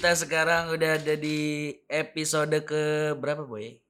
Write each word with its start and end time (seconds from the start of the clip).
Kita 0.00 0.16
sekarang 0.16 0.72
udah 0.72 0.96
ada 0.96 1.12
di 1.12 1.68
episode 1.84 2.56
ke 2.64 3.12
berapa, 3.20 3.44
Boy? 3.44 3.84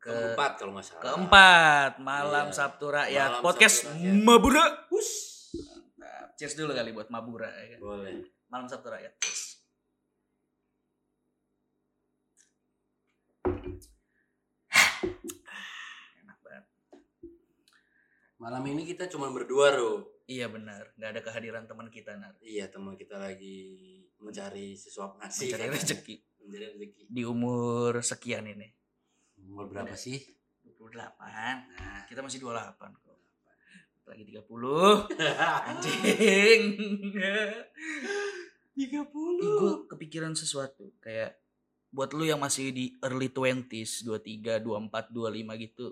Ke 0.00 0.08
keempat 0.08 0.56
kalau 0.56 0.72
nggak 0.72 0.88
salah 0.88 1.02
keempat 1.04 1.90
malam 2.00 2.48
Iya. 2.48 2.56
Sabtu 2.56 2.88
Rakyat 2.88 3.28
Malam 3.28 3.44
podcast 3.44 3.76
Sabtu 3.84 3.92
Rakyat. 3.92 4.24
Mabura. 4.24 4.64
Hus. 4.88 5.10
Mantap. 5.52 6.32
Cheers 6.40 6.56
dulu 6.56 6.72
kali 6.72 6.96
buat 6.96 7.12
Mabura 7.12 7.52
ya 7.60 7.76
kan. 7.76 7.78
boleh 7.84 8.24
Malam 8.48 8.72
Sabtu 8.72 8.88
Rakyat. 8.88 9.12
Cheers. 9.20 9.42
Enak 16.24 16.38
banget. 16.40 16.64
malam 18.40 18.64
ini 18.64 18.88
kita 18.88 19.12
cuma 19.12 19.28
berdua 19.28 19.76
Ro 19.76 20.13
Iya 20.24 20.48
benar, 20.48 20.88
nggak 20.96 21.10
ada 21.12 21.20
kehadiran 21.20 21.64
teman 21.68 21.92
kita 21.92 22.16
Nar. 22.16 22.32
iya 22.40 22.64
teman 22.72 22.96
kita 22.96 23.20
lagi 23.20 24.00
mencari 24.16 24.72
sesuap 24.72 25.20
nasi 25.20 25.52
Mencari 25.52 25.68
rezeki 25.68 26.16
mencari 26.40 26.64
rezeki 26.72 27.02
di 27.12 27.22
umur 27.28 28.00
sekian 28.00 28.48
ini. 28.48 28.72
umur 29.44 29.68
berapa 29.68 29.92
sih 29.92 30.16
28. 30.64 31.16
nah 31.20 32.04
Kita 32.08 32.20
masih 32.20 32.40
28 32.40 32.76
kok. 33.04 33.16
Lagi 34.04 34.24
30. 34.28 34.44
Anjing. 35.72 36.60
30. 38.76 39.04
Gue 39.40 39.74
kepikiran 39.88 40.36
sesuatu 40.36 40.92
kayak 41.00 41.40
buat 41.94 42.10
lu 42.12 42.26
yang 42.26 42.42
masih 42.42 42.74
di 42.74 42.90
early 43.00 43.30
20s, 43.30 44.04
23, 44.04 44.60
24, 44.60 45.14
25 45.14 45.64
gitu. 45.64 45.86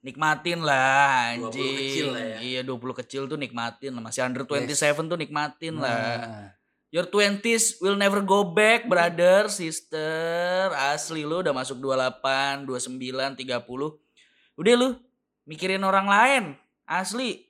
Nikmatin 0.00 0.64
lah 0.64 1.36
20 1.36 1.52
anjing. 1.52 1.76
kecil 1.76 2.06
lah 2.16 2.24
ya. 2.24 2.38
Iya, 2.40 2.60
20 2.64 3.00
kecil 3.04 3.22
tuh 3.28 3.36
nikmatin 3.36 3.92
lah. 3.92 4.02
Masih 4.02 4.24
under 4.24 4.48
27 4.48 5.10
tuh 5.12 5.18
nikmatin 5.20 5.74
lah. 5.76 5.96
Nah, 6.24 6.48
Your 6.90 7.06
20s 7.06 7.78
will 7.78 7.94
never 7.94 8.18
go 8.18 8.42
back, 8.42 8.90
brother, 8.90 9.46
sister. 9.46 10.74
Asli 10.74 11.22
lu 11.22 11.38
udah 11.38 11.54
masuk 11.54 11.78
28, 11.78 12.66
29, 12.66 13.38
30. 13.38 14.58
Udah 14.58 14.74
lu 14.74 14.98
mikirin 15.46 15.86
orang 15.86 16.10
lain. 16.10 16.44
Asli. 16.88 17.46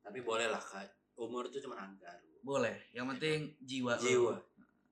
tapi 0.00 0.26
boleh 0.26 0.50
lah 0.50 0.58
kak 0.58 0.90
umur 1.22 1.46
itu 1.46 1.62
cuma 1.62 1.78
angka. 1.78 2.10
Boleh. 2.42 2.90
Yang 2.90 3.06
penting 3.14 3.38
jiwa, 3.62 3.94
lu 4.00 4.08
jiwa 4.08 4.34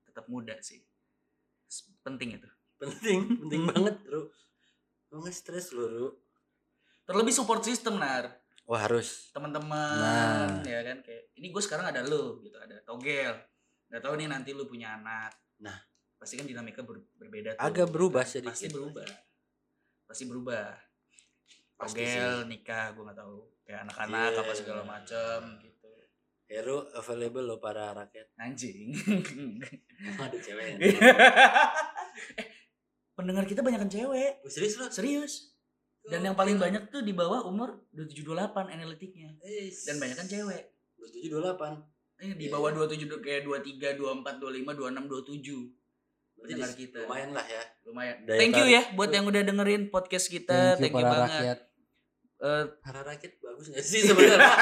tetap 0.06 0.29
muda 0.31 0.55
sih. 0.62 0.79
Penting 2.06 2.39
itu. 2.39 2.48
penting 2.79 3.19
penting 3.42 3.62
banget 3.67 3.97
Ro 4.06 4.31
lo 5.11 5.14
nggak 5.19 5.35
stres 5.35 5.75
lo 5.75 5.85
Ro 5.90 6.07
Terlebih 7.08 7.33
support 7.33 7.64
system, 7.64 7.96
Nar. 7.96 8.29
wah 8.63 8.85
harus 8.85 9.33
Teman-teman 9.33 9.96
Nah. 9.96 10.61
ya 10.61 10.85
kan 10.85 11.01
kayak 11.01 11.33
ini 11.35 11.48
gue 11.48 11.58
sekarang 11.58 11.89
ada 11.89 12.05
lu 12.05 12.36
gitu, 12.39 12.52
ada 12.55 12.77
Togel. 12.85 13.33
Gak 13.89 14.05
tahu 14.05 14.14
nih 14.14 14.29
nanti 14.29 14.52
lu 14.52 14.64
punya 14.64 14.95
anak. 14.95 15.33
Nah. 15.58 15.80
pasti 16.14 16.35
kan 16.35 16.45
dinamika 16.45 16.83
ber- 16.83 17.07
berbeda 17.14 17.55
tuh. 17.55 17.63
agak 17.63 17.89
berubah 17.89 18.27
sedikit 18.27 18.51
pasti 18.52 18.67
berubah 18.69 19.07
pasti 20.05 20.24
berubah 20.27 20.67
Pasti 21.73 22.02
Togel 22.02 22.35
nikah 22.45 22.91
gue 22.91 23.07
nggak 23.07 23.14
tahu 23.17 23.39
kayak 23.63 23.80
anak-anak 23.86 24.29
Iya. 24.29 24.40
apa 24.40 24.52
segala 24.52 24.83
macam 24.83 25.39
gitu 25.63 25.86
Hero 26.45 26.90
available 26.92 27.46
lo 27.46 27.57
para 27.58 27.95
rakyat 27.95 28.35
anjing 28.36 28.98
Emang 29.96 30.27
ada 30.27 30.39
cewek 30.39 30.75
eh, 32.35 32.46
pendengar 33.13 33.46
kita 33.46 33.63
banyak 33.63 33.86
cewek 33.86 34.42
Oh, 34.42 34.51
serius 34.51 34.75
lo 34.75 34.90
serius 34.90 35.55
dan 36.08 36.20
yang 36.23 36.35
paling 36.35 36.57
banyak 36.57 36.89
tuh 36.89 37.01
di 37.01 37.13
bawah 37.13 37.45
umur 37.45 37.85
2728 37.92 38.69
analitiknya. 38.70 39.30
Dan 39.85 39.96
banyak 39.98 40.17
kan 40.17 40.27
cewek. 40.27 40.63
dua 40.95 41.08
tujuh 41.08 41.30
dua 41.30 41.41
delapan 41.46 41.73
eh, 42.19 42.35
di 42.35 42.46
Iya. 42.46 42.52
bawah 42.52 42.70
27 42.74 43.23
kayak 43.23 43.46
23 43.46 43.95
24 43.95 44.42
25 44.42 44.67
26 44.67 45.07
27 45.07 45.79
pendengar 46.35 46.70
kita. 46.74 46.98
lumayan 47.07 47.30
lah 47.30 47.46
ya. 47.46 47.63
Lumayan. 47.86 48.17
Daya 48.27 48.39
thank 48.39 48.55
you 48.55 48.67
ya 48.67 48.83
buat 48.92 49.11
yang 49.11 49.24
udah 49.24 49.42
dengerin 49.42 49.83
podcast 49.89 50.27
kita. 50.27 50.74
Thank 50.74 50.91
you, 50.91 51.02
banget. 51.02 51.63
Eh, 52.39 52.64
para 52.79 53.02
rakyat 53.02 53.33
bagus 53.39 53.67
gak 53.69 53.83
sih 53.83 54.02
sebenarnya? 54.05 54.46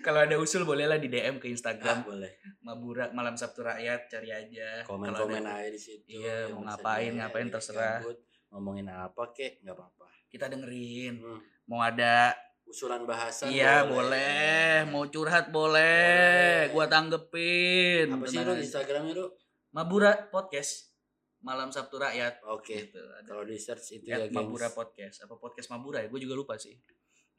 Kalau 0.00 0.22
ada 0.22 0.38
usul 0.38 0.62
bolehlah 0.62 0.96
di 0.96 1.10
DM 1.10 1.38
ke 1.38 1.46
ah, 1.46 1.52
Instagram 1.52 2.06
boleh. 2.06 2.30
Mabura 2.62 3.10
Malam 3.10 3.34
Sabtu 3.34 3.60
Rakyat 3.60 4.06
cari 4.06 4.30
aja. 4.30 4.86
komen 4.86 5.10
Kalau 5.10 5.26
komen 5.26 5.42
ada- 5.42 5.58
aja 5.60 5.70
di 5.70 5.80
situ. 5.80 6.06
Iya, 6.06 6.50
mau 6.50 6.62
ngapain, 6.64 7.10
ngapain 7.12 7.48
terserah. 7.50 7.98
gabut, 8.00 8.18
ngomongin 8.50 8.90
apa 8.90 9.30
kek 9.30 9.62
nggak 9.62 9.74
apa-apa 9.78 10.06
Kita 10.30 10.46
dengerin. 10.46 11.18
Hmm. 11.18 11.40
Mau 11.66 11.82
ada 11.82 12.30
usulan 12.70 13.02
bahasa 13.02 13.50
iya 13.50 13.82
boleh, 13.82 14.86
mau 14.94 15.02
curhat 15.10 15.50
boleh, 15.50 16.70
Boleh. 16.70 16.70
gua 16.70 16.86
tanggepin. 16.86 18.14
apa 18.14 18.24
sih 18.30 18.38
aja. 18.38 18.54
instagramnya 18.54 19.18
lo 19.18 19.34
Mabura 19.74 20.30
Podcast 20.30 20.94
Malam 21.42 21.74
Sabtu 21.74 21.98
Rakyat. 21.98 22.46
oke 22.46 22.62
Gitu. 22.70 22.94
Ada 23.00 23.26
kalau 23.26 23.42
di 23.42 23.58
search 23.58 23.98
itu 23.98 24.06
at 24.14 24.30
ya 24.30 24.30
Mabura 24.30 24.70
gengs 24.70 24.76
Podcast. 24.78 25.16
Apa 25.26 25.34
podcast 25.40 25.66
Mabura 25.74 25.98
ya? 25.98 26.06
Gue 26.06 26.22
juga 26.22 26.38
lupa 26.38 26.54
sih. 26.54 26.78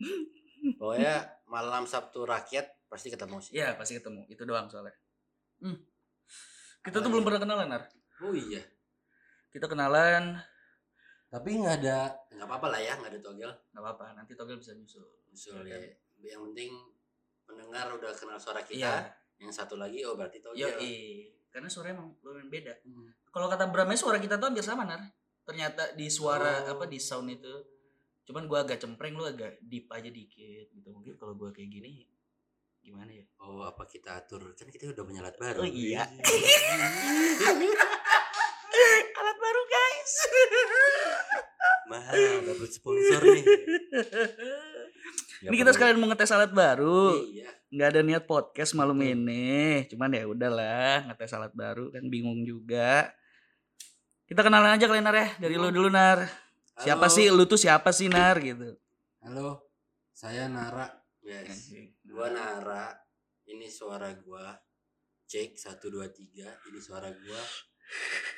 pokoknya 0.79 1.25
malam 1.49 1.89
sabtu 1.89 2.21
rakyat 2.21 2.85
pasti 2.85 3.09
ketemu 3.09 3.37
sih 3.41 3.51
Iya, 3.57 3.73
pasti 3.79 3.97
ketemu. 3.97 4.25
Itu 4.29 4.43
doang 4.45 4.67
soalnya. 4.69 4.93
Hmm. 5.61 5.77
Kita 6.81 6.97
tuh 6.99 7.07
Apa 7.07 7.13
belum 7.13 7.23
pernah 7.25 7.41
kenalan, 7.41 7.67
Nar. 7.69 7.83
oh 8.25 8.33
iya 8.33 8.61
Kita 9.53 9.69
kenalan, 9.69 10.41
tapi 11.31 11.55
nggak 11.57 11.75
ada 11.79 12.11
nggak 12.35 12.43
apa-apa 12.43 12.67
lah 12.75 12.79
ya 12.83 12.93
nggak 12.99 13.11
ada 13.15 13.21
togel 13.23 13.51
nggak 13.71 13.81
apa-apa. 13.81 14.05
Nanti 14.19 14.35
Togel 14.35 14.59
bisa 14.59 14.75
nyusul. 14.75 15.07
usul 15.31 15.63
Iya 15.63 15.79
ya 16.19 16.35
yang 16.35 16.51
penting 16.51 16.75
pendengar 17.47 17.87
udah 17.89 18.11
kenal 18.11 18.37
suara 18.37 18.61
kita 18.61 18.77
Iya. 18.77 18.95
yang 19.39 19.49
satu 19.49 19.79
lagi 19.79 20.03
oh 20.05 20.13
berarti 20.13 20.43
togel 20.43 20.69
Yo, 20.69 20.77
karena 21.49 21.67
suaranya 21.67 21.99
emang 21.99 22.15
lumayan 22.21 22.47
beda. 22.47 22.73
Hmm. 22.83 23.09
Kalau 23.27 23.47
kata 23.47 23.67
Bramnya 23.67 23.95
suara 23.95 24.19
kita 24.19 24.35
tuh 24.35 24.51
hampir 24.51 24.63
sama, 24.63 24.83
Nar. 24.83 24.99
Ternyata 25.43 25.95
di 25.95 26.07
suara 26.07 26.67
Oh. 26.67 26.77
apa 26.77 26.83
di 26.85 26.99
sound 26.99 27.27
itu. 27.27 27.51
Cuman 28.23 28.47
gua 28.47 28.63
agak 28.63 28.79
cempreng, 28.79 29.15
lu 29.15 29.23
agak 29.23 29.59
deep 29.63 29.87
aja 29.89 30.07
dikit 30.07 30.67
gitu. 30.69 30.87
Mungkin 30.91 31.15
kalau 31.17 31.33
gua 31.35 31.49
kayak 31.51 31.71
gini 31.71 32.05
gimana 32.81 33.13
ya? 33.13 33.25
Oh 33.39 33.61
apa 33.61 33.85
kita 33.85 34.17
atur 34.17 34.41
kan 34.53 34.67
kita 34.67 34.89
udah 34.89 35.03
punya 35.03 35.21
alat 35.21 35.37
baru. 35.37 35.63
Oh, 35.63 35.69
iya. 35.69 36.01
Alat 39.11 39.37
baru, 39.37 39.61
guys. 39.67 40.13
Mahal 41.91 42.47
dapat 42.47 42.71
sponsor 42.71 43.19
nih. 43.19 43.43
ini 45.43 45.55
kita 45.59 45.75
sekalian 45.75 45.99
mau 45.99 46.07
ngetes 46.07 46.31
alat 46.31 46.55
baru. 46.55 47.19
Iya. 47.27 47.51
Nggak 47.67 47.87
ada 47.91 48.01
niat 48.07 48.23
podcast 48.23 48.71
malam 48.79 48.95
ini. 49.03 49.83
Cuman 49.91 50.15
ya 50.15 50.23
udahlah, 50.23 51.11
ngetes 51.11 51.35
alat 51.35 51.51
baru 51.51 51.91
kan 51.91 52.07
bingung 52.07 52.47
juga. 52.47 53.11
Kita 54.23 54.39
kenalan 54.47 54.79
aja 54.79 54.87
kalian 54.87 55.03
Nar 55.03 55.17
ya. 55.19 55.27
Dari 55.43 55.55
lu 55.59 55.67
dulu 55.67 55.91
Nar. 55.91 56.23
Siapa 56.79 57.11
Halo. 57.11 57.15
sih 57.19 57.27
lu 57.27 57.43
tuh 57.43 57.59
siapa 57.59 57.91
sih 57.91 58.07
Nar 58.07 58.39
gitu. 58.39 58.79
Halo. 59.27 59.67
Saya 60.15 60.47
Nara. 60.47 60.87
Yes. 61.19 61.75
Gua 62.07 62.31
Nara. 62.31 62.95
Ini 63.43 63.67
suara 63.67 64.15
gua. 64.23 64.55
Cek 65.27 65.59
1 65.59 65.91
2 65.91 66.07
3. 66.07 66.71
Ini 66.71 66.79
suara 66.79 67.11
gua. 67.11 67.41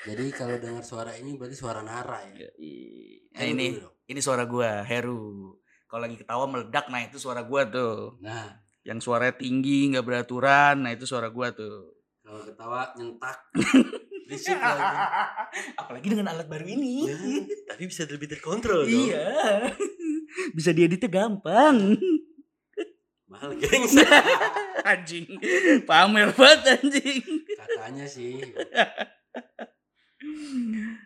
Jadi 0.03 0.25
kalau 0.31 0.55
dengar 0.57 0.83
suara 0.83 1.15
ini 1.15 1.37
berarti 1.37 1.55
suara 1.55 1.79
Nara 1.79 2.19
ya. 2.27 2.49
Nah, 3.33 3.39
Heru 3.39 3.51
ini 3.51 3.67
ini 4.05 4.19
suara 4.19 4.43
gua, 4.43 4.83
Heru. 4.83 5.55
Kalau 5.87 6.01
lagi 6.03 6.17
ketawa 6.17 6.45
meledak, 6.45 6.89
nah 6.89 6.99
itu 6.99 7.17
suara 7.17 7.45
gua 7.45 7.63
tuh. 7.65 8.17
Nah, 8.19 8.59
Yang 8.83 9.07
suaranya 9.07 9.39
tinggi, 9.39 9.87
nggak 9.89 10.03
beraturan, 10.03 10.83
nah 10.83 10.91
itu 10.91 11.07
suara 11.07 11.29
gua 11.29 11.53
tuh. 11.53 11.95
kalau 12.19 12.43
ketawa 12.43 12.91
nyentak. 12.95 13.37
Berisik 14.27 14.55
lagi. 14.55 14.95
Apalagi 15.75 16.07
dengan 16.07 16.31
alat 16.31 16.47
baru 16.47 16.63
ini. 16.65 17.05
Ya, 17.05 17.19
tapi 17.67 17.83
bisa 17.85 18.07
lebih 18.07 18.27
terkontrol 18.27 18.83
dong. 18.83 18.91
iya. 19.07 19.67
Bisa 20.57 20.73
dieditnya 20.73 21.07
gampang. 21.07 21.93
Mahal 23.29 23.53
gengs. 23.53 23.93
anjing. 24.89 25.29
Pamer 25.85 26.33
banget 26.33 26.79
anjing. 26.79 27.21
Katanya 27.53 28.05
sih. 28.07 28.41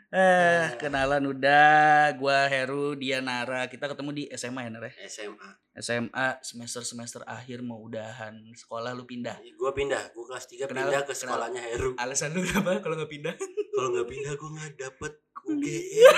Eh, 0.07 0.65
kenalan 0.77 1.25
udah. 1.25 2.13
Gua 2.15 2.45
Heru, 2.45 2.93
dia 2.93 3.17
Nara. 3.19 3.65
Kita 3.65 3.89
ketemu 3.89 4.09
di 4.13 4.23
SMA 4.31 4.67
ya, 4.67 4.71
Nara? 4.71 4.89
SMA. 5.03 5.49
SMA 5.77 6.27
semester-semester 6.41 7.21
akhir 7.23 7.61
mau 7.61 7.77
udahan 7.77 8.33
sekolah 8.53 8.93
lu 8.93 9.05
pindah. 9.05 9.37
Gue 9.53 9.69
pindah, 9.73 10.09
gue 10.09 10.25
kelas 10.25 10.49
3 10.49 10.65
Kenal- 10.65 10.89
pindah 10.89 11.01
ke 11.01 11.13
kenal. 11.13 11.37
sekolahnya 11.37 11.61
Heru. 11.61 11.93
Alasan 11.97 12.33
lu 12.33 12.41
apa 12.41 12.81
kalau 12.81 12.97
nggak 12.97 13.11
pindah? 13.11 13.35
Kalau 13.73 13.89
nggak 13.93 14.07
pindah 14.09 14.33
gue 14.33 14.49
nggak 14.57 14.73
dapet 14.73 15.13
UGM. 15.45 16.15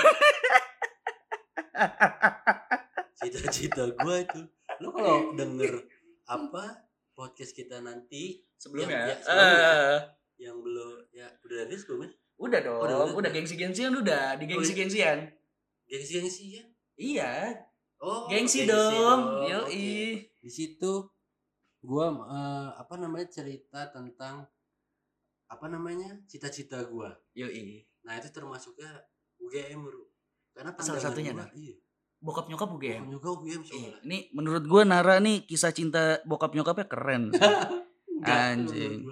Cita-cita 3.20 3.84
gue 3.90 4.16
itu. 4.24 4.40
Lo 4.80 4.88
kalau 4.96 5.36
denger 5.36 5.84
apa 6.24 6.88
podcast 7.12 7.52
kita 7.52 7.84
nanti 7.84 8.40
Sebelumnya. 8.56 8.96
Ya, 8.96 9.12
ya, 9.12 9.16
sebelumnya. 9.20 9.72
Eh, 9.72 10.00
yang 10.40 10.56
belum 10.56 10.92
ya 11.20 11.28
udah 11.44 11.68
rilis 11.68 11.84
belum 11.84 12.00
ya? 12.02 12.10
udah 12.40 12.60
dong, 12.64 12.80
Udah, 12.80 12.96
udah, 13.04 13.16
udah. 13.20 13.30
gengsi-gengsian 13.30 13.92
udah, 13.92 14.40
di 14.40 14.44
gengsi-gengsian. 14.48 15.18
gengsi-gengsi 15.84 16.44
ya 16.56 16.64
Iya, 16.96 17.32
oh 18.00 18.28
gengsi, 18.28 18.64
dong. 18.64 19.44
Oke. 19.44 19.52
Yoi. 19.52 19.88
di 20.40 20.48
situ 20.48 21.04
gua 21.80 22.08
eh, 22.12 22.68
apa 22.76 22.96
namanya 22.96 23.28
cerita 23.28 23.88
tentang 23.88 24.44
apa 25.46 25.66
namanya 25.68 26.16
cita-cita 26.24 26.80
gua 26.84 27.12
Yoi. 27.32 27.84
nah 28.04 28.16
itu 28.16 28.28
termasuknya 28.28 28.88
UGM 29.36 29.84
bro 29.84 30.08
karena 30.52 30.72
Salah 30.76 31.00
satunya, 31.00 31.32
gua, 31.32 31.48
iya 31.52 31.76
Bokap 32.20 32.52
nyokap 32.52 32.68
UGM. 32.70 33.00
Pokoknya 33.08 33.16
gua 33.16 33.32
UGM 33.32 33.60
Iya, 33.60 33.64
soalnya 33.64 33.96
ini 34.04 34.18
menurut 34.32 34.64
gua 34.64 34.82
Nara 34.84 35.16
nih 35.20 35.48
kisah 35.48 35.72
cinta 35.72 36.20
bokap 36.24 36.52
nyokapnya 36.52 36.84
keren. 36.84 37.32
Anjing. 38.20 39.08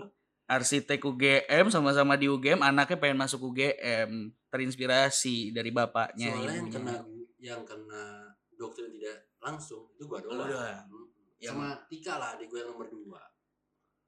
Arsitek 0.48 1.04
UGM 1.04 1.68
sama-sama 1.68 2.16
di 2.16 2.24
UGM, 2.24 2.64
anaknya 2.64 2.96
pengen 2.96 3.20
masuk 3.20 3.52
UGM, 3.52 4.32
terinspirasi 4.48 5.52
dari 5.52 5.68
bapaknya. 5.68 6.32
soalnya 6.32 6.56
yang 6.56 6.70
kena 6.72 6.94
yang 7.38 7.62
kena 7.68 8.32
doktrin 8.56 8.88
tidak 8.90 9.28
langsung 9.38 9.92
itu 9.92 10.08
gua 10.08 10.24
doang. 10.24 10.48
Hmm. 10.88 11.06
Yang- 11.38 11.52
sama 11.52 11.68
Tika 11.86 12.16
lah 12.16 12.34
adik 12.34 12.48
gua 12.48 12.64
yang 12.64 12.72
nomor 12.72 12.88
dua. 12.88 13.20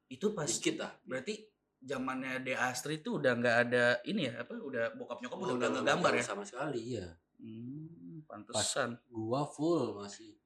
Itu 0.08 0.32
pas 0.32 0.48
dikit 0.48 0.81
lah. 0.81 0.96
berarti 1.04 1.44
zamannya 1.81 2.40
De 2.40 2.56
Astri 2.56 3.04
tuh 3.04 3.20
udah 3.20 3.37
nggak 3.37 3.56
ada 3.69 3.84
ini 4.04 4.25
ya 4.28 4.40
apa 4.40 4.52
udah 4.56 4.96
bokap 4.96 5.20
nyokap 5.20 5.37
Oh, 5.37 5.44
udah 5.44 5.54
udah 5.54 5.69
nggak 5.69 5.82
ngegambar 5.84 6.12
ya? 6.16 6.25
sama 6.25 6.44
sekali 6.44 6.81
iya. 6.96 7.06
Hmm, 7.37 8.25
pantesan. 8.25 8.96
gua 9.12 9.44
full 9.44 9.92
masih 9.96 10.39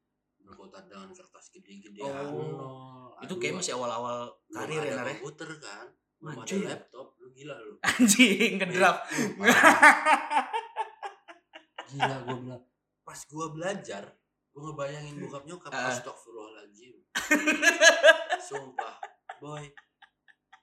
berkotak 0.54 0.86
dengan 0.86 1.10
kertas 1.10 1.50
gede-gedean 1.50 2.14
Oh. 2.30 3.10
itu 3.18 3.34
kayak 3.36 3.58
masih 3.58 3.74
awal-awal 3.74 4.30
karir 4.46 4.78
ya 4.80 4.94
ada 4.94 5.02
ya? 5.04 5.18
komputer 5.18 5.50
kan 5.58 5.86
belum 6.22 6.40
ada 6.40 6.56
laptop. 6.70 7.06
lu 7.18 7.28
gila 7.30 7.56
lu. 7.58 7.74
Anjing 7.82 8.52
parah. 8.62 8.96
gila 11.84 12.16
gua 12.22 12.36
bilang 12.38 12.62
pas 13.02 13.20
gua 13.26 13.46
belajar 13.50 14.02
gua 14.50 14.60
ngebayangin 14.64 15.14
bokap 15.18 15.42
nyokap 15.44 15.70
Ah. 15.70 15.90
astagfirullahaladzim. 15.90 16.94
Sumpah 18.40 18.96
boy. 19.36 19.64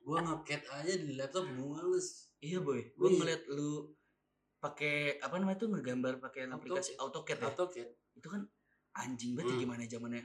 Gua 0.01 0.17
ngecat 0.19 0.63
aja 0.73 0.93
di 0.95 1.13
laptop 1.13 1.45
males. 1.47 2.31
Iya 2.39 2.57
boy. 2.59 2.81
Gue 2.91 3.09
ngeliat 3.11 3.45
lu 3.47 3.93
pakai 4.57 5.17
apa 5.17 5.37
namanya 5.37 5.57
tuh 5.59 5.69
ngegambar 5.69 6.17
pakai 6.19 6.45
aplikasi 6.47 6.97
AutoCAD 6.97 7.37
ya? 7.37 7.45
AutoCAD. 7.49 7.89
Itu 8.17 8.27
kan 8.27 8.41
anjing 8.93 9.31
banget 9.33 9.47
ya 9.47 9.53
Hmm. 9.53 9.63
gimana 9.63 9.81
zamannya? 9.85 10.23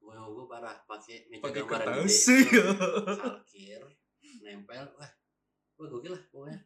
Gua 0.00 0.16
gua 0.26 0.44
parah 0.46 0.74
pakai 0.84 1.28
meja 1.28 1.42
pakai 1.42 1.62
gambar 1.62 1.80
kertas 1.86 2.26
salkir 3.14 3.82
nempel 4.40 4.84
wah. 4.94 5.10
Wah 5.76 5.86
gokil 5.88 6.12
lah 6.12 6.22
pokoknya. 6.26 6.58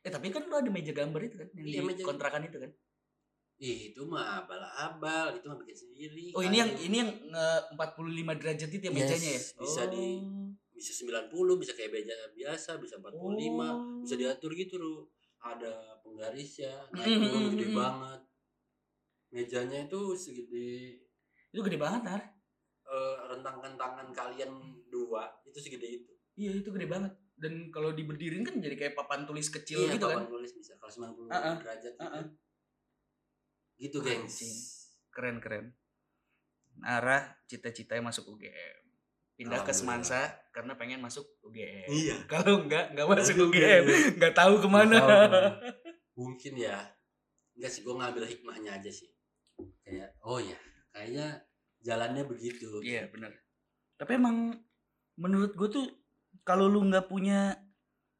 Eh 0.00 0.10
tapi 0.10 0.30
kan 0.30 0.42
lu 0.42 0.54
ada 0.54 0.68
meja 0.68 0.90
gambar 0.90 1.20
itu 1.22 1.36
kan 1.36 1.48
yang 1.52 1.66
Iya, 1.66 1.74
di 1.76 1.86
meja- 1.86 2.04
kontrakan 2.04 2.42
itu 2.44 2.58
kan? 2.58 2.70
Ih, 3.56 3.90
itu 3.90 4.04
mah 4.04 4.38
abal-abal 4.38 5.32
itu 5.32 5.46
mah 5.46 5.56
bikin 5.56 5.76
sendiri 5.78 6.28
oh 6.30 6.40
ini 6.40 6.56
yang 6.56 6.70
ini 6.76 6.96
yang 6.98 7.10
nge 7.26 7.48
45 7.72 8.36
derajat 8.36 8.68
itu 8.68 8.82
ya 8.82 8.90
Yes, 8.90 8.94
mejanya 8.94 9.30
ya? 9.30 9.40
bisa 9.56 9.82
di- 9.88 10.24
bisa 10.70 10.92
90 10.94 11.32
bisa 11.56 11.72
kayak 11.72 11.88
meja 11.90 12.12
biasa 12.30 12.76
bisa 12.76 13.00
45 13.00 13.16
Oh. 13.64 13.96
bisa 13.98 14.14
diatur 14.14 14.52
gitu 14.52 14.76
loh 14.76 15.08
ada 15.38 15.72
penggarisnya 15.98 16.68
naik 16.92 17.16
turun 17.18 17.40
mm, 17.40 17.50
gede 17.50 17.66
mm. 17.66 17.74
banget 17.74 18.20
mejanya 19.28 19.84
itu 19.84 20.00
segede 20.14 21.00
itu 21.48 21.60
gede 21.60 21.76
banget 21.76 22.02
Nar 22.02 22.22
eh, 22.86 23.16
rentang 23.28 23.58
tangan 23.58 24.08
kalian 24.10 24.52
dua 24.86 25.26
itu 25.44 25.58
segede 25.58 25.88
itu 26.02 26.12
Iya 26.36 26.52
itu 26.52 26.68
gede 26.68 26.84
banget. 26.84 27.16
Dan 27.32 27.72
kalau 27.72 27.96
diberdiriin 27.96 28.44
kan 28.44 28.60
jadi 28.60 28.76
kayak 28.76 28.92
papan 28.92 29.24
tulis 29.24 29.48
kecil 29.48 29.88
iya 29.88 29.96
gitu 29.96 30.04
kan. 30.04 30.20
papan 30.20 30.28
tulis 30.28 30.52
bisa 30.52 30.76
kalau 30.76 30.92
90 30.92 31.32
Ah, 31.32 31.36
ah. 31.40 31.54
derajat 31.56 31.92
gitu 31.92 32.04
Ah, 32.04 32.12
ah. 32.12 32.24
gitu 33.76 33.98
gengs. 34.04 34.36
Keren 35.08 35.40
keren. 35.40 35.72
Nara 36.76 37.40
cita-citanya 37.48 38.04
masuk 38.04 38.36
UGM. 38.36 38.84
Pindah 39.32 39.64
ke. 39.64 39.72
Semansa 39.72 40.28
karena 40.52 40.76
pengen 40.76 41.00
masuk 41.00 41.24
UGM. 41.40 41.88
iya 41.88 42.20
Kalau 42.28 42.60
enggak 42.60 42.92
enggak 42.92 43.08
masuk 43.08 43.32
Aduh, 43.36 43.48
UGM, 43.48 43.84
enggak 44.20 44.34
tahu 44.36 44.54
ke 44.60 44.68
mana. 44.68 44.92
Nggak 44.92 45.08
tahu 45.08 45.16
ke 45.16 45.28
mana. 45.32 45.40
mungkin 46.16 46.52
ya 46.56 46.76
enggak 47.56 47.70
sih 47.72 47.82
gue 47.82 47.94
ngambil 47.96 48.24
hikmahnya 48.28 48.70
aja 48.78 48.90
sih 48.92 49.08
kayak 49.82 50.12
oh 50.22 50.38
ya 50.38 50.56
kayaknya 50.92 51.46
jalannya 51.86 52.26
begitu 52.26 52.82
Iya 52.82 53.06
benar. 53.06 53.30
Tapi 53.96 54.18
emang 54.18 54.58
menurut 55.16 55.54
gue 55.54 55.68
tuh 55.70 55.86
kalau 56.42 56.66
lu 56.66 56.82
nggak 56.90 57.06
punya 57.06 57.54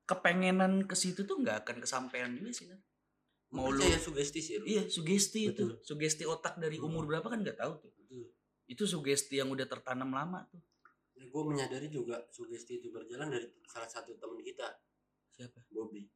kepengenan 0.06 0.86
ke 0.86 0.94
situ 0.94 1.26
tuh 1.26 1.42
nggak 1.42 1.66
akan 1.66 1.76
kesampaian 1.82 2.30
juga 2.30 2.54
sih. 2.54 2.70
Nar. 2.70 2.78
Mau 3.52 3.74
lu 3.74 3.82
percaya 3.82 3.98
sugesti 3.98 4.40
sih 4.42 4.54
Ru. 4.62 4.64
Iya 4.66 4.86
sugesti 4.86 5.50
itu, 5.50 5.66
Betul. 5.66 5.82
sugesti 5.82 6.22
otak 6.26 6.62
dari 6.62 6.78
umur 6.78 7.06
berapa 7.10 7.26
kan 7.26 7.42
nggak 7.42 7.58
tahu 7.58 7.72
tuh. 7.82 7.92
Betul. 7.98 8.24
Itu 8.70 8.82
sugesti 8.86 9.42
yang 9.42 9.50
udah 9.50 9.66
tertanam 9.66 10.14
lama 10.14 10.46
tuh. 10.50 10.62
gue 11.16 11.42
menyadari 11.44 11.92
juga 11.92 12.16
sugesti 12.32 12.80
itu 12.80 12.88
berjalan 12.88 13.28
dari 13.28 13.44
salah 13.68 13.88
satu 13.88 14.16
teman 14.16 14.40
kita 14.40 14.72
Siapa? 15.36 15.68
Bobby 15.68 16.08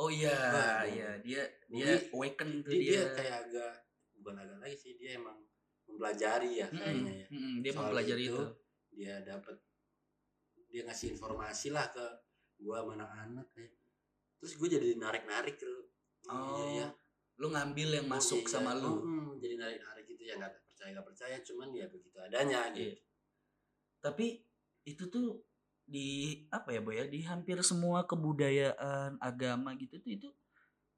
Oh 0.00 0.08
iya, 0.08 0.32
Wah, 0.32 0.82
iya 0.88 1.20
dia 1.20 1.42
dia 1.68 2.00
awaken 2.10 2.64
tuh 2.64 2.72
dia, 2.72 2.80
dia. 2.80 2.90
dia 2.90 3.02
kayak 3.12 3.36
agak 3.46 3.72
bukan 4.16 4.34
agak 4.40 4.58
lagi 4.62 4.76
sih 4.78 4.92
dia 4.96 5.20
emang 5.20 5.36
mempelajari 5.84 6.64
ya 6.64 6.68
Mm-mm, 6.72 6.80
kayaknya 6.80 7.12
ya 7.12 7.26
mm-mm, 7.28 7.54
dia 7.60 7.70
Soal 7.72 7.80
mempelajari 7.84 8.24
itu, 8.24 8.32
itu. 8.32 8.44
dia 8.92 9.14
dapat 9.20 9.56
dia 10.72 10.82
ngasih 10.88 11.08
informasi 11.12 11.68
lah 11.68 11.86
ke 11.92 12.06
gua 12.62 12.80
sama 12.80 12.92
anak-anak 12.96 13.48
ya 13.52 13.68
terus 14.40 14.52
gue 14.56 14.68
jadi 14.70 14.88
narik 14.96 15.24
narik 15.28 15.58
lu 15.60 15.84
Oh, 16.22 16.54
iya, 16.54 16.64
iya. 16.70 16.86
Lu 17.42 17.50
ngambil 17.50 17.98
yang 17.98 18.06
Oh, 18.06 18.14
masuk 18.14 18.46
iya, 18.46 18.52
sama 18.54 18.78
iya. 18.78 18.82
lu. 18.86 18.94
Oh, 18.94 19.02
mm, 19.02 19.42
jadi 19.42 19.54
narik 19.58 19.78
narik 19.82 20.04
gitu 20.06 20.22
ya 20.22 20.38
nggak 20.38 20.54
percaya 20.62 20.88
nggak 20.94 21.06
percaya 21.10 21.36
cuman 21.42 21.68
ya 21.74 21.86
begitu 21.90 22.16
adanya 22.22 22.60
Iya. 22.70 22.94
gitu 22.94 23.02
Tapi 23.98 24.26
itu 24.86 25.04
tuh 25.10 25.42
di 25.92 26.40
apa 26.48 26.72
ya 26.72 26.80
boy 26.80 26.96
ya 26.96 27.04
di 27.04 27.20
hampir 27.28 27.60
semua 27.60 28.08
kebudayaan 28.08 29.20
agama 29.20 29.76
gitu 29.76 30.00
tuh 30.00 30.08
itu 30.16 30.28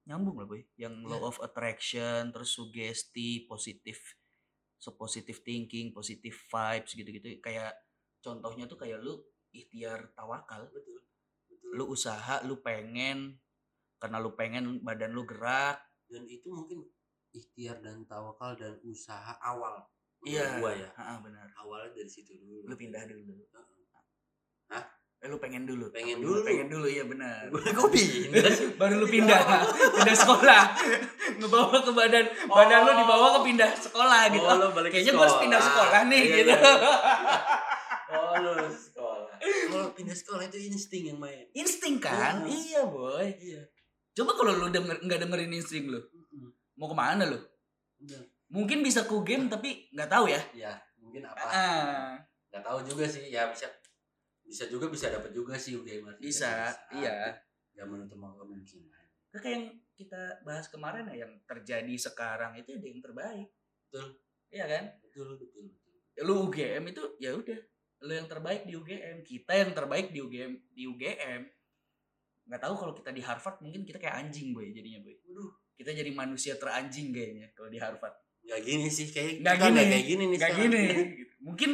nyambung 0.07 0.39
lah 0.39 0.47
boy. 0.47 0.63
Yang 0.79 0.95
law 1.03 1.19
Iya. 1.19 1.29
of 1.35 1.37
attraction 1.43 2.31
terus 2.31 2.55
sugesti 2.55 3.43
positif 3.51 4.15
so 4.79 4.93
positive 4.95 5.41
thinking 5.43 5.91
positive 5.91 6.37
vibes 6.37 6.93
gitu-gitu. 6.95 7.41
Kayak 7.43 7.75
contohnya 8.21 8.69
tuh 8.71 8.77
kayak 8.79 9.01
lu 9.03 9.19
ikhtiar 9.51 10.13
tawakal. 10.13 10.69
Betul 10.69 11.01
betul. 11.01 11.01
Lu 11.75 11.85
usaha 11.91 12.45
lu 12.45 12.61
pengen. 12.61 13.41
Karena 13.97 14.21
lu 14.21 14.37
pengen 14.37 14.85
badan 14.85 15.17
lu 15.17 15.25
gerak. 15.25 15.81
Dan 16.05 16.29
itu 16.29 16.53
mungkin 16.53 16.85
ikhtiar 17.33 17.81
dan 17.81 18.05
tawakal 18.05 18.53
dan 18.61 18.77
usaha 18.85 19.41
awal. 19.41 19.89
Iya. 20.21 20.61
Gua 20.61 20.77
ya. 20.77 20.93
Ha, 21.01 21.25
benar. 21.25 21.49
Awalnya 21.57 21.97
dari 21.97 22.11
situ 22.13 22.37
dulu. 22.37 22.69
Lu 22.69 22.75
pindah 22.77 23.09
dulu. 23.09 23.41
Heeh. 23.41 23.74
Eh 25.25 25.29
lu 25.29 25.41
pengen 25.41 25.65
dulu 25.65 25.89
Pengen 25.89 26.21
Lu 26.21 26.37
dulu. 26.37 26.41
pengen 26.45 26.69
dulu 26.69 26.85
iya 26.85 27.01
benar 27.03 27.49
Kok 27.49 27.89
pindah 27.89 28.45
sih? 28.51 28.69
baru 28.81 29.01
lu 29.01 29.07
pindah 29.07 29.41
pindah 29.95 30.13
sekolah 30.15 30.63
ngebawa 31.35 31.81
ke 31.81 31.91
badan 31.91 32.25
badan 32.45 32.81
lu 32.83 32.93
dibawa 32.95 33.27
ke 33.33 33.41
pindah 33.43 33.71
sekolah 33.75 34.21
gitu 34.29 34.45
Oh, 34.45 34.57
lu 34.59 34.69
balik 34.71 34.93
kayaknya 34.93 35.13
gua 35.13 35.25
harus 35.25 35.39
pindah 35.39 35.59
sekolah 35.59 36.01
nih 36.07 36.21
Iya, 36.21 36.37
gitu 36.37 36.51
iya. 36.51 36.61
Oh, 38.15 38.35
lu 38.37 38.53
sekolah. 38.69 39.35
Kalau 39.43 39.89
pindah 39.91 40.15
sekolah 40.15 40.43
itu 40.45 40.59
insting 40.67 41.05
yang 41.07 41.19
main. 41.19 41.49
insting 41.53 41.97
kan 41.97 42.45
Heeh. 42.45 42.53
iya 42.69 42.83
boy 42.85 43.25
Iya. 43.35 43.65
coba 44.13 44.31
kalau 44.33 44.53
lu 44.55 44.69
denger 44.69 45.01
nggak 45.01 45.19
dengerin 45.19 45.51
insting 45.53 45.89
lu 45.89 45.99
mau 46.75 46.87
ke 46.87 46.95
mana 46.95 47.25
lu 47.25 47.41
Udah. 47.99 48.21
mungkin 48.47 48.79
bisa 48.81 49.03
ku 49.03 49.23
game 49.23 49.49
tapi 49.49 49.89
nggak 49.91 50.07
tahu 50.07 50.29
ya 50.29 50.39
Ya, 50.53 50.73
mungkin 50.97 51.25
apa? 51.25 51.43
ah 51.47 52.13
Gak 52.47 52.63
tahu 52.63 52.79
juga 52.85 53.03
sih. 53.05 53.27
Ya 53.29 53.51
bisa 53.51 53.67
bisa 54.45 54.69
juga 54.69 54.87
bisa 54.87 55.09
dapat 55.09 55.33
juga 55.33 55.57
sih 55.57 55.75
UGM 55.75 56.05
Arsitek. 56.07 56.23
bisa 56.23 56.53
iya 56.93 57.33
Gak 57.75 57.91
menutup 57.91 58.23
kemungkinan. 58.23 59.03
Nah, 59.35 59.41
kayak 59.43 59.55
yang 59.57 59.67
kita 59.93 60.23
bahas 60.41 60.71
kemarin 60.71 61.11
ya 61.11 61.27
yang 61.27 61.33
terjadi 61.43 61.95
sekarang 61.99 62.55
itu 62.55 62.71
ada 62.71 62.87
yang 62.87 63.01
terbaik 63.01 63.49
Betul. 63.91 64.07
iya 64.49 64.65
kan 64.65 64.85
Betul, 65.03 65.27
betul, 65.35 65.67
betul. 65.67 65.93
Ya, 66.15 66.23
lu 66.23 66.47
UGM 66.47 66.83
itu 66.87 67.03
ya 67.19 67.35
udah 67.35 67.59
lu 68.01 68.13
yang 68.13 68.29
terbaik 68.29 68.63
di 68.63 68.75
UGM 68.75 69.17
kita 69.23 69.53
yang 69.57 69.73
terbaik 69.73 70.11
di 70.11 70.21
UGM 70.21 70.53
di 70.71 70.85
UGM 70.85 71.43
nggak 72.45 72.61
tahu 72.61 72.75
kalau 72.77 72.93
kita 72.93 73.11
di 73.11 73.25
Harvard 73.25 73.59
mungkin 73.59 73.83
kita 73.83 73.97
kayak 73.97 74.21
anjing 74.21 74.53
boy 74.53 74.69
jadinya 74.69 75.01
boy 75.01 75.17
Waduh, 75.25 75.51
kita 75.75 75.91
jadi 75.91 76.11
manusia 76.13 76.55
teranjing 76.55 77.11
kayaknya 77.11 77.49
kalau 77.51 77.67
di 77.67 77.81
Harvard 77.81 78.15
gak 78.45 78.61
gini 78.61 78.87
sih 78.87 79.09
kayak 79.09 79.41
Nggak 79.41 79.55
kita 79.57 79.65
gini. 79.65 79.73
nggak 79.75 79.87
kayak 79.89 80.05
gini 80.07 80.23
nih 80.23 80.37
nggak 80.37 80.53
gini 80.55 80.83
mungkin 81.41 81.71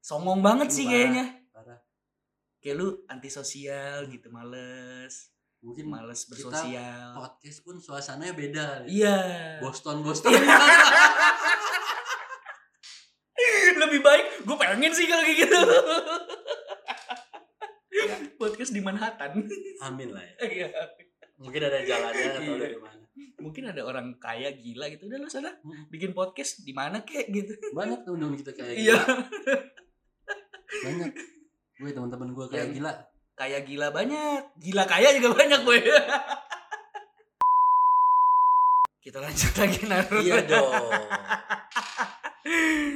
songong 0.00 0.40
banget 0.40 0.72
sih 0.72 0.82
Parah. 0.82 0.94
kayaknya. 0.96 1.24
Kayak 2.66 2.76
lu 2.76 3.06
antisosial 3.06 4.10
gitu 4.10 4.26
males 4.28 5.30
Mungkin 5.56 5.86
males 5.86 6.26
kita 6.26 6.30
bersosial 6.50 7.10
podcast 7.12 7.58
pun 7.62 7.78
suasananya 7.78 8.34
beda. 8.34 8.66
iya 8.86 9.16
Boston, 9.58 10.02
Boston. 10.02 10.34
lebih 13.76 14.00
baik 14.00 14.24
gue 14.42 14.56
pengen 14.56 14.90
sih 14.90 15.04
kalau 15.04 15.22
kayak 15.22 15.38
gitu 15.38 15.58
podcast 18.36 18.72
di 18.72 18.80
Manhattan 18.80 19.44
Amin 19.80 20.10
lah 20.10 20.22
ya. 20.22 20.34
Iya. 20.56 20.68
Mungkin 21.36 21.60
ada 21.62 21.78
jalannya 21.80 22.26
atau 22.26 22.40
Iya. 22.42 22.56
dari 22.58 22.78
mana. 22.78 23.04
mungkin 23.36 23.64
ada 23.64 23.80
orang 23.80 24.16
kaya 24.16 24.52
gila 24.52 24.88
gitu 24.88 25.06
udah 25.06 25.16
lu 25.16 25.28
sana 25.28 25.48
bikin 25.86 26.12
podcast 26.12 26.60
di 26.60 26.72
mana 26.72 27.00
kek 27.00 27.28
gitu 27.28 27.52
banyak 27.70 28.02
temen-temen 28.02 28.36
kita 28.36 28.52
kayak 28.52 28.74
iya 28.74 28.96
gila 28.96 29.04
banyak 30.82 31.12
gue 31.76 31.90
teman-teman 31.92 32.32
gue 32.32 32.46
kayak 32.48 32.72
gila. 32.72 32.92
kaya 33.34 33.58
gila 33.60 33.88
banyak. 33.90 34.42
Gila 34.56 34.84
kaya 34.84 35.12
juga 35.12 35.36
banyak 35.36 35.60
gue 35.62 35.78
kita 39.06 39.22
lanjut 39.22 39.54
lagi 39.54 39.80
Naruto. 39.86 40.18
Iya 40.18 40.40
dong. 40.42 40.90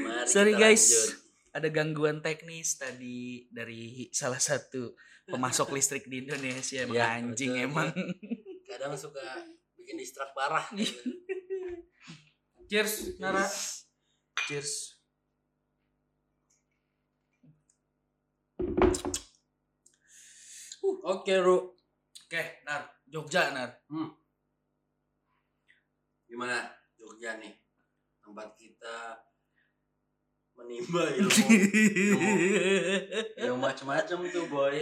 Mari 0.02 0.26
sorry 0.26 0.52
guys. 0.54 0.90
lanjut. 0.90 1.14
ada 1.50 1.68
gangguan 1.68 2.18
teknis 2.18 2.75
tadi 2.75 3.46
dari 3.50 4.06
salah 4.10 4.38
satu 4.38 4.94
pemasok 5.26 5.70
listrik 5.78 6.10
di 6.10 6.26
Indonesia. 6.26 6.82
Emang 6.82 6.94
Iya, 6.99 7.06
anjing 7.14 7.52
betul. 7.54 7.66
emang. 7.66 7.88
kadang 8.70 8.94
suka 8.94 9.22
bikin 9.78 9.99
distrak 9.99 10.34
parah. 10.34 10.66
Cheers 12.66 13.18
Nara. 13.18 13.46
Cheers 14.46 14.99
oke 21.02 21.35
Ru. 21.40 21.75
Oke 22.26 22.62
Nar. 22.62 22.87
Jogja 23.04 23.50
Nar. 23.50 23.69
Gimana 26.25 26.71
Jogja 26.95 27.37
nih? 27.37 27.52
Tempat 28.21 28.54
kita 28.54 29.19
menimba 30.54 31.09
ilmu. 31.11 31.30
Yang 33.40 33.57
macam-macam 33.59 34.19
tuh 34.28 34.45
boy. 34.47 34.76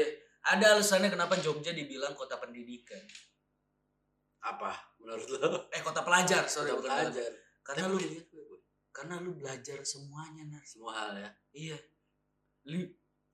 Ada 0.45 0.77
alasannya 0.77 1.09
kenapa 1.09 1.39
Jogja 1.39 1.73
dibilang 1.73 2.13
kota 2.13 2.37
pendidikan. 2.37 3.01
Apa 4.39 4.71
menurut 5.01 5.29
lo? 5.31 5.39
Eh 5.71 5.81
kota 5.81 6.03
pelajar 6.03 6.47
sorry 6.47 6.71
kota- 6.71 6.87
belajar 6.87 7.31
karena 7.63 7.85
Tapi 7.85 7.93
lu 7.93 7.99
lihat 8.01 8.25
gue, 8.29 8.41
boy. 8.41 8.61
karena 8.89 9.15
lu 9.21 9.31
belajar 9.35 9.79
semuanya 9.83 10.45
Nar. 10.47 10.65
Semua 10.65 10.93
hal 10.95 11.11
ya? 11.17 11.31
Iya. 11.53 11.79
Lu 12.69 12.81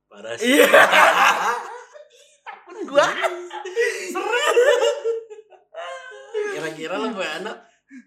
parah 0.06 0.34
sih. 0.34 0.54
Iya 0.54 0.66
gua. 2.86 3.06
Kira-kira 6.54 6.94
lo 7.00 7.10
punya 7.12 7.32
anak 7.42 7.56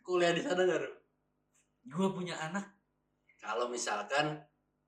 kuliah 0.04 0.34
di 0.34 0.42
sana 0.42 0.62
nggak 0.64 0.82
gua 1.92 2.08
punya 2.14 2.36
anak. 2.40 2.66
Kalau 3.38 3.70
misalkan 3.72 4.40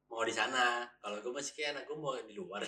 mau 0.10 0.26
di 0.26 0.34
sana. 0.34 0.84
Kalau 1.00 1.22
gue 1.22 1.32
masih 1.32 1.54
kayak 1.56 1.78
anak 1.78 1.84
gue 1.88 1.96
mau 1.96 2.18
di 2.18 2.34
luar. 2.36 2.66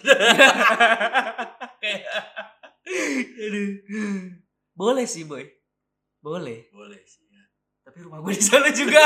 Aduh. 3.35 3.67
boleh 4.79 5.05
sih 5.09 5.27
boy. 5.27 5.43
Boleh. 6.21 6.69
Boleh 6.71 7.01
sih 7.03 7.27
ya. 7.27 7.43
Tapi 7.83 8.07
rumah 8.07 8.21
gue 8.23 8.33
di 8.37 8.45
sana 8.45 8.69
juga. 8.71 9.03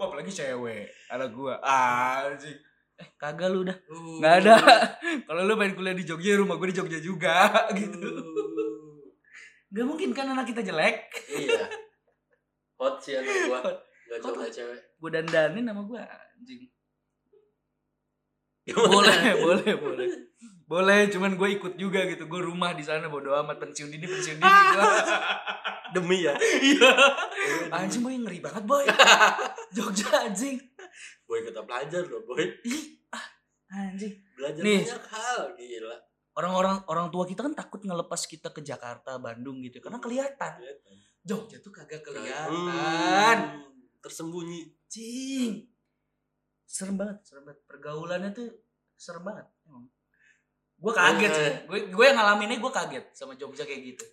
Wah, 0.00 0.04
apalagi 0.08 0.32
cewek. 0.32 0.90
Anak 1.12 1.30
gua. 1.36 1.60
Anjing 1.62 2.58
eh 2.96 3.08
kagak 3.20 3.52
lu 3.52 3.60
dah. 3.68 3.76
Uh. 3.92 4.18
nggak 4.20 4.34
ada. 4.44 4.54
Kalau 5.28 5.42
lu 5.44 5.54
main 5.56 5.76
kuliah 5.76 5.92
di 5.92 6.04
Jogja 6.08 6.40
rumah 6.40 6.56
gue 6.56 6.72
di 6.72 6.76
Jogja 6.80 6.98
juga 7.00 7.52
gitu. 7.78 8.00
Uh. 8.00 9.12
nggak 9.68 9.86
mungkin 9.86 10.10
kan 10.16 10.32
anak 10.32 10.48
kita 10.48 10.64
jelek. 10.64 11.12
Iya. 11.28 11.68
Hot 12.80 13.00
sih 13.04 13.16
anak 13.16 13.36
gue 13.48 13.58
Hot. 13.60 13.76
gak 13.84 14.18
Hot. 14.24 14.32
cowok 14.32 14.48
cewek. 14.48 14.80
Gue 14.96 15.10
dandanin 15.12 15.64
sama 15.68 15.82
gue 15.84 16.00
anjing. 16.00 16.62
Gimana? 18.66 18.88
boleh 18.88 19.18
boleh 19.44 19.72
boleh. 19.76 20.08
Boleh 20.66 21.00
cuman 21.12 21.38
gue 21.38 21.48
ikut 21.60 21.74
juga 21.78 22.02
gitu. 22.10 22.26
Gue 22.26 22.40
rumah 22.42 22.74
di 22.74 22.82
sana 22.82 23.06
bodo 23.06 23.30
amat. 23.44 23.60
Pensiun 23.62 23.92
dini 23.92 24.08
pensiun 24.08 24.40
dini 24.40 24.60
gua. 24.74 24.98
demi 25.94 26.26
ya? 26.26 26.34
Iya. 26.40 26.90
Anjing 27.70 28.02
boy 28.02 28.16
ngeri 28.18 28.42
banget 28.42 28.64
boy. 28.66 28.82
Jogja 29.76 30.26
anjing 30.26 30.58
boy 31.26 31.42
kita 31.42 31.60
belajar 31.62 32.02
loh 32.06 32.22
boy 32.22 32.42
anjing 33.68 34.14
belajar 34.32 34.62
Nih. 34.62 34.82
banyak 34.86 35.04
hal 35.10 35.40
gila 35.54 35.96
orang-orang 36.36 36.76
orang 36.86 37.06
tua 37.08 37.24
kita 37.24 37.42
kan 37.42 37.52
takut 37.52 37.82
ngelepas 37.82 38.20
kita 38.24 38.48
ke 38.50 38.62
Jakarta 38.62 39.18
Bandung 39.18 39.58
gitu 39.60 39.80
karena 39.80 39.98
kelihatan 39.98 40.52
Jogja 41.20 41.58
tuh 41.58 41.74
kagak 41.74 42.06
kelihatan 42.06 43.58
Hmm, 43.58 43.66
tersembunyi 43.98 44.70
Cing. 44.86 45.66
Serem 46.62 46.94
banget, 46.94 47.18
serem 47.26 47.42
banget. 47.42 47.58
Pergaulannya 47.66 48.30
tuh 48.30 48.46
serem 48.94 49.26
banget. 49.26 49.42
Emang. 49.66 49.90
Gue 50.78 50.92
kaget 50.94 51.32
sih. 51.34 51.52
Gue 51.66 51.90
gue 51.90 52.04
yang 52.06 52.14
ngalaminnya 52.14 52.62
gue 52.62 52.70
kaget 52.70 53.04
sama 53.10 53.34
Jogja 53.34 53.66
kayak 53.66 53.82
gitu. 53.90 54.06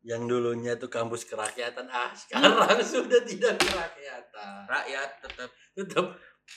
yang 0.00 0.24
dulunya 0.24 0.78
tuh 0.78 0.88
kampus 0.88 1.28
kerakyatan 1.28 1.84
ah 1.84 2.08
sekarang 2.16 2.56
sudah 2.80 3.20
tidak 3.20 3.60
kerakyatan 3.60 4.64
Rakyat 4.64 5.10
tetap 5.20 5.50
tetap 5.76 6.06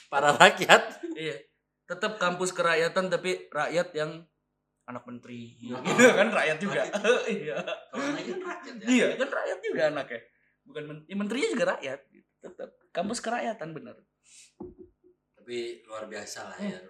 para 0.06 0.32
rakyat 0.32 0.82
iya. 1.14 1.36
Tetap 1.84 2.16
kampus 2.16 2.50
kerakyatan 2.50 3.12
tapi 3.12 3.46
rakyat 3.48 3.92
yang 3.92 4.24
anak 4.84 5.04
menteri. 5.04 5.52
Ya. 5.60 5.76
Gitu 5.86 6.04
kan 6.10 6.28
rakyat 6.28 6.58
juga. 6.58 6.80
Rakyat 6.80 7.24
iya. 7.36 7.56
kan 7.92 8.40
rakyat 8.40 8.76
ya 8.80 8.86
Iya, 8.88 9.06
kan 9.16 9.28
rakyat 9.28 9.58
juga 9.60 9.82
anaknya. 9.88 10.20
Bukan 10.64 10.82
men- 10.84 11.04
ya, 11.04 11.14
menterinya 11.14 11.48
juga 11.50 11.64
rakyat 11.76 12.00
gitu. 12.08 12.28
Tetap 12.40 12.70
kampus 12.90 13.18
kerakyatan 13.20 13.70
bener. 13.72 13.96
tapi 15.34 15.84
luar 15.84 16.08
biasa 16.08 16.48
lah 16.48 16.56
ya 16.56 16.80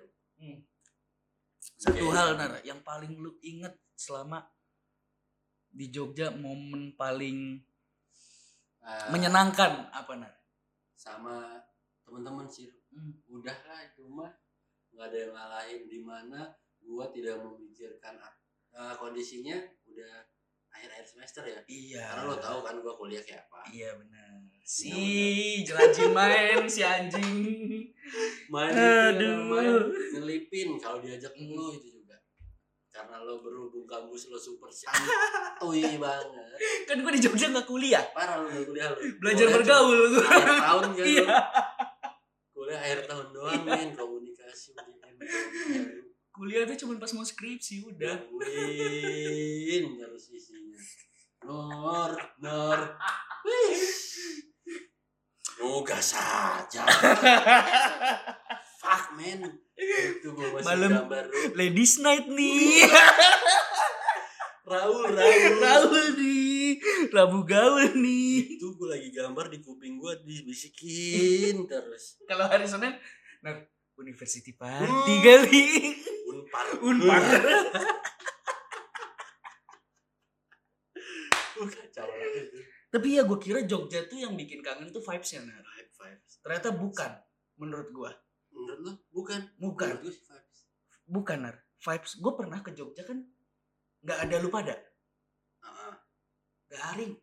Satu 1.74 2.06
Oke. 2.06 2.14
hal 2.14 2.38
Nar 2.38 2.62
yang 2.62 2.78
paling 2.80 3.18
lu 3.18 3.34
inget 3.42 3.74
selama 3.92 4.46
di 5.66 5.90
Jogja 5.90 6.30
momen 6.30 6.94
paling 6.94 7.58
Ah, 8.78 9.08
menyenangkan 9.08 9.90
apa 9.90 10.12
Nar? 10.14 10.34
sama 10.94 11.56
teman-teman 12.04 12.44
sih 12.46 12.68
Hmm. 12.94 13.10
udah 13.28 13.58
lah 13.64 13.80
itu 13.82 14.06
mah 14.06 14.30
nggak 14.88 15.06
ada 15.06 15.18
yang 15.18 15.32
ngalahin 15.32 15.82
di 15.84 15.98
mana 15.98 16.46
gua 16.80 17.10
tidak 17.10 17.34
memikirkan 17.36 18.14
ah, 18.70 18.94
kondisinya 18.94 19.58
udah 19.84 20.22
akhir-akhir 20.68 21.02
semester 21.04 21.42
ya 21.44 21.58
Iya. 21.64 22.02
karena 22.04 22.22
lo 22.24 22.36
tahu 22.36 22.58
kan 22.60 22.78
gua 22.78 22.94
kuliah 22.94 23.18
kayak 23.20 23.42
apa 23.44 23.62
Iya 23.68 23.90
benar. 23.94 24.30
Si 24.60 24.88
Iya, 24.88 25.66
jelajin 25.66 26.10
main 26.10 26.62
si 26.66 26.80
anjing. 26.80 27.82
main 28.48 28.70
Aduh. 28.70 29.38
main 29.44 29.74
ngelipin 30.12 30.78
kalau 30.78 30.98
diajak 30.98 31.30
Hmm. 31.32 31.50
lo 31.50 31.72
itu 31.72 31.88
juga 31.92 32.14
karena 32.88 33.18
lo 33.18 33.38
berhubung 33.40 33.82
kampus 33.84 34.28
lo 34.28 34.36
super 34.36 34.70
santuy 34.70 35.82
banget 35.98 36.54
Kan 36.84 37.00
gue 37.00 37.12
di 37.12 37.20
Jogja 37.20 37.50
nggak 37.50 37.64
kuliah. 37.64 38.04
parah 38.10 38.38
lo 38.38 38.46
nggak 38.46 38.64
kuliah 38.64 38.86
lo 38.88 38.96
Belajar 39.18 39.46
bergaul 39.50 39.98
gue. 40.08 40.22
akhir 40.22 40.46
tahun 40.60 40.82
kan 40.92 41.04
Iya. 41.04 41.26
lo 41.26 41.34
kuliah 42.64 42.80
akhir 42.80 43.04
tahun 43.04 43.28
doang 43.36 43.62
men 43.68 43.92
komunikasi 43.92 44.72
UGM. 44.72 45.84
Kuliah 46.32 46.64
tuh 46.64 46.80
cuma 46.80 46.96
pas 46.96 47.12
mau 47.12 47.20
skripsi 47.20 47.84
udah. 47.84 48.24
Win 48.40 49.84
terus 50.00 50.32
isinya. 50.32 50.80
Nor, 51.44 52.16
nor. 52.40 52.80
Moga 55.60 56.00
saja. 56.00 56.88
Fuck 58.80 59.12
man. 59.20 59.44
Itu 59.76 60.32
gua 60.32 60.56
masih 60.56 60.64
Malam. 60.64 60.90
gambar 61.04 61.24
lu. 61.28 61.36
Ladies 61.60 62.00
night 62.00 62.24
nih. 62.32 62.88
Raul, 64.72 65.12
Raul. 65.12 65.52
Raul 65.60 66.06
nih. 66.16 66.43
Rabu 67.10 67.44
gaul 67.44 67.94
nih. 67.94 68.58
Itu 68.58 68.74
gua 68.74 68.94
lagi 68.96 69.10
gambar 69.10 69.50
di 69.50 69.58
kuping 69.60 69.96
gua 69.96 70.14
dibisikin 70.20 71.64
terus. 71.70 72.18
Kalau 72.24 72.46
hari 72.46 72.64
Senin, 72.64 72.94
nah 73.40 73.54
University 73.94 74.52
Party 74.52 74.86
Hmm. 74.86 75.22
kali. 75.22 75.66
Unpar. 76.26 76.66
Unpar. 76.80 77.22
Uh, 81.54 81.70
kacau. 81.70 82.10
Tapi 82.90 83.14
ya 83.14 83.22
gue 83.22 83.38
kira 83.38 83.62
Jogja 83.62 84.02
tuh 84.10 84.18
yang 84.18 84.34
bikin 84.34 84.58
kangen 84.58 84.90
tuh 84.90 84.98
vibes-nya. 84.98 85.46
Nar. 85.46 85.62
Vibe, 85.62 85.90
vibes. 85.94 86.32
Ternyata 86.42 86.68
bukan. 86.74 87.10
Menurut 87.62 87.88
gue. 87.94 88.10
Menurut 88.50 88.78
lu? 88.82 88.92
Bukan. 89.14 89.40
Bukan. 89.58 89.88
Menurut 90.02 90.18
vibes. 90.18 90.58
Bukan, 91.06 91.38
Nar. 91.46 91.56
Vibes. 91.78 92.18
Gue 92.18 92.32
pernah 92.34 92.58
ke 92.58 92.74
Jogja 92.74 93.06
kan. 93.06 93.22
Gak 94.02 94.18
ada 94.18 94.36
lu 94.42 94.50
pada. 94.50 94.74
Garing. 96.74 97.14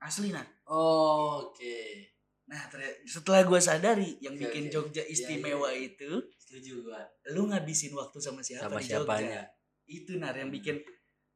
Asli, 0.00 0.32
Nar. 0.32 0.48
Oke. 0.64 2.08
Nah, 2.48 2.66
ternyata, 2.66 2.96
setelah 3.06 3.44
gue 3.44 3.60
sadari 3.60 4.10
yang 4.18 4.34
Oke, 4.34 4.48
bikin 4.48 4.64
oke. 4.66 4.72
Jogja 4.72 5.02
Iya, 5.04 5.12
istimewa 5.12 5.68
iya. 5.70 5.92
itu, 5.92 6.10
Setuju 6.34 6.82
gua. 6.82 6.98
lu 7.30 7.46
ngabisin 7.46 7.94
waktu 7.94 8.18
sama 8.18 8.40
siapa 8.42 8.66
Sama 8.66 8.80
di 8.80 8.88
Jogja. 8.88 8.96
siapanya? 9.06 9.40
Itu 9.86 10.12
Nar 10.18 10.34
yang 10.34 10.50
bikin 10.50 10.80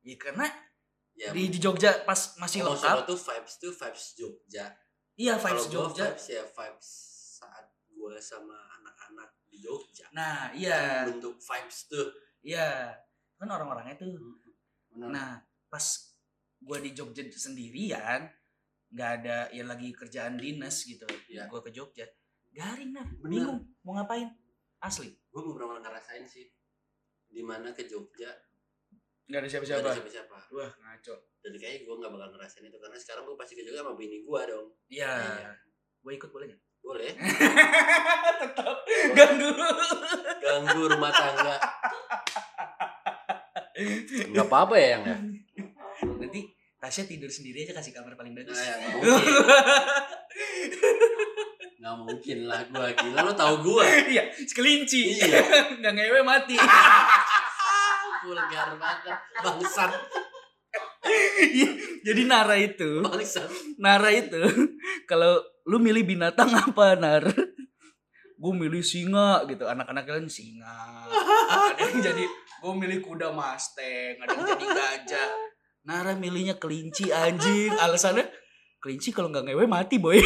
ya 0.02 0.16
karena 0.16 0.46
Ya, 1.14 1.30
di, 1.30 1.46
di 1.46 1.62
Jogja 1.62 2.02
pas 2.02 2.34
masih 2.42 2.66
lengkap. 2.66 2.82
Solo 2.82 3.02
tuh 3.06 3.14
vibes 3.14 3.54
tuh 3.62 3.70
vibes 3.70 4.04
Jogja. 4.18 4.66
Iya, 5.14 5.38
vibes 5.38 5.70
gua 5.70 5.74
Jogja. 5.86 6.10
vibes 6.10 6.26
ya 6.26 6.42
vibes 6.42 6.88
saat 7.38 7.66
gua 7.94 8.18
sama 8.18 8.58
anak-anak 8.82 9.30
di 9.46 9.62
Jogja. 9.62 10.10
Nah, 10.10 10.50
iya. 10.50 11.06
Bentuk 11.06 11.38
vibes 11.38 11.86
tuh. 11.86 12.10
Iya. 12.42 12.90
Kan 13.38 13.46
orang-orangnya 13.46 13.94
tuh. 13.94 14.10
Benar. 14.90 15.06
Nah, 15.14 15.30
pas 15.70 15.86
gua 16.64 16.80
di 16.80 16.96
Jogja 16.96 17.22
sendirian 17.28 18.24
nggak 18.94 19.10
ada 19.20 19.50
ya 19.50 19.64
lagi 19.66 19.90
kerjaan 19.92 20.40
dinas 20.40 20.86
gitu. 20.88 21.04
Iya. 21.28 21.46
gua 21.46 21.60
ke 21.60 21.70
Jogja. 21.70 22.08
Garing 22.54 22.94
nah 22.94 23.06
Bener. 23.18 23.30
bingung 23.30 23.60
mau 23.82 23.98
ngapain? 23.98 24.30
Asli. 24.78 25.10
Gue 25.34 25.42
pernah 25.42 25.82
ngerasain 25.82 26.22
sih 26.22 26.46
di 27.26 27.42
mana 27.42 27.74
ke 27.74 27.82
Jogja. 27.90 28.30
Nggak 29.26 29.40
ada 29.42 29.48
gak 29.50 29.80
ada 29.82 29.90
siapa-siapa. 29.98 30.38
Wah 30.54 30.70
ngaco. 30.70 31.14
Dan 31.42 31.52
kayaknya 31.58 31.80
gue 31.82 31.94
gak 31.98 32.12
bakal 32.14 32.28
ngerasain 32.36 32.64
itu 32.68 32.78
karena 32.78 32.96
sekarang 33.00 33.22
gue 33.26 33.34
pasti 33.34 33.58
ke 33.58 33.66
Jogja 33.66 33.82
sama 33.82 33.98
bini 33.98 34.22
gue 34.22 34.40
dong. 34.46 34.66
Iya. 34.86 35.12
Iya. 35.18 35.52
gua 36.04 36.12
ikut 36.12 36.30
boleh 36.30 36.46
nggak? 36.52 36.62
Boleh. 36.84 37.10
Tetap 38.44 38.76
ganggu. 39.16 39.50
Ganggu 40.44 40.82
rumah 40.84 41.10
tangga. 41.10 41.56
Nggak 44.30 44.46
apa-apa 44.46 44.74
ya 44.76 44.88
yang 44.94 45.02
ya 45.08 45.33
Tasya 46.84 47.08
tidur 47.08 47.32
sendiri 47.32 47.64
aja 47.64 47.72
kasih 47.72 47.96
kamar 47.96 48.12
paling 48.12 48.36
bagus. 48.36 48.60
Nah, 48.60 48.60
ya, 48.60 48.76
nggak 48.76 48.92
mungkin. 49.08 49.32
Nggak 51.80 51.96
mungkin 51.96 52.38
lah 52.44 52.60
gue 52.68 52.88
gila 52.92 53.20
lo 53.24 53.32
tau 53.32 53.54
gue 53.64 53.84
iya 54.12 54.28
kelinci 54.52 55.16
Iya. 55.16 55.40
nggak 55.80 55.92
ngewe 55.96 56.20
mati. 56.20 56.60
Vulgar 58.28 58.76
banget. 58.76 59.16
Bangsat. 59.40 59.96
Iya, 61.40 61.68
jadi 62.04 62.22
Nara 62.28 62.56
itu. 62.60 63.00
Bangsat. 63.00 63.48
Nara 63.80 64.12
itu 64.12 64.44
kalau 65.08 65.40
lu 65.64 65.80
milih 65.80 66.04
binatang 66.04 66.52
apa 66.52 67.00
Nar? 67.00 67.24
Gue 68.36 68.52
milih 68.52 68.84
singa 68.84 69.40
gitu. 69.48 69.64
Anak-anak 69.64 70.04
kalian 70.04 70.28
singa. 70.28 71.08
Ada 71.48 71.80
yang 71.80 72.00
jadi 72.12 72.24
gue 72.64 72.72
milih 72.76 73.00
kuda 73.04 73.28
mustang 73.28 74.16
ada 74.24 74.32
yang 74.32 74.56
jadi 74.56 74.66
gajah 74.72 75.30
Nara 75.84 76.16
milihnya 76.16 76.56
kelinci 76.56 77.12
anjing. 77.12 77.72
Alasannya 77.76 78.24
kelinci 78.80 79.12
kalau 79.12 79.28
nggak 79.28 79.52
ngewe 79.52 79.64
mati 79.68 80.00
boy. 80.00 80.16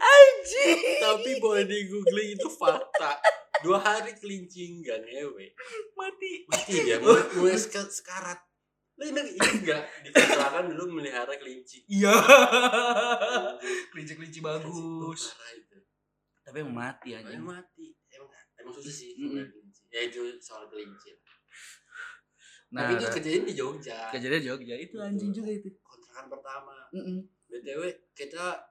Anjing. 0.00 0.80
Tapi 1.00 1.30
boleh 1.40 1.64
di 1.64 1.88
googling 1.88 2.36
itu 2.36 2.48
fakta. 2.52 3.16
Dua 3.64 3.80
hari 3.80 4.12
kelinci 4.20 4.80
nggak 4.84 4.98
ngewe. 5.00 5.46
Mati. 5.96 6.32
Mati 6.48 6.72
dia 6.84 7.00
mulai, 7.00 7.24
mulai 7.36 7.56
sek- 7.56 7.92
sekarat. 7.92 8.40
Ini 9.00 9.16
enggak 9.40 9.82
di 10.04 10.12
kontrakan 10.12 10.76
dulu 10.76 11.00
melihara 11.00 11.32
kelinci. 11.40 11.88
Iya. 11.88 12.12
Kelinci-kelinci 13.96 14.44
bagus. 14.44 15.32
tapi 16.44 16.66
mati 16.66 17.16
anjing. 17.16 17.40
Mati 17.40 17.99
emang 18.60 18.74
susah 18.76 18.92
sih 18.92 19.16
soal 19.16 19.42
kelinci. 19.48 19.82
Ya 19.90 20.00
itu 20.06 20.20
soal 20.38 20.64
kelinci. 20.68 21.10
Nah 22.70 22.86
tapi 22.86 22.92
itu 23.02 23.06
kejadian 23.10 23.44
di 23.50 23.54
Jogja. 23.58 23.98
kejadian 24.14 24.42
Jogja 24.46 24.76
itu 24.78 24.96
anjing 25.02 25.34
juga 25.34 25.50
itu. 25.50 25.68
Kontrakan 25.82 26.26
pertama. 26.30 26.76
Mm-mm. 26.94 27.18
btw 27.50 27.82
kita 28.14 28.62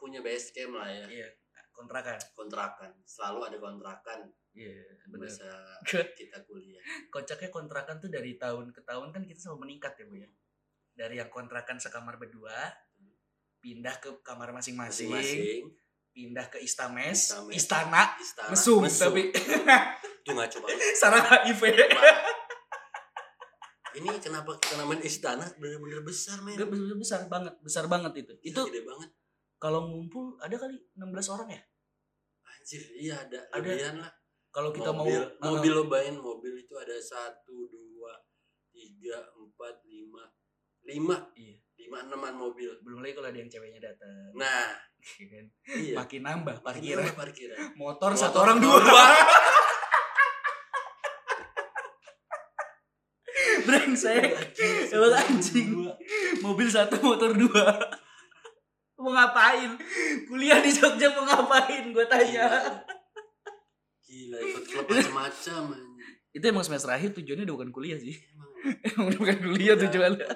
punya 0.00 0.24
base 0.24 0.54
camp 0.56 0.80
lah 0.80 0.88
ya. 0.88 1.06
Iya 1.10 1.28
kontrakan. 1.74 2.16
Kontrakan. 2.38 2.90
Selalu 3.04 3.40
ada 3.50 3.56
kontrakan. 3.60 4.20
Iya 4.54 4.80
benar 5.10 5.28
masa 5.28 5.50
kita 5.90 6.38
kuliah. 6.46 6.80
Kocaknya 7.10 7.50
kontrakan 7.50 7.98
tuh 7.98 8.08
dari 8.08 8.38
tahun 8.38 8.70
ke 8.70 8.80
tahun 8.86 9.10
kan 9.10 9.26
kita 9.26 9.38
selalu 9.50 9.68
meningkat 9.68 9.98
ya 9.98 10.04
bu 10.06 10.14
ya. 10.16 10.30
Dari 10.94 11.18
yang 11.18 11.28
kontrakan 11.28 11.82
sekamar 11.82 12.16
berdua 12.16 12.70
pindah 13.58 13.98
ke 13.98 14.22
kamar 14.22 14.54
masing-masing 14.54 15.66
pindah 16.14 16.46
ke 16.46 16.62
istames, 16.62 17.34
Istames. 17.34 17.52
istana 17.58 18.02
istana. 18.22 18.50
Mesum, 18.54 18.86
tapi. 18.86 19.34
Itu 20.22 20.30
ngaco 20.30 20.56
banget. 20.62 20.78
Sarang 21.02 21.26
HIV 21.26 21.62
ini 23.94 24.10
kenapa 24.18 24.58
kita 24.58 24.74
namain 24.74 25.02
istana? 25.06 25.46
Bener-bener 25.54 26.02
besar 26.02 26.42
men. 26.42 26.58
Gak 26.58 26.66
besar, 26.66 26.94
besar 26.98 27.20
banget 27.30 27.54
besar 27.62 27.84
banget 27.86 28.12
itu. 28.26 28.34
Itu 28.42 28.60
gede 28.66 28.82
banget. 28.82 29.10
kalau 29.54 29.88
ngumpul 29.88 30.36
ada 30.44 30.60
kali 30.60 30.76
16 30.98 31.08
orang 31.32 31.48
ya? 31.56 31.62
Anjir 32.44 32.82
iya 33.00 33.14
ada 33.16 33.40
Ada. 33.48 33.96
lah. 33.96 34.12
Kalau 34.52 34.70
kita 34.76 34.92
mobil, 34.92 35.24
mau 35.40 35.56
mobil 35.56 35.72
lo 35.72 35.88
bayangin 35.88 36.20
mobil 36.20 36.52
itu 36.60 36.74
ada 36.76 36.94
satu 37.00 37.64
dua 37.72 38.12
tiga 38.70 39.24
empat 39.32 39.80
lima 39.88 40.28
lima. 40.84 41.16
Iya. 41.32 41.63
Lima 41.84 42.00
enaman 42.00 42.32
mobil. 42.32 42.72
Belum 42.80 43.04
lagi 43.04 43.12
kalau 43.12 43.28
ada 43.28 43.36
yang 43.36 43.52
ceweknya 43.52 43.92
datang. 43.92 44.32
Nah 44.32 44.72
ya 45.20 45.26
kan? 45.28 45.44
iya. 45.76 45.94
Makin 46.00 46.20
nambah 46.24 46.56
parkiran. 46.64 47.04
apa 47.04 47.28
parkiran. 47.28 47.56
Motor, 47.76 48.10
Motor 48.16 48.16
satu 48.16 48.40
orang 48.40 48.58
dua. 48.58 48.80
dua. 48.80 49.04
Brengsek. 53.64 54.32
Emang 54.92 55.12
anjing. 55.16 55.68
mobil 56.44 56.68
satu 56.68 57.00
motor 57.00 57.32
dua. 57.32 57.80
Mau 59.00 59.12
ngapain? 59.12 59.76
Kuliah 60.28 60.60
di 60.60 60.68
Jogja 60.72 61.12
mau 61.12 61.24
ngapain? 61.24 61.92
Gue 61.92 62.04
tanya. 62.08 62.48
Gila. 64.04 64.36
Ikut 64.40 64.64
klub 64.68 64.84
macam-macam 64.88 65.94
itu 66.34 66.42
emang 66.50 66.66
semester 66.66 66.90
akhir 66.90 67.14
tujuannya 67.14 67.46
udah 67.46 67.56
bukan 67.62 67.70
kuliah 67.70 67.94
sih. 67.94 68.18
Emang 68.34 68.50
emang 68.82 69.06
udah 69.06 69.20
bukan 69.22 69.38
kuliah 69.38 69.78
tujuannya 69.78 70.26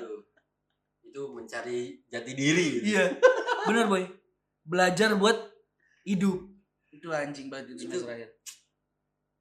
mencari 1.48 1.96
jati 2.12 2.32
diri 2.36 2.66
gitu. 2.76 2.92
iya. 2.92 3.16
Bener 3.64 3.88
boy. 3.88 4.04
Belajar 4.68 5.16
buat 5.16 5.48
hidup. 6.04 6.44
Itu 6.92 7.08
anjing 7.08 7.48
banget 7.48 7.72
itu 7.72 7.88
Itu- 7.88 8.04
semester 8.04 8.12
akhir 8.12 8.30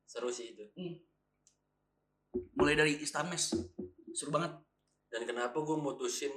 seru 0.08 0.32
sih 0.32 0.56
itu. 0.56 0.64
Mulai 2.56 2.80
dari 2.80 2.94
istames 3.04 3.52
seru 4.16 4.32
banget. 4.32 4.56
Dan 5.12 5.28
kenapa 5.28 5.60
gue 5.60 5.76
mutusin 5.76 6.32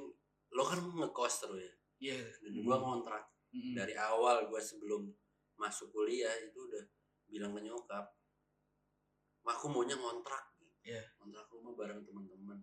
lo 0.50 0.66
kan 0.66 0.82
ngekos 0.82 1.46
terus 1.46 1.62
ya? 1.62 1.72
Iya. 2.10 2.18
Dan 2.42 2.66
gue 2.66 2.76
ngontrak. 2.76 3.30
Mm-mm. 3.50 3.74
dari 3.74 3.98
awal 3.98 4.46
gue 4.46 4.62
sebelum 4.62 5.10
masuk 5.58 5.90
kuliah 5.90 6.30
itu 6.38 6.54
udah 6.54 6.86
bilang 7.26 7.50
ke 7.50 7.66
nyokap 7.66 8.06
"Ma, 9.42 9.58
aku 9.58 9.66
maunya 9.66 9.98
ngontrak. 9.98 10.54
Iya. 10.86 11.02
ngontrak 11.18 11.50
rumah 11.50 11.74
bareng 11.74 11.98
teman-teman 12.06 12.58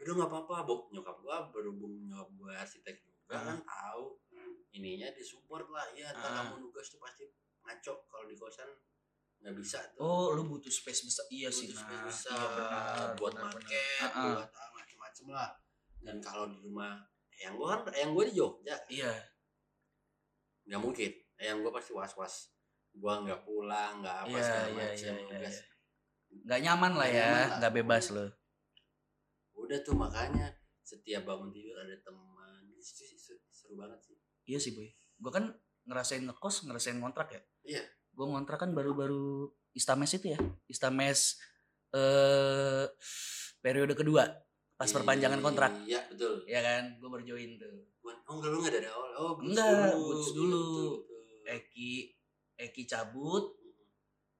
yaudah 0.00 0.14
nggak 0.16 0.30
apa-apa. 0.30 0.56
Bok 0.64 0.80
nyokap 0.90 1.16
gue 1.18 1.36
berhubung 1.52 1.94
nyokap 2.04 2.28
gue 2.32 2.52
arsitek 2.54 2.96
juga 2.98 3.36
Ah. 3.36 3.42
kan 3.46 3.58
tahu 3.60 4.16
ininya 4.72 5.12
disupport 5.12 5.68
lah. 5.68 5.86
Ya 5.92 6.08
ntar 6.10 6.26
Ah. 6.26 6.34
kamu 6.42 6.64
nugas 6.64 6.88
tuh 6.88 6.96
pasti 6.96 7.28
ngaco 7.60 7.92
kalau 8.06 8.24
di 8.24 8.34
kosan. 8.34 8.70
Nggak 9.40 9.54
bisa 9.54 9.78
tuh. 9.92 10.00
Oh 10.00 10.26
lu 10.32 10.44
butuh 10.46 10.68
space 10.68 11.04
besar. 11.04 11.24
Iya 11.28 11.48
sih 11.48 11.68
Butuh 11.68 11.76
nah 11.76 11.84
space 11.86 12.04
besar 12.06 12.32
iya 12.32 12.48
benar. 12.50 13.12
buat 13.14 13.32
benar, 13.32 13.44
market 13.46 13.84
benar. 13.94 14.00
Ah, 14.02 14.10
ah. 14.10 14.24
buat 14.34 14.50
ah, 14.50 14.70
macem-macem 14.74 15.26
lah. 15.28 15.50
Dan 16.00 16.16
kalau 16.18 16.44
di 16.46 16.58
rumah 16.58 16.92
yang 17.34 17.54
gue 17.54 17.66
kan 17.66 17.80
yang 17.94 18.10
gue 18.10 18.24
di 18.26 18.34
Jogja. 18.34 18.76
Iya. 18.86 19.12
Nggak 20.66 20.80
mungkin. 20.80 21.10
Yang 21.36 21.56
gue 21.58 21.72
pasti 21.72 21.92
was 21.92 22.12
was 22.14 22.34
gue 22.90 23.06
nggak 23.22 23.46
pulang 23.46 24.02
nggak 24.02 24.16
apa 24.18 24.28
iya 24.28 24.42
segala 24.42 24.66
iya 24.66 24.74
macam 24.74 25.14
iya 25.14 25.14
Udah- 25.30 25.40
iya. 25.46 25.62
nggak 26.42 26.60
nyaman 26.60 26.92
lah 26.92 27.06
Nggak 27.06 27.14
ya. 27.14 27.22
nyaman 27.22 27.38
lah. 27.46 27.56
nggak 27.62 27.74
bebas 27.78 28.04
lo 28.10 28.26
udah 29.70 29.86
tuh 29.86 29.94
makanya 29.94 30.50
setiap 30.82 31.22
bangun 31.22 31.54
tidur 31.54 31.78
ada 31.78 31.94
teman. 32.02 32.66
Itu 32.74 32.90
seru, 33.46 33.78
banget 33.78 34.02
sih. 34.02 34.18
Iya 34.50 34.58
sih 34.58 34.74
boy. 34.74 34.90
Gue 35.14 35.30
kan 35.30 35.54
ngerasain 35.86 36.26
ngekos 36.26 36.66
ngerasain 36.66 36.98
ngontrak 36.98 37.30
ya. 37.30 37.42
Iya. 37.62 37.82
gue 38.10 38.26
ngontrak 38.26 38.58
kan 38.58 38.74
baru-baru 38.74 39.46
istames 39.70 40.10
itu 40.10 40.34
ya. 40.34 40.38
Istames 40.66 41.38
eh 41.94 42.90
periode 43.62 43.94
kedua 43.94 44.26
pas 44.74 44.90
perpanjangan 44.90 45.38
kontrak. 45.38 45.70
iya 45.86 46.02
betul. 46.10 46.42
Ya 46.50 46.58
kan? 46.58 46.98
Gue 46.98 47.06
baru 47.06 47.22
join 47.22 47.54
tuh. 47.54 47.86
Oh 48.26 48.42
enggak 48.42 48.50
lu 48.50 48.56
enggak 48.66 48.74
dari 48.82 48.88
awal. 48.90 49.10
Oh 49.14 49.32
Enggak, 49.38 49.94
dulu. 49.94 50.10
Iya, 50.18 50.34
dulu. 50.34 50.66
betul, 50.66 50.90
betul. 51.06 51.46
Eki 51.46 51.92
Eki 52.58 52.82
cabut 52.90 53.44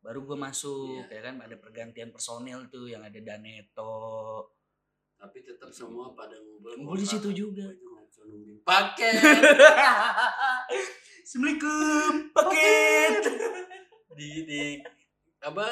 baru 0.03 0.27
gue 0.27 0.35
masuk 0.35 1.07
Iya. 1.07 1.14
ya 1.14 1.31
kan? 1.31 1.35
Ada 1.38 1.57
pergantian 1.62 2.11
personil 2.11 2.66
tuh 2.66 2.90
yang 2.90 3.07
ada 3.07 3.21
Daneto 3.23 3.95
tapi 5.20 5.44
tetap 5.44 5.68
semua 5.68 6.16
pada 6.16 6.33
ngumpul 6.40 6.72
ngumpul 6.80 6.96
di 6.96 7.04
situ 7.04 7.28
juga. 7.37 7.68
Paket 8.64 9.20
Assalamualaikum. 11.20 12.12
Paket. 12.33 13.14
Di 14.16 14.30
di 14.48 14.61
apa 15.44 15.68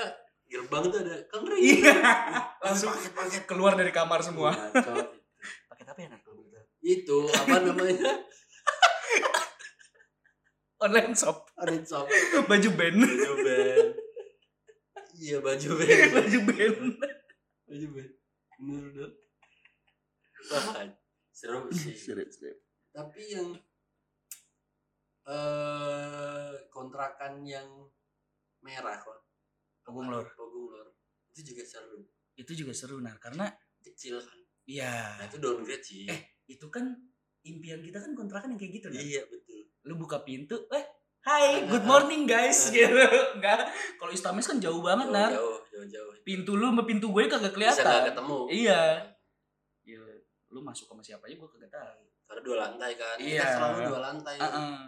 gerbang 0.49 0.85
tuh 0.93 1.01
ada 1.01 1.17
kang 1.33 1.49
Ring. 1.49 1.81
iya. 1.81 1.97
Langsung 2.61 2.93
paket 2.93 3.13
paket 3.17 3.43
keluar 3.49 3.73
dari 3.73 3.89
kamar 3.89 4.21
semua. 4.21 4.53
Paket 4.53 5.87
apa 5.89 6.01
ya 6.05 6.13
begitu 6.21 6.61
itu 6.85 7.19
apa 7.33 7.57
namanya? 7.65 8.21
Online 10.85 11.17
shop. 11.17 11.49
Orange 11.57 11.89
shop. 11.89 12.05
Baju 12.45 12.69
band. 12.77 13.01
Baju 13.01 13.35
band. 13.45 13.89
Iya 15.17 15.37
baju 15.41 15.69
band. 15.81 16.11
Baju 16.17 16.39
band. 16.45 16.79
Baju 17.65 17.87
band. 17.97 18.13
Bener 18.61 18.87
dong 18.93 19.28
Wah, 20.53 20.87
seru 21.35 21.69
sih. 21.75 21.95
Tapi 22.97 23.23
yang 23.31 23.49
eh 25.29 26.55
kontrakan 26.73 27.45
yang 27.45 27.69
merah 28.65 28.97
kok. 28.99 29.29
Pogung 29.85 30.09
Lor. 30.09 30.25
Pogung 30.35 30.73
Lor 30.73 30.99
itu 31.39 31.55
juga 31.55 31.63
seru. 31.63 32.03
Itu 32.35 32.53
juga 32.59 32.73
seru 32.75 32.99
nah 32.99 33.15
karena 33.23 33.47
kecil 33.79 34.19
kan? 34.19 34.39
Ya 34.67 35.15
nah 35.23 35.27
itu 35.31 35.39
downgrade 35.39 35.85
sih. 35.87 36.11
Eh, 36.11 36.21
itu 36.51 36.67
kan 36.67 36.91
impian 37.47 37.79
kita 37.81 38.03
kan 38.03 38.13
kontrakan 38.19 38.53
yang 38.53 38.61
kayak 38.61 38.83
gitu 38.83 38.87
nah. 38.91 38.99
iya 38.99 39.23
betul. 39.31 39.63
Lu 39.87 39.95
buka 39.95 40.27
pintu 40.27 40.67
eh 40.75 40.85
hai 41.23 41.63
Ada. 41.63 41.71
good 41.71 41.87
morning 41.87 42.27
guys. 42.27 42.75
gitu. 42.75 42.91
Enggak 43.39 43.71
kalau 44.03 44.11
istames 44.11 44.47
kan 44.51 44.59
jauh 44.59 44.83
banget 44.83 45.15
nar. 45.15 45.31
jauh 45.31 45.63
jauh 45.71 45.87
jauh. 45.87 46.13
Pintu 46.27 46.59
lu 46.59 46.75
sama 46.75 46.83
pintu 46.83 47.15
gue 47.15 47.31
kagak 47.31 47.55
bisa 47.55 47.55
kelihatan. 47.55 47.87
nggak 47.87 48.07
ketemu? 48.11 48.39
Iya. 48.51 48.83
Lu 50.59 50.67
masuk 50.67 50.91
sama 50.91 50.99
siapa 50.99 51.31
aja 51.31 51.39
gue 51.39 51.49
kagak 51.55 51.71
tahu. 51.71 52.03
Karena 52.27 52.43
dua 52.43 52.57
lantai 52.67 52.91
kan. 52.99 53.17
Iya. 53.23 53.47
kan 53.47 53.55
selalu 53.55 53.79
dua 53.95 54.01
lantai. 54.03 54.37
Heeh. 54.43 54.79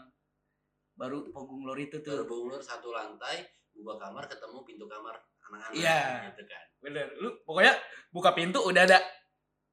baru 0.99 1.33
pogung 1.33 1.65
lor 1.65 1.81
itu 1.81 1.97
baru 2.05 2.05
tuh 2.05 2.29
bangun 2.29 2.61
satu 2.61 2.93
lantai 2.93 3.41
buka 3.73 3.97
kamar 3.97 4.29
ketemu 4.29 4.59
pintu 4.67 4.85
kamar 4.91 5.17
anak-anak. 5.49 5.79
Iya. 5.79 6.29
gitu 6.35 6.43
kan. 6.51 6.65
Bener. 6.83 7.07
Lu 7.23 7.31
pokoknya 7.47 7.73
buka 8.11 8.35
pintu 8.35 8.59
udah 8.67 8.83
ada 8.83 8.99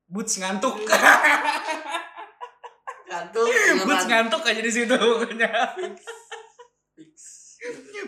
boots 0.06 0.38
ngantuk. 0.38 0.86
Ngantuk 3.08 3.48
boots 3.84 4.06
ngantuk 4.06 4.44
aja 4.46 4.62
di 4.62 4.72
situ. 4.72 4.94
Pokoknya. 4.94 5.50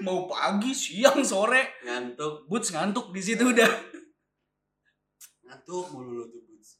Mau 0.05 0.29
pagi 0.29 0.71
siang 0.71 1.19
sore. 1.25 1.81
Ngantuk. 1.83 2.47
Boots 2.47 2.71
ngantuk 2.71 3.11
di 3.11 3.19
situ 3.19 3.51
udah. 3.51 3.67
Ngantuk 5.43 5.91
mulu 5.91 6.11
lu 6.13 6.23
tuh 6.31 6.39
boots 6.47 6.78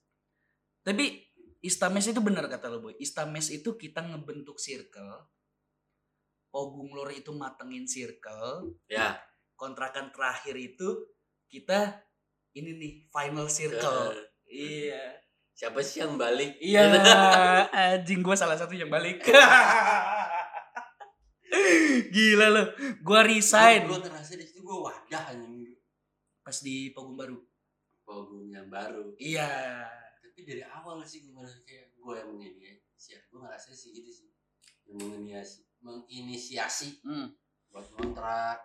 tapi 0.83 1.23
Istames 1.59 2.07
itu 2.07 2.23
bener 2.23 2.47
kata 2.47 2.71
lo 2.71 2.79
boy. 2.79 2.95
Istames 3.03 3.51
itu 3.51 3.75
kita 3.75 3.99
ngebentuk 3.99 4.63
circle 4.63 5.27
Pogung 6.49 6.89
Lor 6.95 7.11
itu 7.13 7.29
matengin 7.35 7.85
circle 7.85 8.73
ya. 8.89 9.21
kontrakan 9.53 10.09
terakhir 10.09 10.57
itu 10.57 11.05
kita 11.51 12.01
ini 12.57 12.73
nih 12.79 12.93
final 13.13 13.45
circle. 13.51 14.15
Iya. 14.49 15.21
Siapa 15.53 15.83
sih 15.85 16.01
yang 16.01 16.17
balik? 16.17 16.57
Iya. 16.57 16.89
Anjing 18.01 18.25
gue 18.25 18.35
salah 18.39 18.57
satu 18.57 18.73
yang 18.73 18.89
balik. 18.89 19.19
Gila 22.15 22.47
lo. 22.49 22.63
Gue 23.03 23.21
resign. 23.27 23.85
Gue 23.85 24.01
ngerasa 24.01 24.33
di 24.39 24.47
situ 24.47 24.63
gue 24.65 24.79
wadah 24.79 25.23
anjing. 25.29 25.75
Pas 26.41 26.57
di 26.65 26.89
Pogung 26.95 27.19
Baru. 27.19 27.37
Pogum 28.07 28.49
yang 28.49 28.71
baru. 28.73 29.13
Iya 29.21 29.85
tapi 30.39 30.55
dari 30.55 30.63
awal 30.63 31.03
sih 31.03 31.27
gue 31.27 31.35
ngerasa 31.35 31.67
kayak 31.67 31.99
gue 31.99 32.13
yang 32.15 32.31
menginisiasi 32.31 33.27
gue 33.27 33.39
ngerasa 33.43 33.75
sih 33.75 33.91
gitu 33.91 34.07
sih. 34.07 34.31
Yang 34.87 34.95
menginisiasi 35.03 35.59
menginisiasi 35.83 36.87
hmm. 37.03 37.27
buat 37.75 37.91
kontrak. 37.91 38.63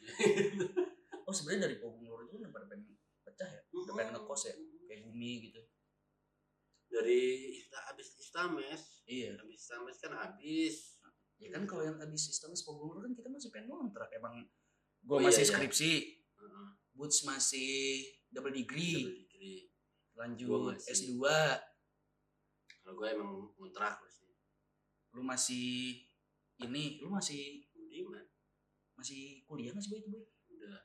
Oh 1.22 1.30
sebenarnya 1.30 1.70
dari 1.70 1.76
Lor 1.78 2.26
itu 2.26 2.34
kan 2.34 2.40
udah 2.42 2.50
pada 2.50 2.66
pengen 2.66 2.98
pecah 3.22 3.46
ya? 3.46 3.62
Udah 3.70 3.94
pengen 3.94 4.18
ngekos 4.18 4.42
ya? 4.50 4.54
Kayak 4.90 5.00
bumi 5.06 5.32
gitu. 5.48 5.60
Dari 6.90 7.20
ista 7.62 7.78
abis 7.92 8.18
istames 8.18 8.82
iya. 9.06 9.36
Abis 9.38 9.60
istames 9.60 9.96
kan 10.00 10.12
abis 10.16 10.98
ya 11.36 11.52
kan 11.52 11.68
kalau 11.68 11.84
yang 11.84 12.00
habis 12.00 12.32
sistem 12.32 12.56
Pogung 12.64 12.96
Lor 12.96 13.04
kan 13.04 13.12
kita 13.12 13.28
masih 13.28 13.52
pengen 13.52 13.68
kontrak 13.68 14.08
emang 14.16 14.40
gue 15.04 15.14
Oh, 15.14 15.20
iya, 15.20 15.28
masih 15.28 15.44
iya. 15.44 15.50
skripsi 15.52 15.92
Heeh, 16.42 16.68
Boots 16.96 17.22
masih 17.28 18.02
double 18.32 18.56
degree. 18.56 19.06
Double 19.06 19.20
degree. 19.22 19.71
Gua 20.22 20.30
lanjut 20.30 20.78
masih. 20.78 21.18
S2 21.18 21.26
kalau 22.82 22.94
gue 22.98 23.08
emang 23.10 23.30
kontrak 23.58 23.98
sih 24.06 24.30
lu 25.18 25.22
masih 25.26 25.98
ini 26.62 27.02
lu 27.02 27.10
masih 27.10 27.66
Budiman 27.74 28.22
masih 28.94 29.42
kuliah 29.50 29.74
nggak 29.74 29.82
sih 29.82 29.90
boy 29.90 29.98
itu 29.98 30.08
boy? 30.14 30.22
Udah. 30.54 30.78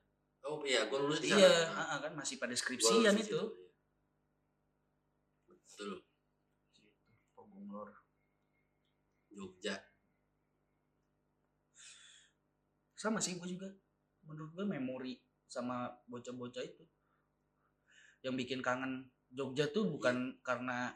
Oh 0.47 0.63
iya 0.65 0.89
gue 0.89 0.97
lulus 0.97 1.21
di 1.21 1.29
sana 1.29 1.43
iya 1.43 1.69
Nah, 1.69 1.77
ah, 1.77 1.85
ah, 1.93 1.97
kan 2.01 2.13
masih 2.17 2.41
pada 2.41 2.55
skripsian 2.57 3.13
itu. 3.13 3.29
situ, 3.29 3.37
iya. 3.37 3.45
betul. 5.45 5.91
Pogung 7.37 7.69
Lor 7.69 7.93
Jogja. 9.29 9.77
Sama 12.97 13.21
sih 13.21 13.37
gue 13.37 13.45
juga. 13.45 13.69
Menurut 14.25 14.49
gue 14.57 14.65
memori 14.65 15.13
sama 15.45 15.93
bocah-bocah 16.09 16.65
itu. 16.65 16.89
Yang 18.25 18.33
bikin 18.41 18.65
kangen 18.65 19.13
Jogja 19.31 19.69
tuh 19.69 19.87
bukan 19.91 20.39
karena 20.41 20.91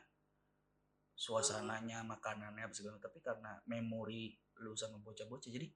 suasananya 1.14 2.02
makanannya 2.02 2.66
apa 2.66 2.74
segala 2.74 2.98
tapi 2.98 3.22
karena 3.22 3.62
memori 3.70 4.34
lu 4.62 4.74
sama 4.74 4.98
bocah-bocah. 5.04 5.52
Jadi 5.52 5.70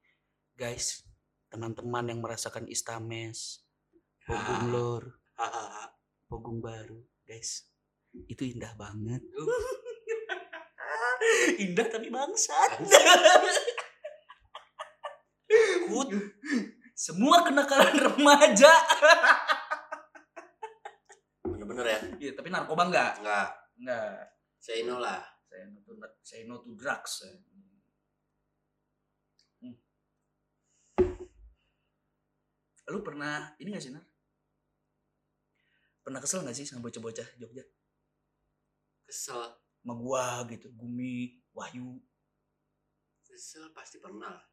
guys 0.55 1.05
teman-teman 1.51 2.09
yang 2.09 2.19
merasakan 2.23 2.65
Istames 2.65 3.61
Pogung 4.25 4.73
Lor 4.73 5.03
hahaha 5.39 5.93
Pogung 6.25 6.63
Baru 6.63 7.05
guys 7.27 7.69
itu 8.15 8.47
indah 8.47 8.73
banget. 8.79 9.21
Indah 11.55 11.87
tapi 11.89 12.07
bangsat. 12.11 12.79
Takut. 15.85 16.09
semua 16.95 17.43
kenakalan 17.43 17.91
remaja 18.07 18.71
bener-bener 21.75 21.91
ya? 21.91 21.99
Iya, 22.15 22.31
tapi 22.39 22.47
narkoba 22.47 22.87
enggak 22.87 23.11
enggak 23.19 23.47
enggak 23.83 24.15
say 24.63 24.87
no 24.87 25.03
lah. 25.03 25.19
Saya 25.45 25.67
no 25.67 25.79
to 25.83 25.93
saya 26.23 26.41
no 26.47 26.63
to 26.63 26.71
drugs 26.79 27.27
Hmm. 29.59 29.75
lu 32.85 33.01
pernah 33.01 33.57
ini 33.57 33.73
gak 33.73 33.81
sih 33.81 33.91
Nar? 33.91 34.05
pernah 36.05 36.21
kesel 36.21 36.45
gak 36.45 36.53
sih 36.53 36.69
sama 36.69 36.85
bocah-bocah 36.85 37.25
Jogja? 37.41 37.65
Kesel. 39.09 39.41
Sama 39.81 39.93
gua 39.97 40.45
gitu 40.45 40.69
Gumi 40.77 41.41
Wahyu. 41.49 41.97
Kesel 43.25 43.73
pasti 43.73 43.97
pernah 43.97 44.37
lah. 44.37 44.45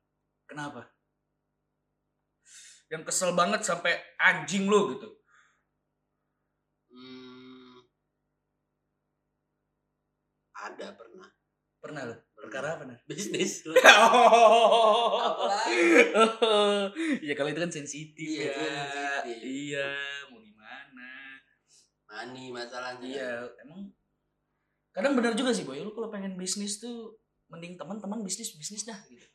Kenapa? 0.48 0.80
Yang 2.88 3.12
kesel 3.12 3.36
banget 3.36 3.68
sampai 3.68 4.00
anjing 4.16 4.64
lu 4.64 4.96
gitu 4.96 5.21
hmm, 6.92 7.76
ada 10.54 10.88
pernah. 10.94 11.28
Pernah 11.82 12.02
lu? 12.06 12.16
Perkara 12.38 12.78
apa 12.78 12.84
nih 12.86 12.98
bisnis. 13.10 13.66
Lu 13.66 13.74
oh. 13.74 15.18
Apalagi? 15.18 15.82
ya 17.26 17.34
kalau 17.34 17.50
itu 17.50 17.58
kan 17.58 17.72
sensitif 17.72 18.22
Iya, 18.22 18.54
ya 18.54 18.78
sensitif. 19.18 19.42
iya 19.42 19.88
mau 20.30 20.38
gimana 20.38 21.10
money 22.06 22.54
masalahnya 22.54 23.06
Iya, 23.08 23.32
emang 23.66 23.90
kadang 24.92 25.18
benar 25.18 25.34
juga 25.34 25.50
sih 25.50 25.66
boy. 25.66 25.82
Lu 25.82 25.90
kalau 25.90 26.06
pengen 26.06 26.38
bisnis 26.38 26.78
tuh 26.78 27.18
mending 27.50 27.74
teman-teman 27.74 28.22
bisnis 28.22 28.54
bisnis 28.54 28.86
dah 28.86 28.96
gitu. 29.10 29.26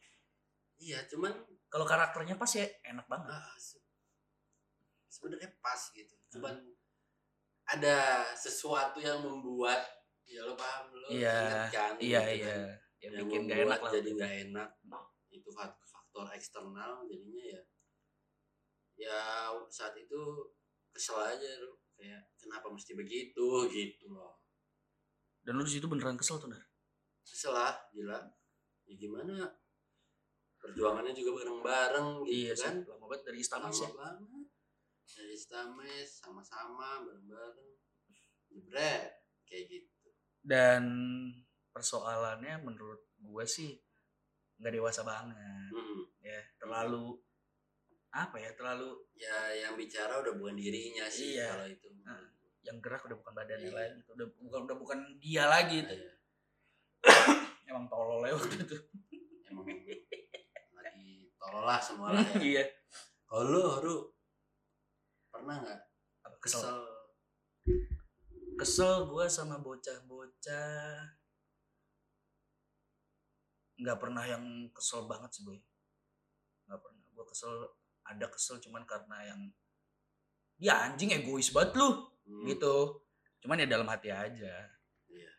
iya 0.79 1.03
cuman 1.11 1.33
Kalau 1.67 1.83
karakternya 1.83 2.39
pas 2.39 2.47
ya 2.49 2.63
enak 2.85 3.03
banget. 3.11 3.27
ah, 3.27 3.51
se- 3.59 3.83
sebenarnya 5.09 5.51
pas 5.59 5.81
gitu. 5.91 6.15
Cuman 6.31 6.55
ada 7.67 7.97
sesuatu 8.31 8.97
yang 8.97 9.19
membuat 9.19 9.83
ya 10.23 10.43
lo 10.43 10.55
paham 10.55 10.87
lo 10.89 11.07
Iya, 11.07 11.35
inget 11.37 11.67
kan 11.69 11.93
iya 11.99 12.21
gitu 12.25 12.35
iya. 12.41 12.47
kan. 12.47 12.67
Yang 12.97 13.11
yang 13.13 13.27
bikin 13.27 13.41
gak 13.45 13.59
enak 13.61 13.79
lah. 13.79 13.91
jadi 13.93 14.09
nggak 14.11 14.33
enak 14.47 14.69
itu 15.29 15.49
fak- 15.51 15.83
faktor 15.83 16.25
eksternal 16.31 17.05
jadinya 17.05 17.43
ya 17.45 17.61
ya 18.97 19.19
saat 19.67 19.93
itu 19.93 20.19
kesel 20.89 21.21
aja 21.21 21.49
lo 21.59 21.77
kayak 21.93 22.23
kenapa 22.35 22.67
mesti 22.67 22.93
begitu 22.93 23.47
gitu 23.67 24.05
loh 24.09 24.41
Dan 25.41 25.55
lu 25.55 25.63
di 25.63 25.71
situ 25.71 25.87
beneran 25.87 26.15
kesel 26.15 26.35
tuh, 26.37 26.49
Nar. 26.49 26.59
kesel 27.21 27.53
lah 27.53 27.71
gila 27.89 28.19
ya 28.83 28.93
gimana 28.95 29.47
perjuangannya 30.57 31.13
juga 31.13 31.39
bareng-bareng 31.39 32.07
gitu 32.25 32.33
Iya 32.33 32.53
sih, 32.53 32.65
kan 32.65 32.75
lama 32.83 33.05
banget 33.05 33.21
dari 33.23 33.37
Istamis 33.39 33.77
lama 33.77 33.85
ya. 33.85 33.89
banget 33.93 34.36
dari 35.07 35.35
Stames 35.35 36.09
sama-sama 36.19 37.03
bareng-bareng. 37.03 37.73
Jebret 38.47 39.23
kayak 39.43 39.63
gitu. 39.69 40.09
Dan 40.43 40.83
persoalannya 41.71 42.59
menurut 42.59 43.07
gue 43.15 43.45
sih 43.45 43.75
nggak 44.57 44.73
dewasa 44.73 45.01
banget. 45.05 45.37
Hmm. 45.69 46.03
ya 46.17 46.41
terlalu 46.57 47.13
apa 48.09 48.35
ya 48.41 48.49
terlalu 48.57 48.97
ya 49.13 49.53
yang 49.53 49.77
bicara 49.77 50.17
udah 50.19 50.33
bukan 50.35 50.57
dirinya 50.57 51.05
sih 51.07 51.37
Iya. 51.37 51.53
kalau 51.53 51.67
itu. 51.69 51.87
Nah. 52.01 52.23
yang 52.65 52.83
gerak 52.83 53.05
udah 53.05 53.15
bukan 53.15 53.31
badannya 53.31 53.69
Iya. 53.69 53.77
lagi 53.77 53.99
udah 54.11 54.27
bukan 54.43 54.59
udah 54.67 54.75
bukan 54.75 54.99
dia 55.23 55.43
lagi 55.47 55.85
Nah, 55.85 55.93
ya, 55.95 56.11
emang 57.71 57.85
tolol 57.87 58.25
ya 58.27 58.33
waktu 58.35 58.57
itu. 58.59 58.77
Emang 59.47 59.63
lagi 60.75 61.31
tolol 61.37 61.63
lah 61.63 61.79
semua 61.79 62.11
lah 62.11 62.25
ya. 62.25 62.41
Iya. 62.57 62.63
Kalau 63.23 63.83
lu 63.85 63.95
pernah 65.47 65.63
nggak? 65.63 65.81
Kesel. 66.43 66.59
Kesel. 66.59 66.79
Kesel 68.59 68.95
gue 69.07 69.25
sama 69.31 69.63
bocah-bocah. 69.63 71.15
Nggak 73.79 73.97
pernah 74.03 74.27
yang 74.27 74.43
kesel 74.75 75.07
banget 75.07 75.39
sih 75.39 75.47
boy. 75.47 75.55
Nggak 76.67 76.83
pernah. 76.83 77.03
Gue 77.15 77.25
kesel 77.31 77.55
ada 78.03 78.27
kesel 78.27 78.59
cuman 78.59 78.83
karena 78.83 79.17
yang 79.23 79.41
dia 80.59 80.83
anjing 80.83 81.15
egois 81.15 81.55
banget 81.55 81.79
lu 81.79 82.11
Hmm. 82.27 82.43
gitu. 82.43 83.07
Cuman 83.39 83.63
ya 83.63 83.71
dalam 83.71 83.87
hati 83.87 84.11
aja. 84.11 84.67
Iya. 85.07 85.31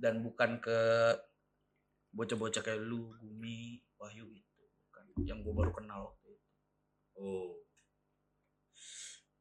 dan 0.00 0.22
bukan 0.22 0.62
ke 0.62 0.78
bocah-bocah 2.14 2.62
kayak 2.62 2.80
lu 2.86 3.10
Gumi 3.18 3.82
Wahyu 3.98 4.30
gitu. 4.30 4.62
Bukan. 4.86 5.04
Yang 5.26 5.38
gue 5.42 5.54
baru 5.58 5.70
kenal 5.74 6.00
waktu 6.14 6.38
itu. 6.38 6.50
Oh 7.18 7.69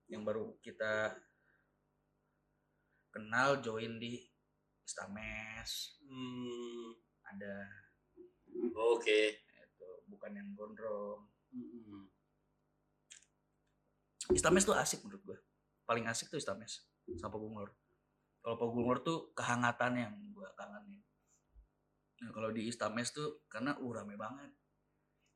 yang 0.10 0.26
baru 0.26 0.58
kita 0.60 1.16
kenal 3.14 3.62
join 3.62 4.02
di 4.02 4.18
Stames 4.86 6.02
Hmm, 6.10 6.98
ada. 7.22 7.70
Oke. 8.74 9.46
Itu 9.46 9.90
bukan 10.10 10.34
yang 10.34 10.50
gondrong. 10.58 11.30
Hmm. 11.54 12.10
Istames 14.34 14.66
tuh 14.66 14.78
asik 14.78 15.02
menurut 15.06 15.22
gue 15.26 15.38
paling 15.90 16.06
asik 16.06 16.30
tuh 16.30 16.38
Istames 16.38 16.86
sama 17.18 17.34
Pogumlor 17.34 17.74
kalau 18.46 18.56
Pogumlor 18.62 19.02
tuh 19.02 19.34
kehangatan 19.34 19.98
yang 19.98 20.14
gue 20.32 20.48
kangenin. 20.54 21.02
Nah 22.22 22.30
kalau 22.32 22.54
di 22.54 22.70
Istames 22.70 23.10
tuh 23.12 23.44
karena 23.52 23.76
uh 23.76 23.92
rame 23.92 24.16
banget. 24.16 24.54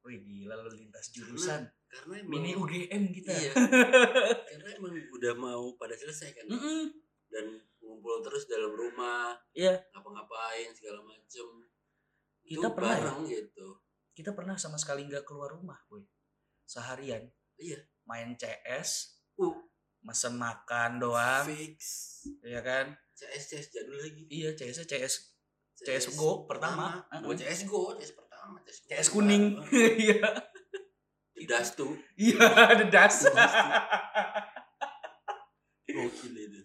Wih 0.06 0.20
gila 0.22 0.60
lu 0.62 0.72
lintas 0.78 1.10
jurusan 1.10 1.68
karena 1.94 2.14
emang 2.20 2.32
mini 2.34 2.52
UGM 2.54 3.04
kita. 3.12 3.32
Iya. 3.32 3.52
karena 4.50 4.70
emang 4.74 4.94
udah 5.14 5.34
mau 5.36 5.64
pada 5.78 5.94
selesai 5.94 6.34
kan 6.34 6.46
Mm-mm. 6.50 6.90
dan 7.30 7.46
ngumpul 7.80 8.20
terus 8.20 8.46
dalam 8.46 8.74
rumah 8.74 9.38
Iya. 9.54 9.78
ngapa-ngapain 9.94 10.74
segala 10.74 11.06
macem. 11.06 11.48
Kita 12.42 12.60
Itu 12.60 12.74
pernah 12.74 12.92
ya? 12.92 13.02
bareng 13.06 13.22
gitu. 13.26 13.68
Kita 14.12 14.32
pernah 14.34 14.56
sama 14.56 14.76
sekali 14.76 15.06
nggak 15.06 15.24
keluar 15.24 15.54
rumah 15.54 15.78
boy. 15.86 16.02
Seharian. 16.64 17.30
Iya. 17.56 17.78
main 18.04 18.34
CS 18.34 19.22
uh. 19.38 19.56
Mesen 20.02 20.36
makan 20.36 21.00
doang. 21.00 21.46
Fix. 21.48 21.80
Ya 22.44 22.60
kan? 22.60 22.92
CS 23.14 23.44
CS 23.48 23.68
jadul 23.72 23.96
lagi. 23.96 24.26
Iya 24.28 24.52
CS 24.52 24.84
CS 24.84 25.14
CS 25.78 26.06
Go 26.14 26.44
pertama. 26.44 27.00
oh 27.24 27.32
CS 27.32 27.64
Go 27.64 27.96
CS 27.96 28.12
pertama 28.12 28.60
CS, 28.62 28.78
CS 28.84 29.08
pertama. 29.08 29.14
kuning. 29.14 29.44
Iya 29.72 30.20
di 31.34 31.46
das 31.50 31.74
tuh. 31.74 31.98
Iya 32.16 32.46
ada 32.72 32.86
das 32.88 33.26
gokil 35.94 36.34
itu. 36.34 36.62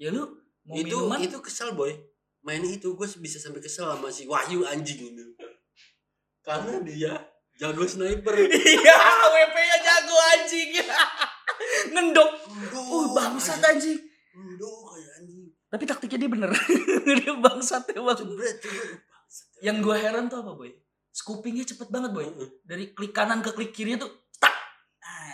Ya 0.00 0.08
lu 0.12 0.24
mau 0.64 0.76
itu 0.76 0.96
minuman? 0.96 1.18
itu 1.20 1.38
kesel 1.44 1.76
boy. 1.76 1.92
Main 2.40 2.64
itu 2.64 2.96
gue 2.96 3.06
bisa 3.20 3.36
sampai 3.36 3.60
kesel 3.60 3.84
sama 3.84 4.08
si 4.08 4.24
Wahyu 4.24 4.64
anjing 4.64 5.12
itu. 5.12 5.24
Karena 6.40 6.80
dia 6.80 7.12
jago 7.60 7.84
sniper. 7.84 8.32
Iya 8.80 8.98
WP 9.28 9.56
nya 9.56 9.78
jago 9.84 10.16
anjing. 10.36 10.70
Ngendok 11.92 12.30
oh 12.72 13.12
bangsat 13.12 13.60
anjing. 13.60 14.00
Aduh, 14.32 14.80
kayak 14.88 15.10
anjing. 15.20 15.44
Tapi 15.68 15.84
taktiknya 15.84 16.18
dia 16.24 16.30
bener. 16.32 16.50
Dia 17.20 17.34
bangsat 17.36 17.92
Jebret, 17.92 18.16
jebret. 18.24 18.56
Bangsat. 19.04 19.62
yang 19.62 19.78
gue 19.84 19.94
heran 19.94 20.26
tuh 20.26 20.42
apa 20.42 20.56
boy 20.58 20.72
scoopingnya 21.20 21.68
cepet 21.68 21.88
banget 21.92 22.10
boy 22.16 22.24
dari 22.64 22.96
klik 22.96 23.12
kanan 23.12 23.44
ke 23.44 23.52
klik 23.52 23.76
kirinya 23.76 24.08
tuh 24.08 24.12
tak 24.40 24.56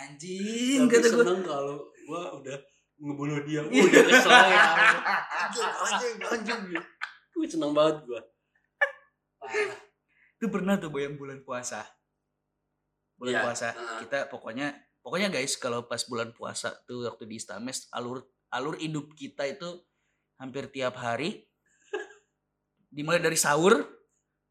anjing 0.03 0.83
Tapi 0.83 0.93
kata 0.99 1.07
gue 1.07 1.23
seneng 1.23 1.41
kalau 1.47 1.77
gua 2.07 2.23
udah 2.39 2.57
ngebunuh 2.97 3.39
dia. 3.45 3.61
Iya. 3.69 3.83
Udah 3.83 4.03
kesel 4.09 4.31
ya. 4.31 4.63
Anjing, 5.45 5.69
anjing, 5.77 6.17
anjing. 6.33 6.85
Gue 7.37 7.45
seneng 7.45 7.71
banget 7.77 7.95
gua. 8.09 8.21
Itu 10.39 10.45
pernah 10.49 10.81
tuh 10.81 10.89
boy 10.89 11.05
yang 11.05 11.15
bulan 11.15 11.45
puasa 11.45 11.85
bulan 13.17 13.33
Iya, 13.33 13.41
puasa 13.43 13.67
kita 14.05 14.19
pokoknya 14.29 14.67
pokoknya 15.01 15.33
guys 15.33 15.57
kalau 15.57 15.89
pas 15.89 16.05
bulan 16.05 16.29
puasa 16.37 16.77
tuh 16.85 17.09
waktu 17.09 17.25
di 17.25 17.41
Istames 17.41 17.89
alur 17.89 18.21
alur 18.53 18.77
hidup 18.77 19.17
kita 19.17 19.49
itu 19.49 19.81
hampir 20.37 20.69
tiap 20.69 21.01
hari 21.01 21.49
dimulai 22.93 23.17
dari 23.17 23.35
sahur 23.35 23.96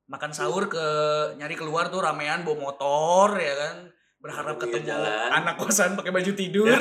makan 0.07 0.31
sahur 0.31 0.66
ke 0.66 0.87
nyari 1.35 1.55
keluar 1.55 1.90
tuh 1.90 1.99
ramean 1.99 2.42
bawa 2.42 2.71
motor 2.71 3.35
ya 3.37 3.55
kan 3.55 3.77
berharap 4.16 4.55
Pinggir 4.57 4.81
ketemu 4.83 4.88
jalan. 4.95 5.29
anak 5.31 5.55
kosan 5.59 5.95
pakai 5.95 6.11
baju 6.11 6.33
tidur 6.33 6.66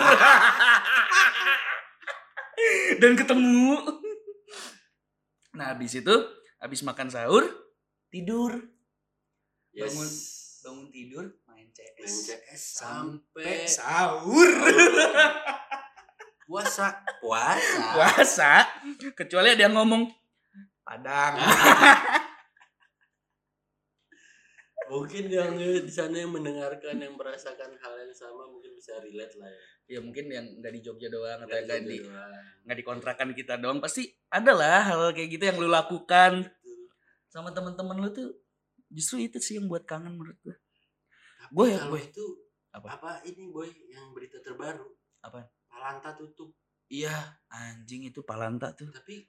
dan 3.02 3.12
ketemu 3.14 3.82
nah 5.52 5.72
habis 5.72 5.96
itu 5.96 6.16
habis 6.58 6.82
makan 6.82 7.10
sahur 7.10 7.44
tidur 8.10 8.54
Yes. 9.76 9.92
Bangun. 9.92 10.08
bangun 10.64 10.88
tidur 10.88 11.26
main 11.46 11.68
CS 11.68 12.00
Main 12.00 12.16
CS 12.16 12.62
sampai 12.80 13.44
sampai 13.44 13.68
sahur 13.68 14.48
puasa. 16.48 17.04
Puasa. 17.20 17.84
puasa 17.92 18.52
kecuali 19.12 19.52
ada 19.52 19.68
yang 19.68 19.76
ngomong 19.76 20.08
padang 20.80 21.36
Mungkin 24.86 25.26
yang 25.28 25.52
di 25.58 25.90
sana 25.90 26.16
yang 26.16 26.30
mendengarkan 26.30 26.96
yang 26.96 27.14
merasakan 27.14 27.74
hal 27.74 27.94
yang 27.98 28.14
sama 28.14 28.46
mungkin 28.46 28.72
bisa 28.72 28.94
relate 29.00 29.34
lah 29.36 29.50
ya. 29.50 29.64
ya 29.86 30.00
mungkin 30.00 30.26
yang 30.28 30.46
nggak 30.58 30.74
di 30.74 30.82
Jogja 30.82 31.08
doang 31.08 31.40
atau 31.40 31.50
Nggak 31.52 31.82
di 31.84 31.98
doang. 32.00 32.32
nggak 32.64 32.78
di 32.78 32.84
kontrakan 32.84 33.30
kita 33.32 33.54
doang 33.56 33.78
pasti 33.78 34.06
ada 34.28 34.52
lah 34.52 34.82
hal 34.84 35.10
kayak 35.10 35.30
gitu 35.32 35.44
yang 35.44 35.58
lu 35.58 35.68
lakukan 35.68 36.46
sama 37.26 37.50
teman-teman 37.50 37.98
lu 37.98 38.10
tuh 38.10 38.30
justru 38.88 39.22
itu 39.22 39.38
sih 39.38 39.58
yang 39.58 39.66
buat 39.66 39.84
kangen 39.84 40.14
menurut 40.14 40.38
gue 40.40 40.56
Boy, 41.50 41.70
ya, 41.70 41.78
kalau 41.80 41.94
boy. 41.94 42.02
itu 42.02 42.26
Apa? 42.72 42.88
apa? 42.92 43.12
ini 43.24 43.46
boy 43.48 43.70
yang 43.88 44.10
berita 44.12 44.38
terbaru? 44.40 44.86
Apaan? 45.20 45.46
Palanta 45.66 46.14
tutup. 46.14 46.54
iya 46.88 47.14
anjing 47.48 48.06
itu 48.06 48.22
palanta 48.22 48.74
tuh 48.74 48.90
Tapi 48.90 49.22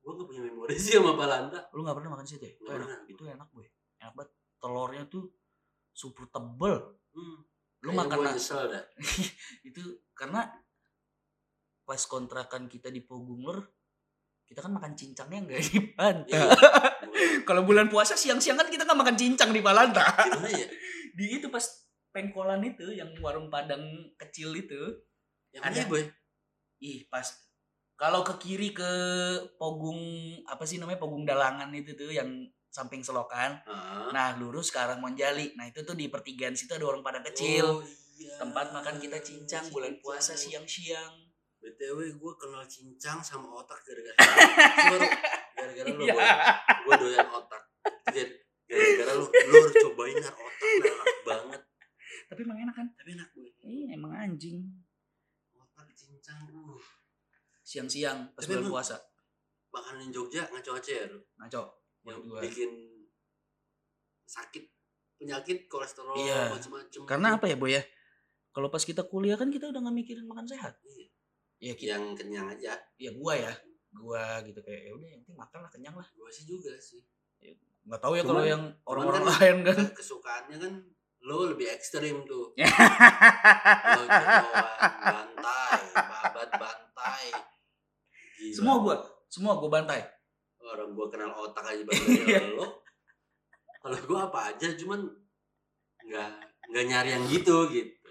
gua 0.00 0.16
gak 0.16 0.26
punya 0.26 0.42
memori 0.42 0.74
sih 0.80 0.96
sama 0.96 1.14
Palanta. 1.14 1.70
lu 1.70 1.82
nggak 1.82 1.94
pernah 1.94 2.10
makan 2.14 2.26
situ 2.26 2.42
ya 2.42 2.54
enak 2.56 2.66
pernah. 2.82 2.98
itu 3.06 3.22
enak 3.24 3.48
boy 3.50 3.66
enak 3.98 4.12
banget 4.14 4.30
telurnya 4.60 5.04
tuh 5.06 5.26
super 5.90 6.28
tebel 6.28 6.94
Hmm. 7.10 7.42
lu 7.82 7.90
Kayaknya 7.90 8.00
makan 8.06 8.16
gua 8.16 8.24
na- 8.24 8.34
nyesel 8.36 8.62
dah. 8.70 8.84
itu 9.66 9.82
karena 10.14 10.46
pas 11.82 11.98
kontrakan 12.06 12.70
kita 12.70 12.86
di 12.86 13.02
Pogunglur 13.02 13.66
kita 14.46 14.62
kan 14.62 14.70
makan 14.70 14.94
cincangnya 14.94 15.38
nggak 15.44 15.60
di 15.64 15.78
Palanta. 15.90 16.26
Iya. 16.28 16.42
Kalau 17.46 17.62
bulan 17.62 17.86
puasa 17.86 18.14
siang-siang 18.14 18.54
kan 18.54 18.66
kita 18.66 18.82
nggak 18.82 18.98
makan 18.98 19.14
cincang 19.14 19.50
di 19.50 19.58
Palanta. 19.58 20.02
Gimana 20.02 20.50
ya? 20.54 20.66
Di 21.10 21.38
itu 21.38 21.46
pas 21.48 21.62
pengkolan 22.10 22.62
itu 22.62 22.90
yang 22.90 23.10
warung 23.18 23.46
Padang 23.46 23.82
kecil 24.18 24.54
itu. 24.54 24.78
Yang 25.50 25.62
Ada. 25.64 25.82
boy? 25.86 26.02
Ih, 26.80 27.06
pas 27.06 27.26
kalau 27.94 28.22
ke 28.22 28.38
kiri 28.38 28.70
ke 28.70 28.90
Pogung 29.54 29.98
apa 30.46 30.62
sih 30.62 30.78
namanya 30.78 30.98
Pogung 30.98 31.22
Dalangan 31.22 31.70
itu 31.70 31.94
tuh 31.94 32.10
yang 32.10 32.30
samping 32.70 33.02
selokan. 33.02 33.58
Ah. 33.66 34.08
Nah, 34.14 34.38
lurus 34.38 34.70
ke 34.70 34.78
arah 34.78 34.96
Monjali. 34.96 35.58
Nah, 35.58 35.66
itu 35.66 35.82
tuh 35.82 35.98
di 35.98 36.06
pertigaan 36.06 36.54
situ 36.54 36.70
ada 36.72 36.86
warung 36.86 37.02
Padang 37.02 37.26
kecil. 37.26 37.66
Oh, 37.66 37.82
iya. 38.14 38.38
Tempat 38.38 38.70
makan 38.70 38.96
kita 39.02 39.18
cincang 39.20 39.66
bulan 39.74 39.98
puasa 39.98 40.38
Cincang. 40.38 40.64
siang-siang. 40.64 41.12
BTW 41.60 42.16
gue 42.16 42.32
kenal 42.40 42.64
cincang 42.64 43.20
sama 43.20 43.60
otak 43.60 43.84
gara-gara 43.84 44.16
gara-gara 45.52 45.92
lu 45.92 46.08
Iya. 46.08 46.16
Gue 46.88 46.94
doyan 46.96 47.28
otak. 47.28 47.62
Gara-gara 48.64 49.12
lu 49.12 49.26
lu 49.28 49.54
harus 49.60 49.74
cobain 49.84 50.16
har 50.24 50.34
otak 50.40 50.56
nah, 50.56 50.88
enak 50.88 51.18
banget. 51.28 51.60
Tapi 52.32 52.40
emang 52.48 52.58
enak 52.64 52.74
kan? 52.80 52.86
Tapi 52.96 53.10
enak 53.12 53.28
boy. 53.36 53.48
Iya, 53.60 53.86
emang 53.92 54.12
anjing. 54.16 54.64
Otak 55.52 55.92
cincang 55.92 56.48
uh. 56.48 56.80
Siang-siang 57.60 58.32
pas 58.32 58.40
Tapi 58.40 58.56
bulan 58.56 58.80
puasa. 58.80 58.96
Makanan 59.70 60.08
Jogja 60.08 60.48
ngaco 60.48 60.80
aja 60.80 60.92
ya 60.96 61.04
lu. 61.12 61.20
Ngaco. 61.36 61.79
Yang 62.02 62.18
Buat 62.18 62.26
gua. 62.26 62.40
bikin 62.42 62.70
sakit 64.24 64.64
penyakit 65.16 65.58
kolesterol 65.66 66.16
Iya. 66.16 66.48
macam-macam. 66.50 67.00
Karena 67.04 67.28
apa 67.36 67.44
ya, 67.44 67.56
Boy 67.56 67.76
ya? 67.76 67.82
Kalau 68.50 68.66
pas 68.66 68.80
kita 68.80 69.04
kuliah 69.04 69.36
kan 69.36 69.48
kita 69.48 69.68
udah 69.68 69.80
gak 69.80 69.94
mikirin 69.94 70.24
makan 70.24 70.44
sehat. 70.44 70.80
Iya. 70.82 71.06
Ya 71.60 71.72
kita, 71.76 71.90
Yang 71.94 72.04
kenyang 72.16 72.48
aja. 72.48 72.72
ya 72.96 73.10
gua 73.12 73.36
ya. 73.36 73.52
Gua 73.90 74.40
gitu 74.40 74.58
kayak 74.60 74.86
ya 74.86 74.92
udah 74.92 75.08
yang 75.08 75.20
penting 75.20 75.36
makan 75.36 75.58
lah 75.60 75.70
kenyang 75.70 75.92
lah. 75.92 76.08
Gue 76.10 76.30
sih 76.30 76.44
juga 76.44 76.72
sih. 76.76 77.02
Nggak 77.80 78.00
tahu 78.00 78.12
ya 78.14 78.22
kalau 78.22 78.42
yang 78.42 78.62
orang-orang 78.84 79.24
kan- 79.24 79.32
lain 79.36 79.56
kan. 79.66 79.78
Kesukaannya 79.92 80.56
kan 80.56 80.72
lo 81.20 81.48
lebih 81.48 81.68
ekstrim 81.68 82.24
tuh. 82.24 82.54
Ya. 82.56 82.64
lo 83.98 84.02
jeroan, 84.02 84.64
bantai, 85.02 85.80
babat 85.92 86.50
bantai. 86.54 87.24
Gila. 88.38 88.54
semua 88.56 88.74
gua, 88.78 88.94
semua 89.26 89.52
gua 89.56 89.68
bantai. 89.70 90.00
Orang 90.70 90.94
gua 90.94 91.06
kenal 91.10 91.30
otak 91.34 91.64
aja 91.66 91.82
Iya. 91.84 91.90
bantai 91.90 92.54
lo. 92.54 92.66
Kalau 93.80 93.98
gua 94.06 94.20
apa 94.30 94.54
aja 94.54 94.68
cuman 94.76 95.00
nggak 96.00 96.30
nggak 96.70 96.84
nyari 96.86 97.10
yang 97.16 97.24
gitu 97.28 97.66
gitu. 97.70 98.10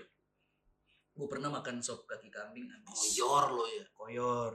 Gua 1.16 1.28
pernah 1.28 1.50
makan 1.52 1.80
sop 1.84 2.04
kaki 2.06 2.32
kambing 2.32 2.68
habis. 2.70 2.90
Koyor 3.16 3.46
lo 3.56 3.66
ya. 3.68 3.86
Koyor. 3.96 4.54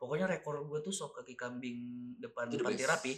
Pokoknya 0.00 0.26
rekor 0.26 0.62
gua 0.66 0.82
tuh 0.82 0.90
sop 0.90 1.14
kaki 1.14 1.34
kambing 1.34 1.78
depan 2.18 2.50
Itu 2.50 2.64
panti 2.64 2.84
rapi. 2.84 3.12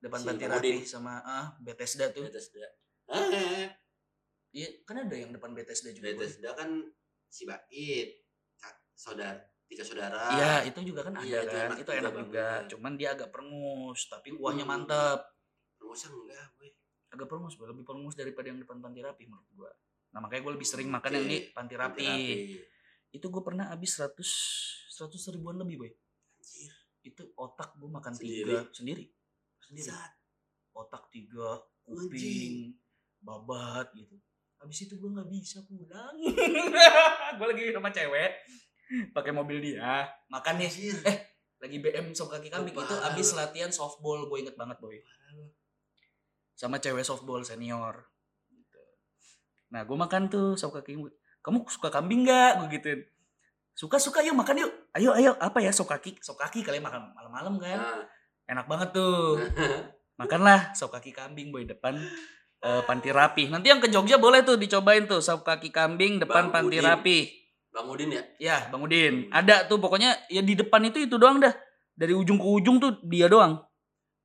Depan 0.00 0.20
Si 0.20 0.26
panti 0.28 0.44
rapi 0.44 0.72
sama 0.84 1.20
ah 1.24 1.56
Bethesda 1.60 2.12
tuh. 2.12 2.28
Bethesda. 2.28 2.64
Ah, 3.08 3.68
Iya, 4.54 4.70
kan 4.86 4.94
ada 5.02 5.16
yang 5.18 5.34
depan 5.34 5.50
Bethesda 5.50 5.90
juga. 5.90 6.14
Bethesda 6.14 6.54
kan 6.54 6.70
si 7.26 7.42
Bait, 7.42 8.22
saudara 8.94 9.53
tiga 9.64 9.82
saudara 9.82 10.20
Iya, 10.30 10.52
itu 10.68 10.78
juga 10.84 11.00
kan 11.02 11.12
ada 11.16 11.24
Iya, 11.24 11.40
itu 11.40 11.50
kan. 11.50 11.64
enak 11.66 11.78
Itu 11.78 11.90
enak 11.90 12.12
juga. 12.12 12.20
banget. 12.20 12.62
Cuman 12.70 12.92
dia 12.94 13.08
agak 13.12 13.28
perengus, 13.28 14.00
tapi 14.06 14.28
kuahnya 14.32 14.64
Hmm. 14.64 14.72
mantep. 14.76 15.20
Enggak 15.80 16.46
gue 16.54 16.70
Agak 17.10 17.26
perengus, 17.30 17.54
Boy. 17.54 17.70
lebih 17.70 17.84
perengus 17.86 18.14
daripada 18.14 18.50
yang 18.50 18.58
depan 18.58 18.82
panti 18.82 18.98
rapi 18.98 19.24
menurut 19.24 19.46
gua. 19.54 19.70
Nah, 20.10 20.18
makanya 20.18 20.42
gue 20.42 20.52
lebih 20.58 20.66
sering 20.66 20.90
makan 20.90 21.06
Oke. 21.08 21.16
yang 21.16 21.26
di 21.26 21.38
panti 21.50 21.74
rapi. 21.74 22.02
Rapi. 22.04 22.34
Itu 23.12 23.26
gue 23.30 23.42
pernah 23.42 23.70
habis 23.70 23.94
100 23.94 24.26
100 24.90 25.30
ribuan 25.30 25.54
lebih, 25.54 25.78
Boy. 25.78 25.90
anjir 26.34 26.74
Itu 27.00 27.30
otak 27.34 27.76
gue 27.76 27.86
makan 27.86 28.12
Sendiri? 28.12 28.50
tiga 28.50 28.58
sendiri. 28.72 29.04
Sendiri. 29.60 29.86
Zat. 29.86 30.12
Otak 30.72 31.06
tiga, 31.08 31.62
kuping, 31.84 32.74
babat 33.20 33.94
gitu. 33.94 34.18
Habis 34.58 34.78
itu 34.82 34.98
gue 34.98 35.10
nggak 35.12 35.28
bisa 35.28 35.62
pulang. 35.62 36.16
gue 37.38 37.46
lagi 37.46 37.62
sama 37.70 37.90
cewek 37.90 38.30
pakai 39.16 39.32
mobil 39.32 39.60
dia. 39.60 40.08
Makan 40.30 40.54
nih 40.60 40.68
anjir. 40.68 40.96
Eh 41.04 41.18
lagi 41.64 41.80
BM 41.80 42.12
sop 42.12 42.28
kaki 42.28 42.52
kambing. 42.52 42.76
Oh, 42.76 42.84
itu 42.84 42.96
abis 43.00 43.32
latihan 43.32 43.72
softball. 43.72 44.28
Gue 44.28 44.44
inget 44.44 44.56
banget 44.58 44.76
boy. 44.84 45.00
Sama 46.54 46.76
cewek 46.76 47.02
softball 47.02 47.40
senior. 47.40 48.04
Gitu. 48.52 48.80
nah 49.72 49.82
gue 49.82 49.96
makan 49.96 50.28
tuh 50.28 50.54
sop 50.54 50.76
kaki 50.76 51.00
kamu 51.40 51.58
suka 51.68 51.88
kambing 51.88 52.28
nggak? 52.28 52.60
Gue 52.60 52.68
gituin. 52.78 53.00
Suka 53.74 53.96
suka. 53.96 54.20
Yuk 54.20 54.36
makan 54.36 54.68
yuk. 54.68 54.72
Ayo 54.92 55.16
ayo. 55.16 55.32
Apa 55.40 55.64
ya 55.64 55.72
sop 55.72 55.88
kaki? 55.88 56.20
Sop 56.20 56.36
kaki 56.36 56.60
kalian 56.60 56.84
makan 56.84 57.16
malam-malam 57.16 57.56
kan? 57.56 57.80
Nah, 57.80 58.04
enak 58.48 58.68
banget 58.68 58.92
tuh. 58.92 59.40
Makanlah 60.20 60.76
sop 60.76 60.94
kaki 60.94 61.10
kambing 61.10 61.50
boy 61.50 61.66
depan 61.66 61.96
eh, 62.62 62.82
panti 62.86 63.10
rapi. 63.10 63.50
Nanti 63.50 63.72
yang 63.72 63.82
ke 63.82 63.88
Jogja 63.90 64.20
boleh 64.20 64.46
tuh 64.46 64.60
dicobain 64.60 65.08
tuh 65.08 65.24
sop 65.24 65.42
kaki 65.42 65.72
kambing 65.72 66.20
depan 66.20 66.52
Bang 66.52 66.68
panti 66.68 66.78
Udin. 66.78 66.86
rapi 66.86 67.43
Bang 67.74 67.90
Udin 67.90 68.14
ya? 68.14 68.22
Ya 68.38 68.56
bang 68.70 68.82
Udin. 68.86 69.14
Ada 69.34 69.66
tuh 69.66 69.82
pokoknya 69.82 70.14
ya 70.30 70.46
di 70.46 70.54
depan 70.54 70.86
itu 70.86 71.02
itu 71.02 71.18
doang 71.18 71.42
dah. 71.42 71.50
Dari 71.98 72.14
ujung 72.14 72.38
ke 72.38 72.46
ujung 72.46 72.78
tuh 72.78 73.02
dia 73.02 73.26
doang. 73.26 73.58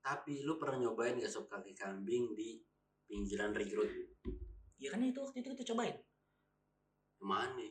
Tapi 0.06 0.46
lu 0.46 0.62
pernah 0.62 0.78
nyobain 0.86 1.18
gak 1.18 1.34
sop 1.34 1.50
kaki 1.50 1.74
kambing 1.74 2.38
di 2.38 2.62
pinggiran 3.10 3.58
rekrut 3.58 3.90
ya 4.80 4.96
kan 4.96 5.04
itu 5.04 5.20
waktu 5.20 5.44
itu 5.44 5.48
kita 5.58 5.64
cobain. 5.74 5.98
Ke 7.20 7.24
mana 7.26 7.66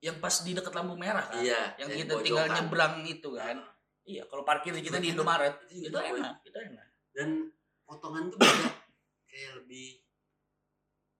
yang 0.00 0.16
pas 0.20 0.32
di 0.40 0.52
dekat 0.56 0.72
lampu 0.72 0.96
merah 0.96 1.24
kan? 1.28 1.42
Iya 1.44 1.76
yang 1.76 1.92
yang 1.92 1.98
kita 2.04 2.12
tinggal 2.24 2.46
pojokan. 2.48 2.56
nyebrang 2.56 2.94
itu 3.04 3.28
kan. 3.36 3.56
Iya 4.04 4.22
kalau 4.28 4.42
parkir 4.44 4.72
kita 4.80 4.96
di 5.00 5.12
Indomaret. 5.12 5.54
Itu 5.68 5.92
itu 5.92 5.98
enak, 5.98 6.40
itu 6.44 6.56
enak. 6.56 6.86
Dan 7.12 7.28
potongan 7.84 8.32
tuh 8.32 8.40
beda 8.40 8.68
kayak 9.28 9.52
lebih 9.60 10.00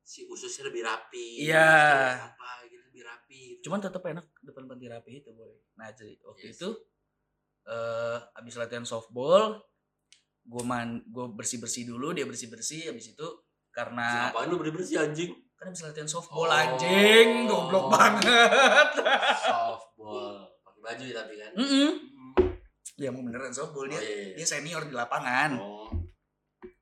si 0.05 0.29
ususnya 0.29 0.68
lebih 0.68 0.85
rapi 0.85 1.48
Iya. 1.48 2.29
apa 2.29 2.63
rapi 3.34 3.58
gitu. 3.58 3.60
cuman 3.66 3.80
tetap 3.82 4.02
enak 4.06 4.26
depan 4.40 4.62
panti 4.64 4.86
rapi 4.86 5.12
itu 5.18 5.30
boy 5.34 5.50
nah 5.74 5.90
jadi 5.90 6.14
waktu 6.22 6.46
Yes. 6.46 6.56
itu 6.56 6.68
eh 7.64 8.18
abis 8.36 8.54
latihan 8.54 8.84
softball 8.84 9.58
gue 10.44 10.62
man 10.62 11.00
gue 11.08 11.26
bersih 11.32 11.58
bersih 11.58 11.88
dulu 11.88 12.12
dia 12.12 12.28
bersih 12.28 12.52
bersih 12.52 12.92
abis 12.92 13.16
itu 13.16 13.28
karena 13.72 14.30
Ngapain 14.30 14.46
lu 14.46 14.60
bersih 14.60 14.74
bersih 14.76 14.96
anjing 15.00 15.30
kan 15.56 15.72
abis 15.72 15.82
latihan 15.82 16.06
softball 16.06 16.46
Oh. 16.46 16.52
anjing 16.52 17.48
goblok 17.48 17.88
banget 17.88 18.88
softball 19.40 20.44
pakai 20.62 20.80
baju 20.84 21.02
ya 21.02 21.14
tapi 21.16 21.34
kan 21.40 21.52
Mm-mm. 21.56 21.90
Hmm. 21.96 22.52
dia 22.94 23.08
mau 23.08 23.24
beneran 23.24 23.50
softball 23.50 23.88
oh 23.88 23.90
dia 23.90 23.98
iya 23.98 24.12
iya. 24.30 24.34
dia 24.36 24.46
senior 24.46 24.84
di 24.84 24.92
lapangan 24.94 25.56
oh 25.56 25.88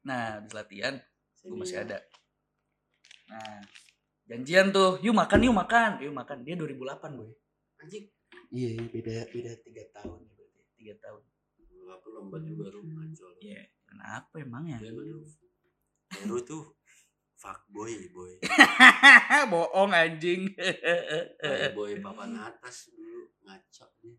nah 0.02 0.42
abis 0.42 0.52
latihan 0.52 0.98
gue 1.40 1.54
masih 1.54 1.78
ada 1.80 2.02
nah 3.30 3.62
janjian 4.33 4.73
tuh 4.73 4.97
yuk 5.05 5.12
makan 5.12 5.45
yuk 5.45 5.53
makan. 5.53 6.01
Yuk 6.01 6.16
makan. 6.16 6.40
Dia 6.40 6.57
2008 6.57 7.21
boy. 7.21 7.29
Anjing. 7.85 8.09
Iya 8.49 8.81
beda 8.88 9.29
beda 9.29 9.53
tiga 9.61 9.85
tahun 9.92 10.25
ya 10.25 10.33
berarti. 10.33 10.61
Tiga 10.81 10.95
tahun. 11.05 11.21
Lu 11.77 11.92
apa 11.92 12.07
lomba 12.09 12.40
juga 12.40 12.73
lu 12.73 12.81
ngaco 12.81 13.25
lu 13.29 13.37
iya 13.45 13.68
kenapa 13.85 14.40
emangnya 14.40 14.81
Dia 14.81 14.97
mah 14.97 15.05
lu 15.05 15.21
Heru 16.12 16.38
tuh 16.45 16.77
fuckboy 17.37 18.09
boy 18.12 18.33
bohong 19.53 19.92
anjing. 19.92 20.49
Boy 21.77 22.01
papan 22.01 22.33
atas 22.40 22.88
dulu 22.88 23.29
ngaco 23.45 23.85
dia. 24.01 24.16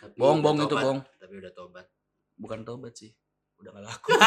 Tapi 0.00 0.16
bohong 0.16 0.40
bohong 0.40 0.58
itu 0.64 0.76
bohong. 0.76 1.00
Tapi 1.20 1.34
udah 1.36 1.52
tobat. 1.52 1.86
Bukan 2.36 2.64
tobat 2.64 2.96
sih. 2.96 3.12
Udah 3.56 3.72
gak 3.72 3.84
laku 3.88 4.12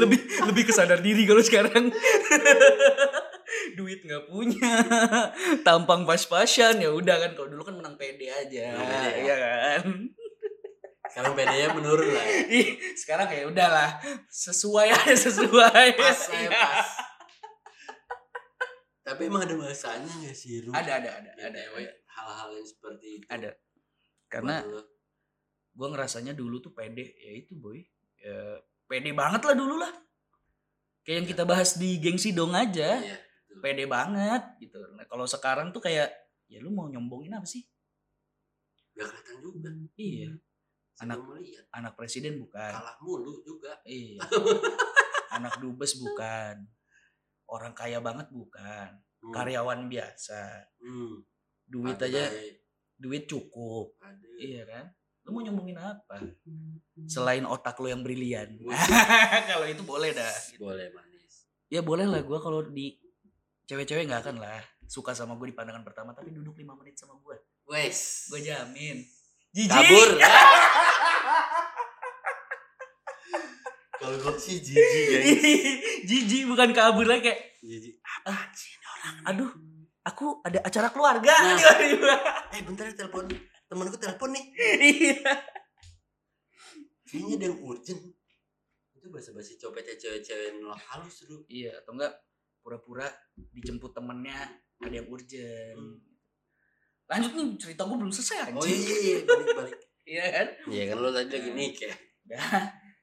lebih 0.00 0.20
lebih 0.48 0.62
kesadar 0.64 1.00
diri 1.04 1.28
kalau 1.28 1.44
sekarang. 1.44 1.92
Duit 3.78 4.00
nggak 4.04 4.28
punya. 4.28 4.72
Tampang 5.66 6.08
pas-pasan. 6.08 6.80
Ya 6.80 6.90
udah 6.92 7.16
kan 7.20 7.30
kalau 7.36 7.48
dulu 7.52 7.62
kan 7.68 7.74
menang 7.76 7.96
pede 8.00 8.32
aja. 8.32 8.72
Pede 8.72 8.96
ya. 8.96 9.12
iya 9.20 9.36
kan? 9.36 9.82
Sekarang 11.08 11.32
menurun 11.76 12.08
lah. 12.12 12.24
Ya. 12.24 12.40
Ih, 12.60 12.68
sekarang 12.94 13.26
kayak 13.26 13.48
udahlah. 13.48 13.96
Sesuai 14.28 14.88
aja 14.92 15.16
sesuai. 15.16 15.96
Pas 15.96 16.16
saya 16.16 16.48
pas. 16.52 16.88
Tapi 19.08 19.24
emang 19.24 19.48
ada 19.48 19.56
masanya 19.56 20.12
gak 20.20 20.36
sih 20.36 20.60
Ru? 20.60 20.68
ada 20.68 21.00
ada 21.00 21.08
ada 21.16 21.32
Yang 21.40 21.48
ada 21.48 21.60
hal-hal 22.12 22.48
yang 22.52 22.68
seperti 22.68 23.06
itu. 23.20 23.26
Ada. 23.32 23.50
karena 24.28 24.60
lu. 24.60 24.84
gue 25.72 25.88
ngerasanya 25.88 26.36
dulu 26.36 26.60
tuh 26.60 26.76
pede. 26.76 27.16
Ya 27.16 27.32
itu 27.32 27.56
boy. 27.56 27.80
Ya, 28.20 28.60
pede 28.88 29.12
banget 29.12 29.44
lah 29.44 29.54
dulu 29.54 29.76
lah. 29.78 29.92
Kayak 31.04 31.16
yang 31.22 31.28
kita 31.28 31.44
bahas 31.44 31.76
di 31.76 32.00
gengsi 32.00 32.32
dong 32.32 32.56
aja. 32.56 32.98
Iya 32.98 33.28
pede 33.60 33.84
banget 33.90 34.42
gitu. 34.62 34.78
Nah 34.94 35.04
kalau 35.10 35.26
sekarang 35.26 35.74
tuh 35.74 35.82
kayak 35.82 36.08
ya 36.48 36.58
lu 36.62 36.70
mau 36.72 36.86
nyombongin 36.88 37.36
apa 37.36 37.44
sih? 37.46 37.66
Gak 38.94 39.06
kelihatan 39.06 39.36
juga. 39.42 39.70
Iya. 39.98 40.30
Saya 40.94 41.14
Anak- 41.14 41.22
anak 41.70 41.92
presiden 41.94 42.42
bukan. 42.42 42.72
Kalah 42.74 42.96
mulu 43.02 43.42
juga. 43.46 43.78
Iya. 43.86 44.18
Anak 45.36 45.60
dubes 45.62 45.94
bukan. 46.00 46.66
Orang 47.46 47.74
kaya 47.76 47.98
banget 48.02 48.30
bukan. 48.32 49.02
Hmm. 49.18 49.34
karyawan 49.34 49.90
biasa. 49.90 50.70
Hmm. 50.78 51.26
duit 51.68 52.00
aja 52.00 52.32
duit 52.96 53.28
cukup. 53.28 53.92
Iya 54.40 54.64
kan 54.64 54.86
lu 55.28 55.36
mau 55.36 55.44
nyombongin 55.44 55.76
apa? 55.76 56.24
Selain 57.04 57.44
otak 57.44 57.76
lu 57.84 57.92
yang 57.92 58.00
brilian. 58.00 58.56
Kalau 59.52 59.68
itu 59.68 59.84
boleh 59.84 60.16
dah. 60.16 60.32
Gitu. 60.48 60.56
boleh 60.64 60.88
manis. 60.96 61.44
Ya 61.68 61.84
boleh 61.84 62.08
lah. 62.08 62.24
Gue 62.24 62.40
kalau 62.40 62.64
di 62.64 62.96
cewek-cewek 63.68 64.08
nggak 64.08 64.24
akan 64.24 64.40
lah. 64.40 64.64
Suka 64.88 65.12
sama 65.12 65.36
gue 65.36 65.52
di 65.52 65.56
pandangan 65.56 65.84
pertama 65.84 66.16
tapi 66.16 66.32
duduk 66.32 66.56
lima 66.56 66.72
menit 66.80 66.96
sama 66.96 67.12
gue 67.20 67.36
wes. 67.68 68.32
Gue 68.32 68.40
jamin. 68.40 69.04
Jijik. 69.52 69.68
Kabur. 69.68 70.08
Kalau 73.98 74.16
gue 74.16 74.34
sih 74.40 74.64
jijik 74.64 75.04
guys. 75.12 75.26
Jijik 76.08 76.48
bukan 76.48 76.72
kabur 76.72 77.04
lagi 77.04 77.28
kayak 77.28 77.60
jijik. 77.60 78.00
Ah, 78.24 78.48
aduh 79.28 79.50
aku 80.08 80.40
ada 80.40 80.64
acara 80.64 80.88
keluarga 80.88 81.28
Nah. 81.28 81.58
eh 82.56 82.62
bentar 82.64 82.88
ya 82.88 82.94
telepon 82.96 83.28
temanku 83.68 83.96
telepon 83.96 84.32
nih. 84.32 84.44
Iya. 84.80 85.32
Kayaknya 87.04 87.34
ada 87.36 87.46
yang 87.48 87.58
urgent. 87.62 88.02
Itu 88.92 89.06
bahasa 89.08 89.30
basi 89.32 89.56
copetnya 89.56 89.94
cewek-cewek 89.94 90.58
nolak 90.58 90.80
halus 90.90 91.24
dulu 91.24 91.46
iya 91.48 91.72
atau 91.78 91.94
enggak 91.94 92.12
pura-pura 92.60 93.06
dijemput 93.54 93.94
temennya 93.94 94.36
ada 94.78 94.94
yang 94.94 95.08
urgent. 95.08 95.78
Hmm. 95.78 95.96
lanjut 97.08 97.32
nih 97.32 97.56
cerita 97.56 97.88
gue 97.88 97.96
belum 97.96 98.12
selesai 98.12 98.52
oh 98.52 98.60
anjing. 98.60 98.68
iya 98.68 98.96
iya 99.00 99.18
balik 99.24 99.48
balik. 99.56 99.78
Iya 100.08 100.24
kan? 100.32 100.46
Iya 100.68 100.82
kan 100.88 100.96
lo 101.00 101.08
tadi 101.08 101.28
lagi 101.28 101.50
nikah 101.52 101.96
udah 102.24 102.44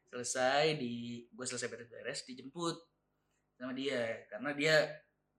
selesai 0.10 0.78
di 0.78 0.94
gue 1.26 1.46
selesai 1.46 1.70
beres-beres 1.70 2.26
dijemput 2.26 2.78
sama 3.58 3.74
dia. 3.74 4.26
Karena 4.30 4.54
dia 4.54 4.76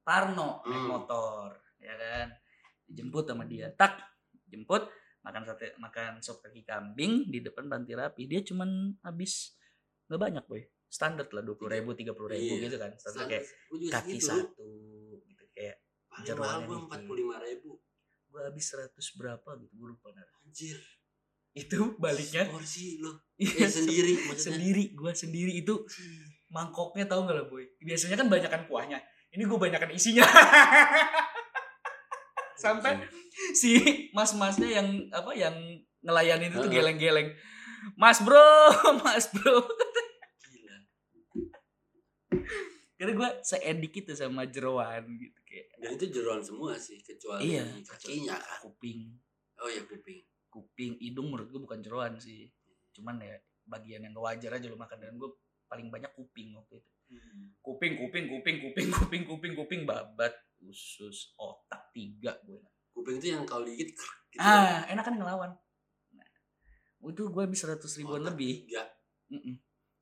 Parno 0.02 0.62
naik 0.62 0.82
Hmm. 0.82 0.90
motor 0.90 1.50
ya 1.78 1.94
kan? 1.94 2.26
Dijemput 2.86 3.22
sama 3.26 3.46
dia. 3.46 3.70
Tak 3.70 3.98
jemput 4.46 4.86
makan 5.26 5.42
sate 5.42 5.74
makan 5.82 6.22
sop 6.22 6.38
kaki 6.38 6.62
kambing 6.62 7.26
di 7.26 7.42
depan 7.42 7.66
panti 7.66 7.98
rapi 7.98 8.30
dia 8.30 8.46
cuman 8.46 8.94
habis 9.02 9.58
nggak 10.06 10.20
banyak 10.22 10.44
boy. 10.46 10.62
Standar 10.86 11.26
lah 11.34 11.42
dua 11.42 11.58
puluh 11.58 11.74
ribu 11.74 11.98
tiga 11.98 12.14
puluh 12.14 12.30
ribu 12.30 12.62
Iya. 12.62 12.70
gitu 12.70 12.76
kan. 12.78 12.94
Standar 12.94 13.26
kayak 13.26 13.44
kaki 13.90 14.22
segitu. 14.22 14.30
satu 14.30 14.70
gitu 15.26 15.44
kayak 15.50 15.82
paling 16.06 16.38
mahal 16.38 16.60
gue 16.62 16.78
empat 16.86 17.00
puluh 17.10 17.18
lima 17.26 17.36
ribu. 17.42 17.82
Gue 18.30 18.40
habis 18.46 18.64
seratus 18.70 19.06
berapa 19.18 19.50
gitu 19.58 19.72
gue 19.74 19.88
lupa 19.90 20.14
nah. 20.14 20.22
anjir. 20.46 20.78
Itu 21.56 21.98
baliknya 21.98 22.46
porsi 22.46 23.02
lo 23.02 23.18
Iya, 23.42 23.66
eh 23.66 23.70
sendiri 23.72 24.12
maksudnya. 24.30 24.54
sendiri 24.54 24.84
gue 24.94 25.10
sendiri. 25.10 25.52
Itu 25.58 25.82
mangkoknya 26.54 27.10
tahu 27.10 27.26
nggak 27.26 27.36
lah 27.36 27.46
boy? 27.50 27.66
Biasanya 27.82 28.14
kan 28.22 28.30
banyakan 28.30 28.62
kuahnya. 28.70 29.02
Ini 29.34 29.42
gue 29.42 29.58
banyakan 29.58 29.90
isinya 29.90 30.22
sampai 32.56 33.04
si 33.52 33.76
mas-masnya 34.10 34.68
yang 34.80 34.88
apa 35.12 35.32
yang 35.32 35.54
ngelayanin 36.00 36.50
itu 36.50 36.60
Heeh. 36.64 36.72
geleng-geleng. 36.72 37.28
Mas 37.94 38.18
bro 38.18 38.72
mas 39.04 39.28
bro. 39.30 39.62
Gila. 40.50 40.76
Karena 42.96 43.12
gue 43.12 43.30
seedik 43.44 43.94
itu 44.02 44.12
sama 44.16 44.48
jeroan 44.48 45.04
gitu 45.20 45.38
kayak. 45.44 45.66
Dan 45.76 45.90
itu 45.94 46.06
jeroan 46.10 46.40
semua 46.40 46.74
sih 46.80 46.98
kecuali 47.04 47.52
Iya, 47.54 47.64
kakinya 47.84 48.40
kan. 48.40 48.64
kuping. 48.64 49.12
Oh 49.60 49.68
ya 49.68 49.84
kuping. 49.84 50.24
Kuping 50.48 50.92
hidung 50.98 51.28
menurut 51.28 51.52
gue 51.52 51.60
bukan 51.60 51.84
jeroan 51.84 52.16
sih. 52.16 52.48
Cuman 52.96 53.20
ya 53.20 53.36
bagian 53.68 54.00
yang 54.00 54.16
wajar 54.16 54.56
aja 54.56 54.66
lo 54.66 54.80
makan. 54.80 54.96
Dan 54.96 55.20
gue 55.20 55.28
paling 55.68 55.92
banyak 55.92 56.08
kuping 56.16 56.56
waktu 56.56 56.80
itu. 56.80 56.90
Kuping 57.60 57.92
kuping 58.00 58.24
kuping 58.32 58.56
kuping 58.64 58.88
kuping 58.90 59.22
kuping 59.28 59.52
kuping 59.54 59.80
babat 59.84 60.32
usus 60.62 61.36
otak 61.36 61.92
tiga 61.92 62.32
gue. 62.44 62.60
Kuping 62.90 63.20
itu 63.20 63.32
yang 63.32 63.44
kalau 63.44 63.64
digigit 63.64 63.92
gitu. 63.92 64.40
Ah 64.40 64.84
enak 64.88 65.04
kan 65.04 65.12
ngelawan. 65.12 65.52
Nah, 66.12 66.26
itu 67.06 67.22
gue 67.26 67.44
bisa 67.46 67.68
seratus 67.68 67.96
ribuan 67.96 68.24
Otak 68.24 68.32
lebih. 68.34 68.64
tiga. 68.64 68.82
Mm-mm. 69.26 69.56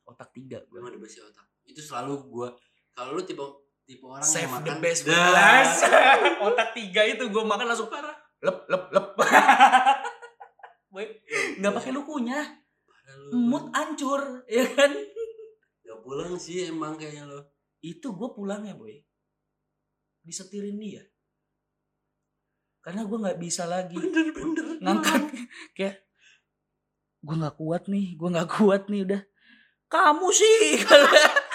otak 0.04 0.36
tiga 0.36 0.60
gue 0.68 0.78
ada 0.78 1.00
besi 1.00 1.16
otak. 1.18 1.48
Itu 1.64 1.80
selalu 1.80 2.28
gua 2.28 2.52
kalau 2.92 3.16
lu 3.16 3.24
tipe 3.24 3.40
tipe 3.82 4.04
orang 4.04 4.20
save 4.20 4.44
yang 4.44 4.60
the 4.60 4.68
makan 4.68 4.78
best 4.78 5.00
for 5.02 5.16
Dah. 5.16 5.32
last 5.32 5.80
otak 6.46 6.68
tiga 6.76 7.02
itu 7.08 7.24
gue 7.26 7.42
makan 7.42 7.66
langsung 7.66 7.88
parah. 7.88 8.12
Lep 8.38 8.68
lep 8.68 8.92
lep. 8.92 9.06
Boy, 10.92 11.08
nggak 11.58 11.72
pakai 11.74 11.90
lukunya 11.90 12.38
mood 13.32 13.72
hancur 13.72 14.44
ya 14.46 14.62
kan? 14.76 14.92
Gak 15.82 15.98
pulang 16.00 16.36
sih 16.36 16.68
emang 16.68 16.94
kayaknya 16.94 17.26
lo 17.26 17.40
itu 17.80 18.12
gue 18.12 18.28
pulangnya 18.32 18.72
boy 18.72 18.96
disetirin 20.24 20.80
dia. 20.80 21.04
Karena 22.84 23.04
gue 23.08 23.16
nggak 23.16 23.40
bisa 23.40 23.64
lagi 23.64 23.96
bener-bener 23.96 24.80
ngangkat. 24.80 25.22
kayak 25.76 26.04
gue 27.24 27.34
nggak 27.40 27.56
kuat 27.56 27.88
nih 27.88 28.12
gue 28.16 28.28
nggak 28.28 28.50
kuat 28.50 28.88
nih 28.92 29.04
udah. 29.08 29.22
Kamu 29.88 30.28
sih! 30.32 30.80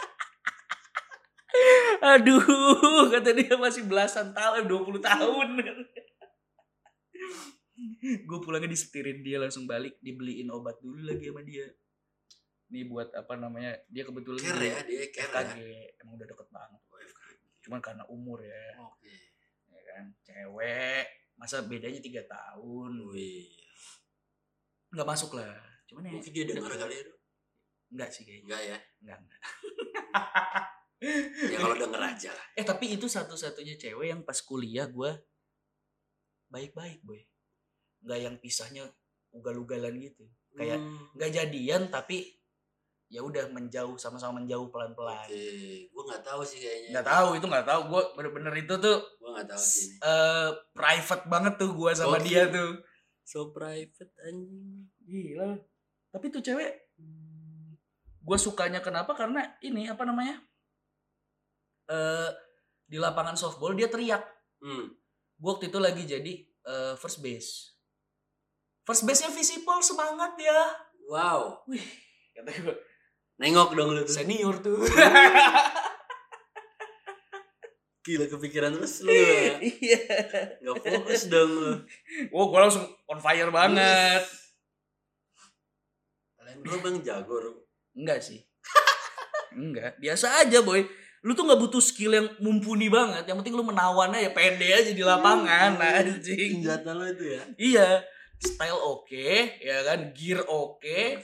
Aduh 1.99 3.11
kata 3.11 3.35
dia 3.35 3.59
masih 3.59 3.83
belasan 3.83 4.31
tahun 4.31 4.69
20 4.69 5.03
tahun. 5.03 5.49
Gue 7.99 8.39
pulangnya 8.43 8.71
disetirin 8.71 9.23
dia 9.23 9.39
langsung 9.39 9.67
balik 9.67 9.99
dibeliin 9.99 10.51
obat 10.51 10.79
dulu 10.79 11.03
lagi 11.03 11.27
sama 11.27 11.43
dia. 11.43 11.67
Nih 12.69 12.85
buat 12.87 13.11
apa 13.11 13.35
namanya 13.35 13.75
dia 13.91 14.05
kebetulan 14.07 14.39
care 14.39 14.59
di 14.59 14.67
ya 14.67 14.77
dia 14.85 15.03
care 15.11 15.57
ya. 15.59 15.89
Emang 15.99 16.15
udah 16.15 16.27
deket 16.27 16.47
banget. 16.51 16.81
Cuman 17.69 17.85
karena 17.85 18.01
umur 18.09 18.41
ya. 18.41 18.81
Oke. 18.81 19.13
Ya 19.69 19.81
kan 19.93 20.09
cewek 20.25 21.05
masa 21.37 21.61
bedanya 21.61 22.01
tiga 22.01 22.25
tahun. 22.25 23.13
Wih. 23.13 23.45
Nggak 24.89 25.05
masuk 25.05 25.37
lah. 25.37 25.53
Cuman 25.85 26.09
ya 26.09 26.17
mungkin 26.17 26.31
dia 26.33 26.49
dengar 26.49 26.73
kali 26.73 26.97
ya 26.97 27.03
Dok? 27.05 27.17
enggak 27.93 28.09
sih 28.09 28.25
kayaknya. 28.25 28.41
Enggak 28.49 28.61
ya? 28.65 28.77
Enggak 29.05 29.17
enggak 29.21 29.41
ya 31.53 31.57
kalau 31.61 31.75
denger 31.77 32.01
aja 32.01 32.29
lah. 32.33 32.45
Eh 32.57 32.65
tapi 32.65 32.85
itu 32.97 33.05
satu-satunya 33.05 33.77
cewek 33.77 34.09
yang 34.09 34.25
pas 34.25 34.41
kuliah 34.41 34.89
gue 34.89 35.13
baik-baik 36.49 37.05
boy. 37.05 37.21
Nggak 38.01 38.19
yang 38.25 38.35
pisahnya 38.41 38.89
ugal-ugalan 39.29 39.93
gitu. 40.01 40.25
Kayak 40.57 40.81
Hmm, 40.81 41.13
nggak 41.13 41.31
jadian 41.37 41.93
tapi 41.93 42.38
ya 43.09 43.25
udah 43.25 43.49
menjauh 43.49 43.97
sama-sama 43.97 44.37
menjauh 44.37 44.69
pelan-pelan. 44.69 45.25
Oke 45.25 45.89
gua 45.89 46.03
nggak 46.13 46.23
tahu 46.23 46.41
sih 46.45 46.61
kayaknya. 46.61 46.89
Nggak 46.93 47.07
tahu 47.09 47.27
itu 47.41 47.45
nggak 47.49 47.67
tahu. 47.67 47.81
Gue 47.89 48.03
bener-bener 48.13 48.53
itu 48.61 48.73
tuh 48.77 48.97
gua 49.17 49.29
nggak 49.33 49.47
tahu 49.49 49.63
sih 49.65 49.85
eh 49.97 50.49
private 50.77 51.25
banget 51.25 51.53
tuh 51.57 51.71
gue 51.73 51.91
sama 51.97 52.21
Oke. 52.21 52.29
dia 52.29 52.45
tuh. 52.53 52.71
So 53.25 53.49
private 53.49 54.13
anjing. 54.29 54.93
Gila. 55.01 55.57
Tapi 56.13 56.25
tuh 56.29 56.41
cewek 56.45 56.73
gue 58.19 58.37
sukanya 58.37 58.77
kenapa? 58.77 59.17
Karena 59.17 59.41
ini 59.65 59.89
apa 59.89 60.05
namanya? 60.05 60.37
Eh 61.89 62.29
di 62.85 63.01
lapangan 63.01 63.33
softball 63.33 63.73
dia 63.73 63.89
teriak. 63.89 64.21
Hmm. 64.59 64.91
gue 65.39 65.47
waktu 65.47 65.71
itu 65.71 65.79
lagi 65.79 66.03
jadi 66.03 66.33
eh, 66.45 66.93
first 66.99 67.23
base. 67.23 67.73
First 68.83 69.07
base 69.07 69.23
nya 69.23 69.31
visible 69.33 69.81
semangat 69.81 70.35
ya. 70.37 70.61
Wow. 71.09 71.63
Wih 71.65 72.09
kata 72.39 72.51
gue 72.63 72.75
nengok 73.39 73.71
dong 73.73 73.95
lu 73.95 74.03
tuh. 74.03 74.13
Senior 74.13 74.59
tuh. 74.59 74.83
Gila 78.05 78.25
kepikiran 78.27 78.75
terus 78.75 79.03
lu. 79.03 79.11
Ya 79.11 79.59
iya. 79.63 79.99
Nggak 80.63 80.75
fokus 80.83 81.31
dong 81.31 81.51
lu. 81.51 81.73
Wow 82.35 82.51
gue 82.51 82.59
langsung 82.59 82.85
on 83.07 83.19
fire 83.23 83.51
banget. 83.51 84.23
Kalian 86.39 86.57
berdua 86.63 86.79
bang 86.83 86.97
jago 87.03 87.35
Ru. 87.39 87.51
enggak 87.95 88.19
sih. 88.23 88.39
Enggak. 89.55 89.99
Biasa 89.99 90.45
aja 90.45 90.59
boy. 90.63 90.83
Lu 91.19 91.35
tuh 91.35 91.43
nggak 91.43 91.59
butuh 91.59 91.83
skill 91.83 92.15
yang 92.15 92.27
mumpuni 92.39 92.87
banget. 92.87 93.27
Yang 93.27 93.43
penting 93.43 93.55
lu 93.59 93.63
menawannya 93.67 94.23
ya 94.23 94.31
pede 94.31 94.71
aja 94.71 94.91
di 94.95 95.03
lapangan 95.03 95.75
anjing. 95.75 96.63
Senjata 96.63 96.95
lu 96.95 97.03
itu 97.11 97.35
ya? 97.35 97.43
Iya, 97.59 97.87
style 98.39 98.79
oke, 98.79 99.59
ya 99.59 99.83
kan, 99.83 100.15
gear 100.15 100.39
oke, 100.47 100.79
Oke. 100.79 101.19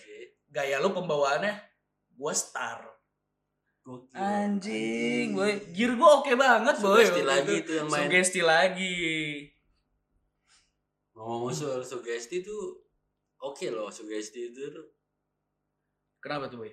gaya 0.51 0.84
lu 0.84 0.91
pembawaannya 0.91 1.74
gua 2.16 2.34
star. 2.34 2.80
Gokil. 3.86 4.18
Anjing, 4.18 5.38
boy, 5.38 5.53
gear 5.70 5.93
gua 5.93 6.26
oke 6.26 6.34
banget, 6.34 6.76
boy. 6.82 7.05
Sugesti 7.05 7.22
lagi 7.22 7.53
itu. 7.61 7.72
yang 7.78 7.88
main. 7.88 8.07
Sugesti 8.09 8.41
lagi. 8.41 8.95
ngomong 11.16 11.47
soal 11.47 11.80
sugesti 11.80 12.43
tuh 12.43 12.76
oke 13.39 13.66
loh 13.72 13.88
sugesti 13.88 14.51
itu 14.51 14.68
Kenapa 16.20 16.51
tuh, 16.51 16.66
boy? 16.66 16.72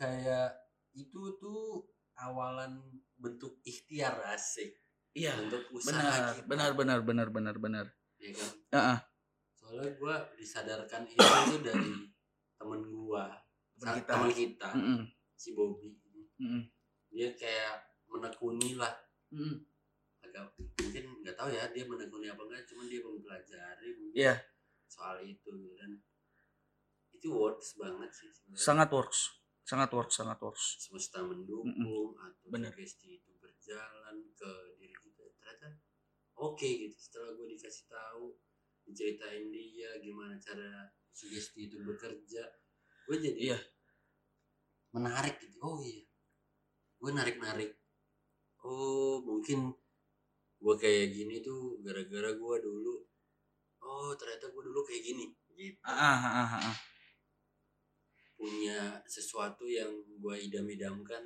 kayak 0.00 0.48
itu 0.92 1.20
tuh 1.36 1.84
awalan 2.16 2.80
bentuk 3.16 3.60
ikhtiar 3.60 4.16
asik 4.32 4.72
Iya, 5.12 5.32
untuk 5.44 5.64
usaha 5.72 5.96
benar, 5.96 6.32
kita 6.36 6.44
benar, 6.48 6.70
benar, 6.72 6.98
benar, 7.04 7.28
benar, 7.28 7.56
benar. 7.56 7.86
ya 8.16 8.32
kan 8.32 8.48
Heeh. 8.72 8.98
soalnya 9.52 9.90
gua 10.00 10.16
disadarkan 10.36 11.04
itu 11.04 11.20
tuh 11.20 11.60
dari 11.60 11.92
temen 12.56 12.80
gua 12.88 13.28
Temen 13.76 13.86
Sa- 13.86 13.96
kita. 13.98 14.10
temen 14.10 14.32
kita 14.32 14.68
Mm-mm, 14.72 15.00
si 15.32 15.48
Bobby 15.52 15.90
mm-mm, 16.36 16.62
dia 17.08 17.28
kayak 17.32 17.76
menekuni 18.06 18.74
lah 18.74 18.92
mm-mm. 19.28 19.60
agak 20.20 20.48
mungkin 20.56 21.04
nggak 21.20 21.34
tahu 21.34 21.48
ya 21.48 21.68
dia 21.70 21.84
menekuni 21.84 22.26
apa 22.26 22.42
enggak 22.42 22.64
cuman 22.64 22.86
dia 22.86 23.00
mempelajari 23.00 23.88
mungkin 23.94 24.16
Iya. 24.16 24.34
soal 24.86 25.20
itu 25.20 25.50
gitu 25.50 25.74
kan 25.74 25.92
itu 27.12 27.28
works 27.28 27.76
banget 27.76 28.10
sih 28.10 28.28
sebenarnya. 28.28 28.60
Sangat 28.60 28.88
works, 28.90 29.20
sangat 29.62 29.90
works, 29.90 30.14
sangat 30.14 30.38
works. 30.38 30.64
semesta 30.78 31.20
mendukung 31.20 31.74
atau 32.14 32.46
Bener. 32.46 32.70
sugesti 32.70 33.16
itu 33.16 33.32
berjalan 33.36 34.16
ke 34.30 34.50
diri 34.74 34.92
kita 34.94 35.24
ternyata 35.32 35.68
oke 36.34 36.60
gitu 36.62 36.92
setelah 36.94 37.32
gue 37.32 37.48
dikasih 37.50 37.86
tahu 37.86 38.36
diceritain 38.84 39.48
dia 39.48 39.96
gimana 39.98 40.36
cara 40.36 40.86
sugesti 41.10 41.66
itu 41.66 41.80
bekerja 41.82 42.44
gue 43.06 43.16
jadi 43.22 43.38
Iya. 43.54 43.58
menarik 44.92 45.36
gitu 45.38 45.56
oh 45.62 45.78
iya 45.80 46.02
gue 46.96 47.10
narik 47.12 47.36
narik 47.38 47.70
oh 48.64 49.20
mungkin 49.22 49.70
gue 50.56 50.74
kayak 50.80 51.12
gini 51.12 51.44
tuh 51.44 51.78
gara-gara 51.84 52.32
gue 52.32 52.56
dulu 52.58 52.94
oh 53.84 54.10
ternyata 54.16 54.48
gue 54.50 54.62
dulu 54.64 54.80
kayak 54.82 55.02
gini 55.04 55.24
gitu 55.54 55.78
Ah, 55.84 55.92
ah, 55.92 56.18
ah, 56.20 56.36
ah, 56.44 56.62
ah. 56.72 56.76
punya 58.36 59.00
sesuatu 59.08 59.64
yang 59.64 59.88
gue 60.20 60.34
idam-idamkan 60.48 61.24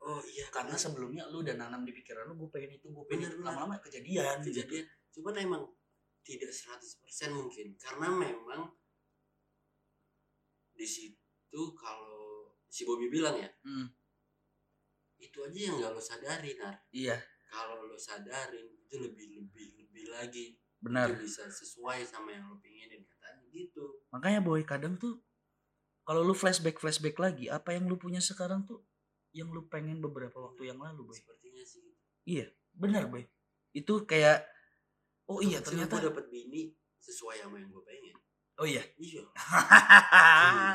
oh 0.00 0.22
iya 0.26 0.48
Karena 0.48 0.74
bener. 0.74 0.82
sebelumnya 0.82 1.22
lu 1.28 1.44
udah 1.44 1.54
nanam 1.60 1.84
di 1.84 1.92
pikiran 1.92 2.24
lu, 2.24 2.40
gue 2.40 2.48
pengen 2.48 2.72
itu, 2.80 2.88
gue 2.88 3.04
pengen 3.04 3.30
Bener. 3.36 3.44
Lama-lama 3.52 3.76
kejadian. 3.84 4.40
kejadian 4.40 4.86
cuman 5.12 5.34
emang 5.38 5.62
tidak 6.24 6.48
100% 6.48 7.36
mungkin 7.36 7.74
karena 7.76 8.08
memang 8.08 8.70
di 10.80 10.88
situ 10.88 11.62
kalau 11.76 12.48
si 12.72 12.88
Bobby 12.88 13.12
bilang 13.12 13.36
ya 13.36 13.52
Hmm, 13.60 13.92
itu 15.20 15.36
aja 15.44 15.58
yang 15.68 15.76
gak 15.76 15.92
lo 15.92 16.00
sadarin 16.00 16.56
Nar 16.56 16.76
iya, 16.96 17.20
kalau 17.52 17.84
lo 17.84 17.98
sadarin 18.00 18.64
itu 18.64 18.96
lebih 18.96 19.26
lebih 19.44 19.66
lebih 19.84 20.04
lagi. 20.10 20.46
Benar. 20.80 21.12
itu 21.12 21.28
bisa 21.28 21.44
sesuai 21.44 22.08
sama 22.08 22.32
yang 22.32 22.48
lo 22.48 22.56
pengenin 22.56 23.04
katanya 23.04 23.44
gitu. 23.52 24.00
Makanya 24.16 24.40
boy 24.40 24.64
kadang 24.64 24.96
tuh 24.96 25.20
kalau 26.08 26.24
lu 26.24 26.32
flashback 26.32 26.80
flashback 26.80 27.20
lagi 27.20 27.52
apa 27.52 27.76
yang 27.76 27.84
lu 27.84 28.00
punya 28.00 28.18
sekarang 28.18 28.64
tuh 28.64 28.80
yang 29.36 29.52
lu 29.52 29.68
pengen 29.68 30.00
beberapa 30.00 30.40
waktu 30.40 30.72
yang 30.72 30.80
lalu 30.80 31.06
boy. 31.06 31.14
sepertinya 31.14 31.62
sih 31.62 31.84
Iya, 32.24 32.48
benar 32.72 33.12
boy. 33.12 33.28
Itu 33.76 34.08
kayak 34.08 34.48
oh 35.28 35.44
iya 35.44 35.60
gue 35.60 35.68
ternyata 35.68 36.00
dapet 36.00 36.32
bini 36.32 36.72
sesuai 36.98 37.44
sama 37.44 37.60
yang 37.60 37.68
gue 37.70 37.84
pengen 37.84 38.16
oh 38.60 38.66
iya. 38.66 38.84
iya 38.96 39.24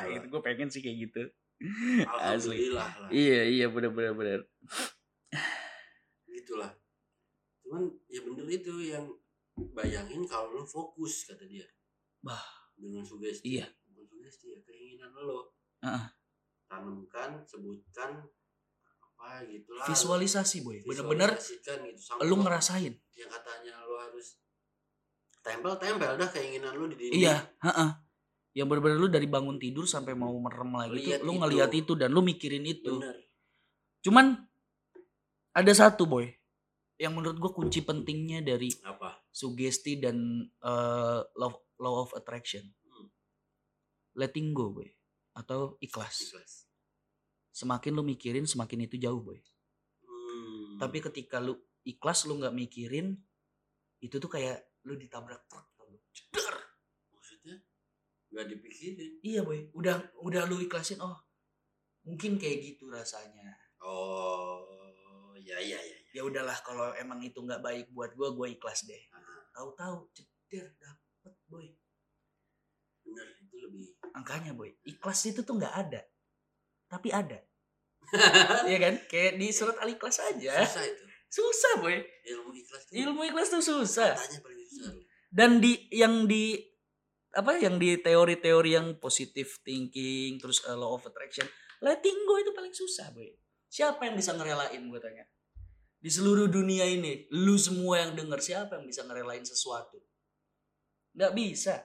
itu 0.15 0.25
gue 0.25 0.41
pengen 0.41 0.67
sih 0.67 0.81
kayak 0.81 0.97
gitu. 1.03 1.23
Asli. 2.11 2.67
lah 2.69 2.89
Iya 3.07 3.47
iya 3.47 3.65
benar 3.67 3.89
benar 3.89 4.11
benar. 4.11 4.41
gitulah 6.27 6.71
cuman 7.61 7.81
ya 8.05 8.21
bener 8.21 8.45
itu 8.47 8.73
yang 8.83 9.05
bayangin 9.71 10.21
kalau 10.23 10.51
lo 10.51 10.63
fokus 10.63 11.25
kata 11.25 11.45
dia 11.45 11.65
Bah. 12.19 12.43
dengan 12.75 13.01
sugesti 13.01 13.55
Iya. 13.55 13.65
bukan 13.87 14.03
sugesti 14.05 14.51
ya 14.51 14.59
keinginan 14.61 15.15
lo 15.15 15.55
Heeh. 15.79 16.05
tanamkan 16.67 17.39
sebutkan 17.41 18.19
apa 18.83 19.47
gitu 19.47 19.71
lah 19.71 19.87
visualisasi 19.87 20.61
boy 20.61 20.83
bener-bener 20.83 21.33
gitu 21.33 21.71
lu 22.21 22.35
lo- 22.35 22.43
ngerasain 22.43 22.93
yang 23.13 23.31
katanya 23.31 23.79
lu 23.81 23.95
harus 23.95 24.43
tempel-tempel 25.45 26.17
dah 26.17 26.29
keinginan 26.29 26.73
lu 26.73 26.89
di 26.89 26.97
dinding 26.97 27.21
iya 27.21 27.45
heeh 27.61 27.91
yang 28.55 28.65
bener-bener 28.65 28.97
lu 28.97 29.05
dari 29.05 29.27
bangun 29.27 29.55
tidur 29.55 29.85
sampai 29.85 30.11
mau 30.11 30.33
merem 30.33 30.71
lagi 30.73 30.95
Lihat 31.05 31.19
tuh 31.19 31.27
lu 31.27 31.31
itu. 31.31 31.39
ngeliat 31.39 31.71
itu 31.71 31.91
dan 31.93 32.09
lu 32.09 32.19
mikirin 32.19 32.65
itu 32.65 32.97
bener 32.97 33.13
cuman 34.01 34.25
ada 35.51 35.71
satu 35.71 36.03
boy 36.03 36.25
yang 36.95 37.11
menurut 37.11 37.35
gue 37.35 37.51
kunci 37.53 37.79
pentingnya 37.81 38.39
dari 38.39 38.71
apa 38.81 39.21
sugesti 39.29 39.97
dan 39.97 40.15
eh, 40.41 41.19
law 41.31 41.51
law 41.77 41.95
of 42.01 42.11
attraction 42.13 42.65
Hmm. 42.85 43.11
letting 44.15 44.49
go 44.49 44.71
boy 44.71 44.87
atau 45.33 45.75
ikhlas 45.77 46.23
Ikhlas. 46.25 46.53
semakin 47.51 47.91
lu 47.91 48.03
mikirin 48.03 48.45
semakin 48.45 48.83
itu 48.83 48.97
jauh 48.97 49.19
boy 49.19 49.37
Hmm. 50.01 50.79
tapi 50.79 50.99
ketika 51.01 51.37
lu 51.37 51.55
ikhlas 51.83 52.23
lu 52.23 52.35
nggak 52.35 52.51
mikirin 52.51 53.13
itu 53.97 54.15
tuh 54.15 54.27
kayak 54.27 54.64
lu 54.85 54.93
ditabrak 54.95 55.43
truk 55.49 55.65
lu. 55.89 55.97
Jedar. 56.13 56.55
maksudnya 57.11 57.57
nggak 58.31 58.45
dipikirin. 58.53 59.11
Iya 59.25 59.41
boy. 59.41 59.69
Udah 59.73 59.97
udah 60.21 60.45
lu 60.45 60.61
ikhlasin 60.61 61.01
oh 61.01 61.17
mungkin 62.05 62.37
kayak 62.37 62.61
gitu 62.61 62.87
rasanya. 62.93 63.57
Oh 63.81 65.33
ya 65.41 65.57
ya 65.57 65.77
ya, 65.77 65.79
ya. 65.81 65.97
ya 66.15 66.21
udahlah 66.23 66.55
kalau 66.61 66.93
emang 66.95 67.19
itu 67.21 67.41
nggak 67.41 67.61
baik 67.61 67.85
buat 67.91 68.13
gua 68.13 68.31
gua 68.31 68.47
ikhlas 68.47 68.85
deh. 68.85 69.01
Ah, 69.11 69.45
tahu-tahu 69.51 70.09
ceder 70.13 70.73
dapet 70.77 71.35
boy. 71.49 71.67
Bener 73.05 73.27
itu 73.41 73.55
lebih 73.57 73.85
angkanya 74.13 74.53
boy 74.53 74.71
ikhlas 74.85 75.25
itu 75.29 75.41
tuh 75.41 75.57
nggak 75.57 75.75
ada 75.75 76.01
tapi 76.89 77.09
ada. 77.11 77.39
Iya 78.69 78.77
kan? 78.77 78.95
Kayak 79.09 79.41
di 79.41 79.47
surat 79.49 79.77
al 79.81 79.89
ikhlas 79.89 80.21
aja. 80.21 80.61
Susah 80.61 80.85
itu 80.85 81.03
susah 81.29 81.73
boy. 81.81 81.97
Ilmu 82.25 82.49
ikhlas 82.55 82.81
tuh. 82.87 82.93
Ilmu 82.95 83.21
ikhlas 83.29 83.47
tuh 83.51 83.63
susah. 83.63 84.13
Susah. 84.15 84.93
Dan 85.29 85.59
di 85.59 85.87
yang 85.91 86.25
di 86.25 86.55
apa 87.35 87.59
yang 87.59 87.75
di 87.75 87.99
teori-teori 87.99 88.71
yang 88.79 88.87
positive 88.95 89.59
thinking 89.67 90.39
terus 90.39 90.63
uh, 90.63 90.71
law 90.71 90.95
of 90.95 91.03
attraction 91.03 91.43
letting 91.83 92.15
go 92.23 92.39
itu 92.39 92.55
paling 92.55 92.71
susah 92.71 93.11
boy. 93.11 93.27
Siapa 93.67 94.07
yang 94.07 94.15
bisa 94.15 94.31
ngerelain 94.31 94.79
gue 94.79 94.99
tanya. 95.03 95.27
Di 95.99 96.07
seluruh 96.07 96.47
dunia 96.47 96.87
ini 96.87 97.27
lu 97.35 97.59
semua 97.59 98.07
yang 98.07 98.15
denger 98.15 98.39
siapa 98.39 98.79
yang 98.79 98.85
bisa 98.87 99.03
ngerelain 99.03 99.43
sesuatu? 99.43 99.99
Nggak 101.11 101.33
bisa. 101.35 101.75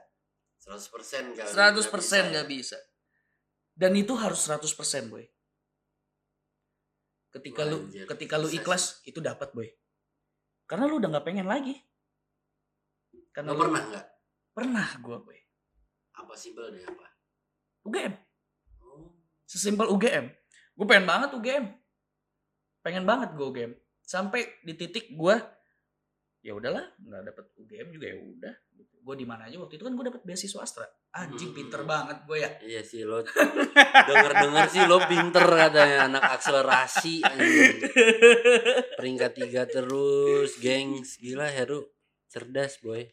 100% 0.60 1.34
kan 1.36 1.46
100% 1.48 2.32
nggak 2.36 2.48
bisa. 2.48 2.76
dan 3.72 3.96
itu 3.96 4.12
harus 4.12 4.44
100% 4.44 5.08
boy 5.08 5.24
ketika 7.30 7.62
lu 7.66 7.86
Anjir, 7.86 8.06
ketika 8.06 8.34
lu 8.38 8.48
ikhlas 8.50 9.02
itu 9.06 9.22
dapat 9.22 9.50
boy. 9.54 9.68
Karena 10.66 10.86
lu 10.86 10.98
udah 11.02 11.08
nggak 11.10 11.26
pengen 11.26 11.46
lagi. 11.46 11.74
Karena 13.30 13.54
lu- 13.54 13.62
pernah 13.62 13.82
nggak? 13.86 14.06
Pernah 14.50 14.88
gue 14.98 15.16
boy. 15.22 15.38
Apa 16.18 16.32
simpel 16.34 16.74
deh 16.74 16.84
apa? 16.84 17.10
UGM 17.84 18.12
oh. 18.84 19.16
Sesimpel 19.48 19.88
UGM 19.88 20.26
gue 20.76 20.86
pengen 20.88 21.06
banget 21.08 21.30
UGM 21.36 21.64
pengen 22.80 23.04
banget 23.04 23.36
gue 23.36 23.46
UGM 23.46 23.72
sampai 24.04 24.48
di 24.64 24.72
titik 24.76 25.12
gue 25.12 25.36
ya 26.40 26.56
udahlah 26.56 26.84
nggak 27.00 27.22
dapet 27.32 27.44
UGM 27.60 27.88
juga 27.92 28.06
ya 28.08 28.16
udah 28.16 28.54
gue 29.00 29.14
di 29.16 29.26
mana 29.26 29.48
aja 29.48 29.56
waktu 29.56 29.80
itu 29.80 29.84
kan 29.84 29.92
gue 29.96 30.06
dapet 30.12 30.22
beasiswa 30.28 30.60
Astra. 30.60 30.86
Anjing 31.10 31.50
Hmm. 31.50 31.58
pinter 31.58 31.82
banget 31.88 32.18
gue 32.28 32.38
ya. 32.38 32.50
Iya 32.60 32.82
sih 32.84 33.02
lo 33.02 33.24
denger 34.06 34.32
denger 34.36 34.66
sih 34.70 34.82
lo 34.84 34.98
pinter 35.08 35.42
katanya 35.42 35.98
anak 36.06 36.24
akselerasi 36.38 37.24
anjing. 37.24 37.76
peringkat 39.00 39.32
tiga 39.34 39.62
terus 39.66 40.60
gengs. 40.60 41.16
Gila 41.18 41.48
Heru. 41.48 41.88
Cerdas 42.30 42.78
boy. 42.84 43.08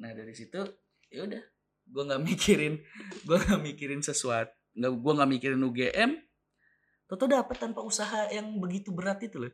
Nah 0.00 0.14
dari 0.14 0.32
situ 0.32 0.62
ya 1.10 1.26
udah. 1.26 1.42
Gue 1.82 2.02
nggak 2.06 2.22
mikirin 2.22 2.78
gue 3.26 3.36
nggak 3.36 3.60
mikirin 3.60 4.00
sesuatu 4.00 4.54
nggak 4.72 4.92
gue 4.96 5.12
nggak 5.12 5.30
mikirin 5.30 5.60
UGM 5.60 6.10
Toto 7.10 7.28
dapet 7.28 7.60
tanpa 7.60 7.84
usaha 7.84 8.24
yang 8.32 8.56
begitu 8.56 8.88
berat 8.88 9.20
itu 9.20 9.36
loh. 9.36 9.52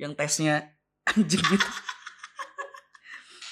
Yang 0.00 0.12
tesnya 0.16 0.72
anjing 1.04 1.44
gitu 1.44 1.68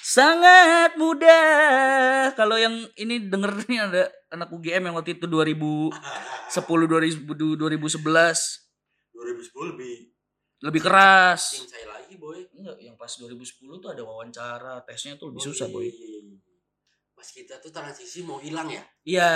sangat 0.08 0.96
mudah. 0.96 2.32
Kalau 2.32 2.56
yang 2.56 2.72
ini 2.96 3.28
denger 3.28 3.68
nih 3.68 3.78
ada 3.84 4.02
anak 4.32 4.48
UGM 4.48 4.88
yang 4.88 4.96
waktu 4.96 5.20
itu 5.20 5.28
2010 5.28 5.92
2000, 5.92 7.28
2011 7.28 8.64
2010 9.12 9.72
lebih. 9.76 9.96
Lebih 10.64 10.80
keras. 10.80 11.60
Saya 11.68 11.86
lagi 11.92 12.16
boy. 12.16 12.40
Enggak 12.56 12.80
yang 12.80 12.96
pas 12.96 13.12
2010 13.12 13.84
tuh 13.84 13.90
ada 13.92 14.02
wawancara. 14.02 14.80
Tesnya 14.88 15.20
tuh 15.20 15.28
lebih 15.28 15.44
Oh, 15.44 15.46
susah 15.52 15.68
boy. 15.68 15.84
iya, 15.84 15.92
iya, 15.92 16.20
iya. 16.24 16.36
pas 17.18 17.26
kita 17.34 17.58
tuh 17.58 17.74
transisi 17.74 18.22
mau 18.22 18.38
hilang 18.38 18.70
ya? 18.70 18.78
Iya. 19.02 19.34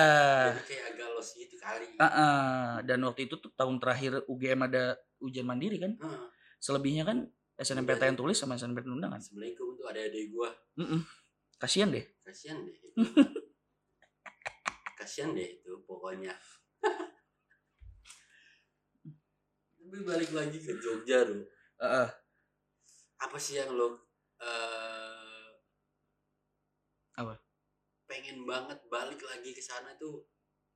Jadi 0.55 0.63
kayak 0.71 0.85
agak 0.95 1.09
los 1.19 1.35
gitu 1.35 1.59
kali. 1.59 1.87
Ah, 1.99 2.07
ah. 2.07 2.67
dan 2.87 3.03
waktu 3.03 3.27
itu 3.27 3.35
tuh 3.43 3.51
tahun 3.59 3.83
terakhir 3.83 4.23
UGM 4.31 4.71
ada 4.71 4.95
ujian 5.19 5.43
mandiri 5.43 5.83
kan. 5.83 5.99
Heeh. 5.99 6.21
Selebihnya 6.63 7.03
kan 7.03 7.27
SNMPTN 7.63 8.15
tulis 8.15 8.35
sama 8.35 8.55
SNMPTN 8.55 8.95
undangan. 8.95 9.17
assalamualaikum 9.17 9.75
tuh 9.75 9.87
ada 9.87 9.99
adik 10.03 10.29
gua 10.29 10.51
Mm-mm. 10.77 11.01
Kasian 11.57 11.89
deh. 11.89 12.05
kasihan 12.23 12.61
deh 12.61 12.73
itu. 12.73 12.89
kasihan 14.99 15.31
deh 15.31 15.57
itu 15.57 15.71
pokoknya 15.83 16.35
tapi 19.83 19.99
balik 20.03 20.31
lagi 20.33 20.57
ke 20.57 20.73
Jogja 20.75 21.23
lo 21.23 21.39
Heeh. 21.79 22.09
apa 23.21 23.37
sih 23.37 23.57
yang 23.57 23.73
lo 23.73 24.09
eh 24.41 25.49
Apa? 27.13 27.37
pengen 28.07 28.43
banget 28.43 28.79
balik 28.89 29.21
lagi 29.21 29.53
ke 29.53 29.61
sana 29.61 29.93
tuh 29.95 30.25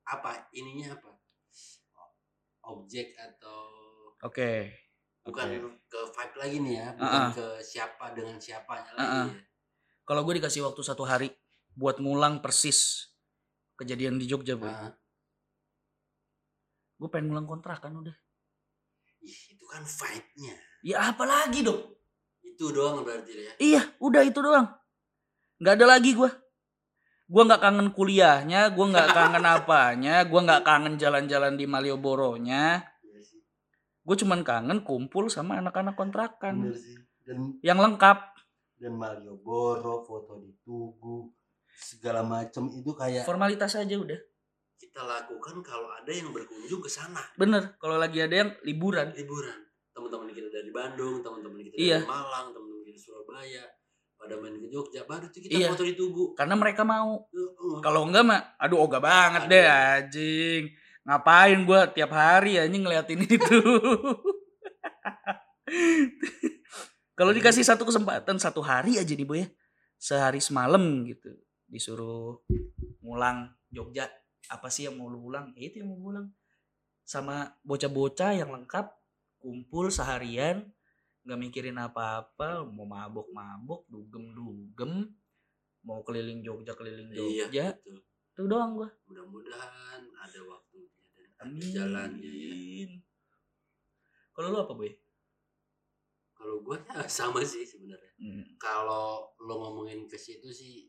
apa 0.04 0.46
ininya 0.52 0.92
apa 0.92 1.10
objek 2.62 3.14
atau 3.14 3.72
Oke. 4.20 4.85
Bukan 5.26 5.44
Oke. 5.44 5.58
ke 5.86 6.00
vibe 6.06 6.36
lagi 6.38 6.56
nih 6.62 6.74
ya 6.76 6.88
bukan 6.94 7.10
Ah, 7.18 7.26
ah. 7.26 7.32
ke 7.34 7.46
siapa 7.60 8.06
dengan 8.14 8.36
siapanya 8.38 8.90
Ah, 8.94 9.02
ah. 9.02 9.06
lagi 9.26 9.34
ya. 9.34 9.42
Kalau 10.06 10.22
gue 10.22 10.34
dikasih 10.38 10.62
waktu 10.62 10.80
satu 10.80 11.02
hari 11.02 11.34
buat 11.74 11.98
ngulang 11.98 12.38
persis 12.38 13.10
kejadian 13.74 14.16
di 14.16 14.24
Jogja, 14.24 14.54
boy. 14.54 14.70
Ah, 14.70 14.94
Gue 16.96 17.08
pengen 17.10 17.28
ngulang 17.28 17.44
kontrakan 17.44 17.92
udah. 18.00 18.16
ih, 19.20 19.36
itu 19.52 19.64
kan 19.66 19.82
vibe-nya 19.82 20.54
Ya 20.80 21.10
apa 21.10 21.26
lagi 21.26 21.60
dong? 21.60 21.82
itu 22.40 22.72
doang 22.72 23.04
berarti 23.04 23.32
ya 23.36 23.52
Iya, 23.58 23.82
udah 24.00 24.22
itu 24.24 24.40
doang. 24.40 24.64
Nggak 25.60 25.74
ada 25.76 25.86
lagi 25.92 26.14
gue. 26.14 26.30
Gue 27.26 27.42
nggak 27.44 27.58
kangen 27.60 27.88
kuliahnya, 27.92 28.70
gue 28.72 28.86
nggak 28.86 29.08
kangen 29.12 29.44
apanya, 29.60 30.24
gue 30.24 30.40
nggak 30.40 30.62
kangen 30.62 30.94
jalan-jalan 30.96 31.58
di 31.58 31.66
Malioboro-nya. 31.68 32.64
Iya 32.64 32.80
sih 32.80 32.95
Gue 34.06 34.14
cuman 34.16 34.40
kangen 34.40 34.80
kumpul 34.80 35.26
sama 35.26 35.58
anak-anak 35.58 35.92
kontrakan 35.92 36.62
bener 36.62 36.78
sih 36.78 36.94
dan 37.26 37.58
yang 37.60 37.76
lengkap. 37.76 38.38
dan 38.76 38.92
Malioboro 38.92 39.98
foto 40.00 40.38
di 40.38 40.52
Tugu 40.60 41.32
segala 41.66 42.22
macam 42.22 42.70
itu 42.70 42.92
kayak 42.92 43.24
Formalitas 43.24 43.74
aja 43.74 43.96
udah. 43.96 44.20
kita 44.76 45.00
lakukan 45.00 45.58
kalau 45.60 45.88
ada 45.90 46.06
yang 46.08 46.30
berkunjung 46.30 46.78
ke 46.78 46.86
sana 46.86 47.18
Bener, 47.34 47.74
kalau 47.76 47.96
lagi 47.96 48.20
ada 48.20 48.36
yang 48.36 48.50
liburan. 48.62 49.10
liburan 49.10 49.58
teman-teman 49.90 50.28
kita 50.30 50.48
dari 50.50 50.70
Bandung 50.70 51.18
teman-teman 51.18 51.58
kita 51.62 51.74
Iya. 51.74 51.98
dari 51.98 52.06
Malang 52.06 52.46
teman-teman 52.52 52.78
kita 52.78 52.86
dari 52.86 53.00
Surabaya 53.00 53.64
pada 54.14 54.34
main 54.36 54.54
ke 54.54 54.68
Jogja 54.68 55.02
baru 55.02 55.26
tuh 55.26 55.40
kita 55.40 55.52
Iya. 55.52 55.68
foto 55.68 55.82
di 55.82 55.94
Tugu 55.94 56.24
Karena 56.32 56.54
mereka 56.54 56.82
mau. 56.84 57.26
Heeh. 57.26 57.76
Kalau 57.80 58.04
enggak 58.04 58.22
mah, 58.22 58.40
aduh 58.56 58.78
ogah 58.78 59.00
banget 59.00 59.42
Aduh. 59.44 59.50
deh 59.50 59.64
anjing. 59.66 60.62
Ngapain 61.06 61.62
gua 61.62 61.86
tiap 61.86 62.10
hari 62.10 62.58
anjing 62.58 62.82
ngeliatin 62.82 63.22
itu. 63.30 63.58
Kalau 67.16 67.32
dikasih 67.32 67.64
satu 67.64 67.86
kesempatan 67.88 68.36
satu 68.36 68.60
hari 68.60 68.98
aja 69.00 69.14
nih 69.14 69.24
boy 69.24 69.40
ya. 69.40 69.48
Sehari 69.96 70.42
semalam 70.42 71.06
gitu. 71.08 71.32
Disuruh 71.70 72.42
ngulang 73.00 73.54
Jogja. 73.72 74.10
Apa 74.52 74.68
sih 74.68 74.86
yang 74.86 75.00
mau 75.00 75.08
lu 75.08 75.30
ulang? 75.32 75.50
Ya 75.56 75.70
itu 75.70 75.80
yang 75.80 75.90
mau 75.94 76.12
ulang. 76.12 76.28
Sama 77.02 77.56
bocah-bocah 77.64 78.36
yang 78.36 78.52
lengkap. 78.52 78.90
Kumpul 79.40 79.88
seharian. 79.88 80.68
Gak 81.26 81.38
mikirin 81.40 81.80
apa-apa. 81.80 82.62
Mau 82.68 82.84
mabok-mabok. 82.86 83.88
Dugem-dugem. 83.88 85.10
Mau 85.86 86.02
keliling 86.02 86.42
Jogja, 86.42 86.74
keliling 86.74 87.14
iya 87.14 87.46
Jogja. 87.46 87.66
betul. 87.78 87.98
Itu 88.36 88.42
doang 88.50 88.74
gua. 88.76 88.90
mudah-mudahan 89.08 90.02
ada 90.18 90.38
ada 90.42 90.60
Amin. 91.38 91.68
jalannya 91.68 92.32
ya 92.32 92.54
Kalau 94.30 94.48
lu 94.50 94.58
apa 94.58 94.72
boy? 94.72 94.92
kalau 96.32 96.60
gue 96.60 96.76
ya 96.76 97.00
sama 97.08 97.40
sih 97.42 97.64
sebenarnya 97.64 98.12
Hmm. 98.16 98.44
kalau 98.56 99.28
lo 99.38 99.54
ngomongin 99.58 100.04
ke 100.04 100.16
situ 100.16 100.48
sih 100.48 100.88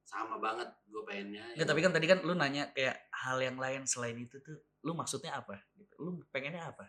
sama 0.00 0.36
banget 0.36 0.64
gue 0.84 1.02
pengennya 1.04 1.44
Nggak, 1.52 1.68
tapi 1.68 1.80
kan 1.80 1.92
tadi 1.92 2.06
kan 2.06 2.18
lu 2.20 2.32
nanya 2.32 2.72
kayak 2.72 2.96
hal 3.12 3.36
yang 3.38 3.56
lain 3.56 3.84
selain 3.84 4.16
itu 4.16 4.40
tuh 4.40 4.56
lu 4.80 4.92
maksudnya 4.92 5.36
apa? 5.36 5.60
Gitu. 5.74 5.92
Lu 5.98 6.20
pengennya 6.30 6.72
apa? 6.72 6.88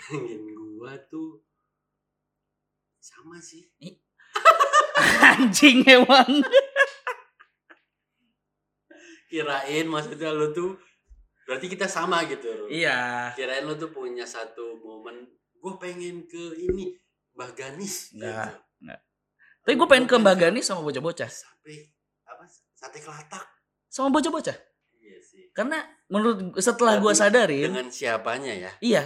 pengen 0.00 0.56
gua 0.56 0.96
tuh 1.12 1.44
sama 2.96 3.36
sih 3.36 3.68
Anjing 5.28 5.84
emang. 5.84 6.40
kirain 9.28 9.86
maksudnya 9.86 10.32
lu 10.32 10.50
tuh 10.50 10.80
berarti 11.50 11.66
kita 11.66 11.90
sama 11.90 12.22
gitu. 12.30 12.70
Iya. 12.70 13.34
kirain 13.34 13.66
lu 13.66 13.74
tuh 13.74 13.90
punya 13.90 14.22
satu 14.22 14.78
momen 14.78 15.26
gue 15.58 15.74
pengen 15.76 16.22
ke 16.24 16.54
ini 16.62 16.94
Mbah 17.34 17.50
Ganis 17.52 18.14
Nggak. 18.14 18.54
gitu. 18.54 18.94
Tapi 19.60 19.74
gue 19.74 19.88
pengen 19.90 20.06
ke 20.06 20.16
Mbak 20.16 20.36
Gani 20.38 20.60
sama 20.62 20.80
bocah-bocah. 20.80 21.26
sampai 21.28 21.90
apa 22.24 22.46
sate 22.72 23.02
kelatak 23.02 23.44
Sama 23.90 24.08
bocah-bocah. 24.08 24.56
iya 24.96 25.18
sih 25.20 25.50
Karena 25.52 25.82
menurut 26.06 26.54
setelah 26.56 26.96
gue 26.96 27.10
Tapi 27.10 27.20
sadarin, 27.20 27.68
dengan 27.74 27.90
siapanya 27.90 28.52
ya 28.56 28.70
iya, 28.80 29.02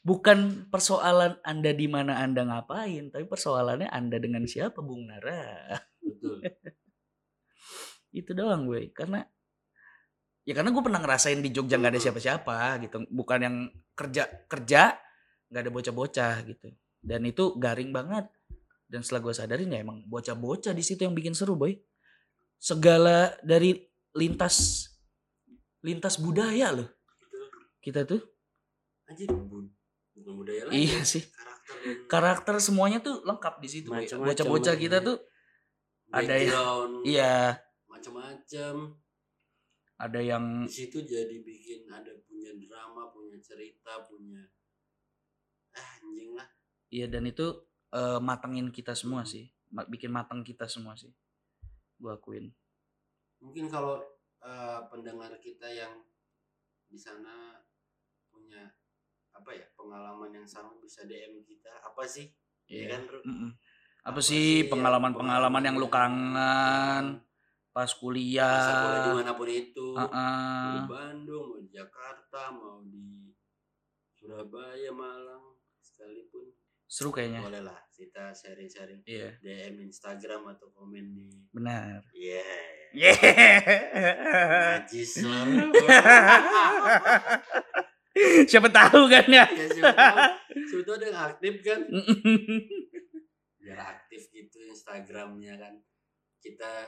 bukan 0.00 0.70
persoalan 0.70 1.36
Anda 1.44 1.74
di 1.74 1.90
mana 1.90 2.22
Anda 2.22 2.46
ngapain, 2.46 3.10
tapi 3.10 3.26
persoalannya 3.28 3.90
Anda 3.90 4.16
dengan 4.16 4.46
siapa, 4.48 4.80
Bung 4.80 5.10
Nara. 5.10 5.76
betul 6.00 6.40
Itu 8.12 8.32
doang 8.32 8.64
gue. 8.64 8.92
Karena 8.92 9.24
ya 10.42 10.52
karena 10.52 10.70
gue 10.74 10.82
pernah 10.82 11.00
ngerasain 11.00 11.38
di 11.38 11.50
Jogja 11.50 11.78
nggak 11.78 11.92
ada 11.94 12.02
siapa-siapa 12.02 12.56
gitu. 12.82 13.06
Bukan 13.08 13.38
yang 13.42 13.56
kerja 13.94 14.26
kerja 14.46 14.98
nggak 15.48 15.62
ada 15.62 15.70
bocah-bocah 15.70 16.34
gitu. 16.46 16.68
Dan 16.98 17.26
itu 17.26 17.54
garing 17.58 17.90
banget. 17.90 18.26
Dan 18.86 19.00
setelah 19.00 19.24
gue 19.24 19.34
sadarin 19.34 19.72
ya 19.72 19.80
emang 19.80 20.04
bocah-bocah 20.04 20.76
di 20.76 20.84
situ 20.84 21.02
yang 21.02 21.16
bikin 21.16 21.32
seru, 21.32 21.56
boy. 21.56 21.72
Segala 22.58 23.32
dari 23.40 23.74
lintas 24.12 24.86
lintas 25.82 26.20
budaya 26.20 26.70
loh. 26.70 26.88
Kita 27.82 28.06
tuh 28.06 28.22
anjir 29.08 29.26
bu- 29.32 29.72
bukan 30.14 30.32
budaya 30.38 30.62
lagi 30.70 30.78
Iya 30.78 31.02
ya. 31.02 31.04
sih. 31.04 31.24
karakter 31.26 32.06
karakter 32.06 32.54
semuanya 32.60 32.98
tuh 33.00 33.24
lengkap 33.24 33.58
di 33.58 33.68
situ. 33.70 33.88
Bocah-bocah 33.90 34.74
kita 34.76 35.02
tuh 35.02 35.18
ada 36.12 36.34
yang- 36.36 37.02
iya, 37.02 37.56
macam-macam 37.88 39.01
ada 40.00 40.20
yang 40.20 40.64
di 40.66 40.72
situ 40.72 41.04
jadi 41.04 41.36
bikin 41.42 41.88
ada 41.92 42.10
punya 42.24 42.52
drama 42.56 43.12
punya 43.12 43.36
cerita 43.42 44.08
punya 44.08 44.42
ah 45.76 45.88
anjing 46.00 46.36
lah 46.36 46.48
iya 46.92 47.08
dan 47.08 47.24
itu 47.28 47.46
eh, 47.92 48.20
matengin 48.20 48.72
kita 48.72 48.96
semua 48.96 49.22
sih. 49.28 49.48
Bikin 49.72 50.12
mateng 50.12 50.44
kita 50.44 50.68
semua 50.68 50.92
sih. 50.96 51.12
Gue 51.96 52.12
akuin. 52.12 52.52
mungkin 53.42 53.66
kalau 53.66 53.98
eh, 54.44 54.80
pendengar 54.86 55.34
kita 55.42 55.66
yang 55.66 55.98
di 56.86 56.94
sana 56.94 57.58
punya 58.30 58.70
apa 59.32 59.50
ya 59.50 59.66
pengalaman 59.74 60.30
yang 60.30 60.46
sama 60.46 60.76
bisa 60.78 61.02
DM 61.08 61.40
kita 61.42 61.72
apa 61.82 62.04
sih 62.06 62.28
Iya. 62.70 62.94
kan 62.94 63.02
Ru? 63.10 63.20
Mm-mm. 63.26 63.50
Apa 64.06 64.20
sih 64.22 64.62
yang 64.62 64.70
pengalaman-pengalaman 64.70 65.62
yang 65.66 65.76
lu 65.80 65.88
kangen 65.90 67.18
pas 67.72 67.88
bisa 67.88 67.96
boleh 67.96 68.20
kuliah? 68.20 69.02
di 69.02 69.12
mana 69.16 69.32
pun 69.32 69.48
itu 69.48 69.86
mau 69.90 70.04
Heeh. 70.04 70.68
di 70.70 70.80
Bandung 70.86 71.46
mau 71.48 71.58
di 71.58 71.68
Jakarta 71.68 72.40
mau 72.52 72.78
di 72.84 73.32
Surabaya 74.12 74.92
Malang 74.92 75.56
sekalipun 75.78 76.52
Seru 76.84 77.08
kayaknya. 77.08 77.40
boleh 77.40 77.64
lah 77.64 77.80
kita 77.90 78.28
sharing-sharing 78.30 79.00
Iya, 79.02 79.32
DM 79.40 79.80
Instagram 79.82 80.52
atau 80.52 80.68
komen 80.70 81.04
di 81.10 81.28
benar. 81.50 82.04
yeah 82.12 82.44
Yeah. 82.92 83.16
najis 84.84 85.16
Siapa 88.44 88.68
tahu 88.68 89.08
kan 89.08 89.24
ya? 89.24 89.48
ya 89.48 89.64
siapa 89.66 89.96
tahu 89.96 90.20
siapa 90.68 90.82
tahu 90.84 90.94
ada 90.94 91.06
yang 91.08 91.20
aktif 91.24 91.54
kan 91.64 91.80
biar 93.56 93.78
aktif 93.80 94.28
gitu 94.28 94.60
Instagramnya 94.68 95.56
kan 95.56 95.80
kita 96.44 96.84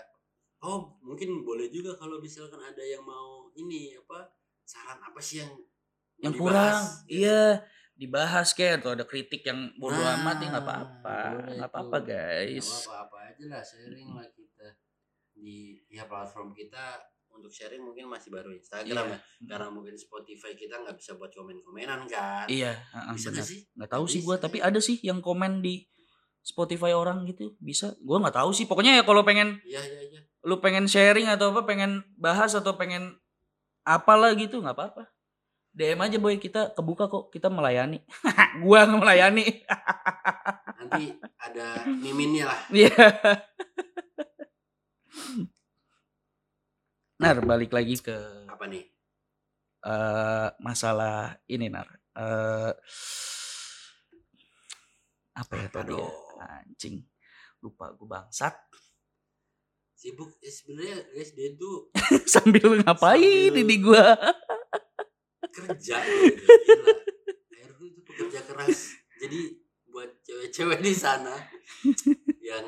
oh 0.65 0.97
mungkin 1.05 1.45
boleh 1.45 1.69
juga 1.69 1.93
kalau 1.95 2.17
misalkan 2.19 2.59
ada 2.59 2.81
yang 2.81 3.05
mau 3.05 3.53
ini 3.53 3.93
apa 3.95 4.33
saran 4.65 4.97
apa 4.99 5.21
sih 5.21 5.45
yang 5.45 5.53
yang 6.19 6.33
kurang, 6.33 6.73
dibahas, 6.73 7.05
gitu. 7.05 7.21
iya 7.21 7.43
dibahas 7.95 8.49
kayak 8.51 8.83
atau 8.83 8.91
ada 8.97 9.05
kritik 9.05 9.45
yang 9.45 9.71
bodo 9.77 9.95
Nah, 9.95 10.17
amat 10.19 10.37
ya 10.41 10.47
nggak 10.51 10.65
apa-apa, 10.67 11.19
nggak 11.55 11.71
apa-apa 11.71 11.97
Nggak 12.01 12.57
guys. 12.57 12.69
apa-apa 12.89 13.17
aja 13.29 13.45
lah 13.47 13.63
sharing 13.63 14.09
lah 14.11 14.27
kita 14.33 14.67
di 15.37 15.79
ya 15.93 16.09
platform 16.09 16.51
kita. 16.51 16.99
Untuk 17.35 17.51
sharing 17.51 17.83
mungkin 17.83 18.07
masih 18.07 18.31
baru 18.31 18.55
Instagram 18.55 19.11
Iya. 19.11 19.19
ya. 19.19 19.19
Karena 19.51 19.67
mungkin 19.67 19.99
Spotify 19.99 20.55
kita 20.55 20.79
nggak 20.87 20.95
bisa 20.95 21.19
buat 21.19 21.35
komen-komenan 21.35 22.07
kan? 22.07 22.47
Iya, 22.47 22.79
bisa 23.11 23.35
nggak 23.35 23.43
sih? 23.43 23.59
Nggak 23.75 23.91
tahu 23.91 24.05
sih 24.07 24.23
Bisa 24.23 24.27
gua, 24.31 24.37
ya. 24.39 24.43
tapi 24.47 24.59
ada 24.63 24.79
sih 24.79 25.03
yang 25.03 25.19
komen 25.19 25.59
di 25.59 25.83
Spotify 26.45 26.93
orang 26.93 27.25
gitu, 27.25 27.57
bisa. 27.59 27.97
Gua 28.05 28.21
nggak 28.21 28.37
tahu 28.37 28.53
sih. 28.53 28.69
Pokoknya 28.69 29.01
ya 29.01 29.03
kalau 29.09 29.25
pengen 29.25 29.59
iya 29.65 29.81
iya 29.81 30.03
iya 30.13 30.21
lu 30.45 30.61
pengen 30.61 30.85
sharing 30.85 31.27
atau 31.33 31.57
apa 31.57 31.65
pengen 31.65 32.05
bahas 32.21 32.53
atau 32.53 32.77
pengen 32.77 33.17
apalah 33.81 34.37
gitu 34.37 34.61
nggak 34.61 34.77
apa-apa 34.77 35.09
DM 35.75 35.99
aja 36.05 36.17
boy 36.21 36.37
kita 36.37 36.77
kebuka 36.77 37.09
kok 37.09 37.33
kita 37.33 37.49
melayani 37.49 38.05
gua 38.63 38.85
nggak 38.85 39.01
melayani 39.01 39.45
nanti 40.85 41.17
ada 41.41 41.89
miminnya 41.89 42.53
lah 42.53 42.61
Iya. 42.77 42.93
Nar 47.25 47.41
balik 47.41 47.73
lagi 47.73 47.97
ke 48.05 48.45
apa 48.45 48.65
nih 48.69 48.85
eh, 49.87 50.49
masalah 50.61 51.41
ini 51.49 51.73
Nar. 51.73 51.89
Eh, 52.15 52.73
apa 55.35 55.53
ya 55.57 55.69
tadi 55.69 55.93
ya? 55.93 56.09
Anjing. 56.41 57.03
Lupa 57.59 57.91
gue 57.91 58.05
bangsat. 58.05 58.55
sibuk 59.95 60.37
eh, 60.39 60.53
sebenarnya 60.53 61.01
guys 61.09 61.33
dia 61.33 61.55
tuh 61.55 61.89
Sambil 62.29 62.61
ngapain 62.77 63.17
Sambil- 63.49 63.57
ini 63.57 63.77
gua? 63.81 64.19
kerja 65.49 65.97
Heru 67.49 67.85
itu 67.87 68.01
pekerja 68.03 68.43
keras 68.43 68.91
jadi 69.17 69.55
buat 69.87 70.11
cewek-cewek 70.21 70.83
di 70.83 70.93
sana 70.93 71.33
yang 72.51 72.67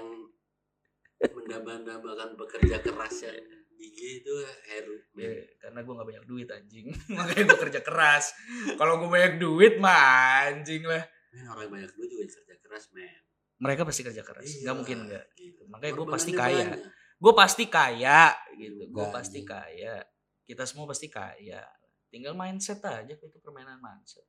mendambakan 1.35 2.39
pekerja 2.39 2.79
keras 2.79 3.27
yang 3.27 3.37
gigi 3.75 4.23
itu 4.23 4.33
Heru 4.71 4.97
Ya, 5.19 5.29
karena 5.59 5.83
gue 5.83 5.93
nggak 5.93 6.09
banyak 6.09 6.25
duit 6.25 6.49
anjing 6.49 6.95
makanya 7.17 7.43
gue 7.53 7.59
kerja 7.69 7.81
keras 7.83 8.33
kalau 8.77 9.03
gue 9.03 9.11
banyak 9.11 9.37
duit 9.37 9.77
mah 9.77 10.01
anjing 10.49 10.87
lah 10.87 11.03
men 11.33 11.47
orang 11.49 11.69
banyak 11.71 11.93
duit 11.97 12.09
juga 12.11 12.27
kerja 12.29 12.55
keras 12.61 12.85
men. 12.93 13.23
Mereka 13.57 13.89
pasti 13.89 14.03
kerja 14.05 14.23
keras. 14.23 14.45
Iya, 14.45 14.59
nggak 14.69 14.77
mungkin 14.77 14.99
nggak. 15.09 15.27
gitu. 15.41 15.63
Makanya 15.73 15.93
Korbanannya 15.97 16.15
pasti 16.15 16.33
kaya. 16.37 16.65
gue 17.17 17.33
pasti 17.33 17.65
kaya 17.73 18.21
gitu. 18.61 18.83
Gue 18.93 19.05
Enggak, 19.09 19.15
pasti 19.17 19.41
kaya. 19.41 19.95
Kita 20.45 20.63
semua 20.69 20.85
pasti 20.87 21.07
kaya. 21.09 21.63
Tinggal 22.13 22.37
mindset 22.37 22.85
aja 22.85 23.13
itu 23.13 23.39
permainan 23.41 23.81
mindset. 23.81 24.27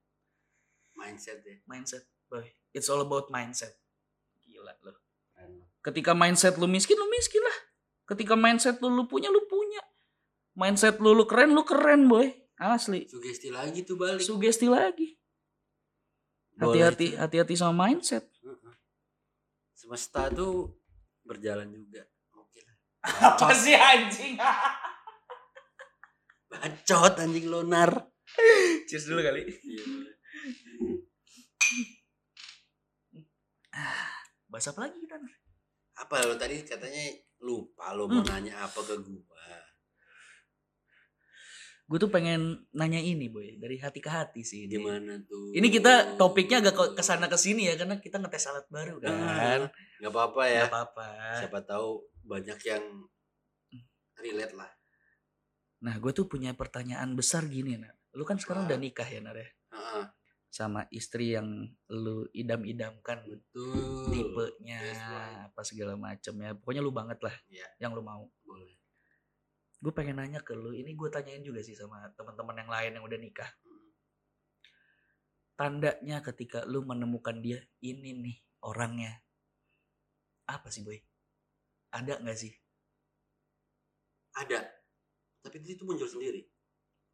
Mindset 0.95 1.39
ya. 1.43 1.55
Mindset 1.67 2.03
boy. 2.31 2.47
It's 2.71 2.87
all 2.87 3.03
about 3.03 3.27
mindset. 3.27 3.75
Gila 4.47 4.73
loh 4.81 5.07
ketika 5.87 6.11
mindset 6.11 6.59
lu 6.59 6.67
miskin 6.67 6.99
lu 6.99 7.07
miskin 7.07 7.39
lah. 7.39 7.57
Ketika 8.07 8.35
mindset 8.35 8.79
lu 8.83 8.91
lu 8.91 9.03
punya 9.07 9.31
lu 9.31 9.43
punya. 9.47 9.83
Mindset 10.57 10.99
lu 10.99 11.15
lu 11.15 11.23
keren 11.27 11.55
lu 11.55 11.63
keren 11.63 12.07
boy. 12.11 12.27
Asli. 12.57 13.05
Sugesti 13.05 13.53
lagi 13.53 13.85
tuh 13.85 13.95
balik. 13.95 14.23
Sugesti 14.23 14.65
lagi 14.67 15.16
hati-hati 16.58 17.08
hati-hati 17.18 17.53
sama 17.58 17.88
mindset. 17.88 18.26
Heeh. 18.41 18.74
semesta 19.78 20.26
tuh 20.34 20.74
berjalan 21.22 21.70
juga 21.70 22.01
oke 22.34 22.60
lah 22.66 22.78
apa 23.34 23.53
sih 23.53 23.78
anjing? 23.78 24.36
Bacot 26.51 27.14
anjing 27.22 27.47
lonar. 27.51 27.91
Cheers 28.89 29.05
dulu 29.12 29.22
kali. 29.22 29.45
Iya. 29.45 29.84
bahas 34.51 34.68
apa 34.72 34.88
lagi 34.88 34.97
kita 35.03 35.18
apa 35.97 36.16
lo 36.30 36.38
tadi 36.38 36.62
katanya 36.62 37.10
lupa 37.41 37.93
lo 37.93 38.10
mau 38.10 38.22
nanya 38.22 38.66
apa 38.66 38.80
ke 38.86 38.95
gua 39.01 39.45
gue 41.88 41.97
tuh 41.97 42.07
pengen 42.07 42.41
nanya 42.71 42.99
ini 42.99 43.27
boy 43.27 43.55
dari 43.55 43.77
hati 43.77 43.97
ke 43.97 44.07
hati 44.07 44.43
sih 44.43 44.67
ini. 44.67 44.75
gimana 44.75 45.23
tuh 45.23 45.51
Ini 45.51 45.67
kita 45.67 46.15
topiknya 46.15 46.59
agak 46.59 46.75
ke- 46.75 46.93
ke 46.93 47.01
sana 47.01 47.25
ke 47.25 47.35
sini 47.35 47.63
ya 47.65 47.75
karena 47.75 47.95
kita 47.95 48.19
ngetes 48.19 48.43
alat 48.45 48.67
baru 48.67 48.99
kan. 48.99 49.71
nggak 49.97 50.11
apa-apa 50.11 50.43
ya 50.45 50.61
Gak 50.61 50.69
apa-apa. 50.69 51.07
siapa 51.38 51.59
tahu 51.61 51.89
banyak 52.21 52.59
yang 52.61 52.83
relate 54.17 54.51
lah 54.53 54.71
Nah 55.77 55.95
gue 55.95 56.09
tuh 56.09 56.25
punya 56.25 56.51
pertanyaan 56.51 57.13
besar 57.13 57.45
gini 57.45 57.77
nah. 57.77 57.93
Lu 58.11 58.25
kan 58.25 58.35
sekarang 58.35 58.65
Apa? 58.65 58.73
udah 58.73 58.79
nikah 58.81 59.05
ya 59.05 59.21
Nar 59.21 59.38
ya? 59.38 59.45
Heeh, 59.69 60.03
Sama 60.49 60.81
istri 60.89 61.31
yang 61.31 61.45
lu 61.88 62.25
idam-idamkan 62.31 63.21
betul 63.23 64.09
tipenya 64.09 64.81
Yes, 64.81 64.97
apa 65.45 65.61
segala 65.61 65.93
macem 65.93 66.33
ya. 66.35 66.51
Pokoknya 66.51 66.81
lu 66.81 66.89
banget 66.89 67.21
lah 67.21 67.35
Iya. 67.45 67.67
yang 67.79 67.93
lu 67.93 68.01
mau. 68.01 68.25
boleh 68.41 68.73
Gue 69.78 69.93
pengen 69.93 70.17
nanya 70.17 70.41
ke 70.41 70.57
lu, 70.57 70.73
ini 70.73 70.97
gue 70.97 71.09
tanyain 71.13 71.45
juga 71.45 71.61
sih 71.61 71.78
sama 71.78 72.09
teman-teman 72.17 72.65
yang 72.65 72.71
lain 72.71 72.91
yang 72.97 73.05
udah 73.05 73.19
nikah. 73.21 73.51
tandanya 75.57 76.21
ketika 76.21 76.61
lu 76.69 76.86
menemukan 76.86 77.41
dia 77.41 77.57
ini 77.82 78.13
nih 78.13 78.38
orangnya. 78.61 79.09
Apa 80.45 80.69
sih 80.69 80.86
boy? 80.86 81.01
Ada 81.89 82.21
nggak 82.21 82.38
sih? 82.38 82.53
Ada. 84.38 84.61
Tapi 85.41 85.57
itu 85.65 85.82
muncul 85.82 86.05
sendiri. 86.05 86.45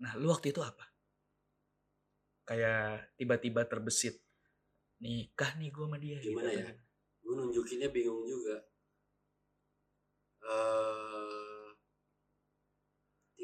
Nah 0.04 0.20
lu 0.20 0.28
waktu 0.28 0.52
itu 0.52 0.60
apa? 0.60 0.84
Kayak 2.44 3.16
tiba-tiba 3.16 3.64
terbesit. 3.64 4.20
Nikah 5.00 5.56
nih 5.56 5.72
gue 5.72 5.86
sama 5.88 5.98
dia 6.00 6.20
Gimana 6.20 6.52
gitu. 6.52 6.68
ya? 6.68 6.76
gue 7.24 7.34
nunjukinnya 7.40 7.90
bingung 7.96 8.28
juga. 8.28 8.60
Eh 10.44 10.93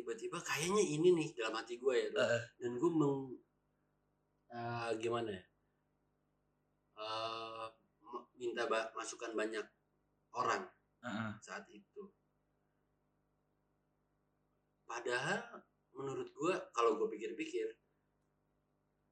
tiba-tiba 0.10 0.42
kayaknya 0.42 0.82
ini 0.82 1.14
nih 1.14 1.28
dalam 1.38 1.54
hati 1.54 1.78
gue 1.78 1.94
ya. 1.94 2.10
Heeh. 2.10 2.42
dan 2.58 2.72
gue 2.76 2.90
meng 2.90 3.30
eh, 4.50 4.90
gimana 4.98 5.30
ya 5.30 5.44
m- 8.02 8.26
minta 8.34 8.66
ba- 8.66 8.90
masukan 8.92 9.38
banyak 9.38 9.62
orang 10.34 10.66
Heeh. 11.06 11.32
saat 11.40 11.70
itu 11.70 12.10
padahal 14.84 15.62
menurut 15.94 16.26
gue 16.28 16.54
kalau 16.74 16.98
gue 16.98 17.08
pikir-pikir 17.14 17.70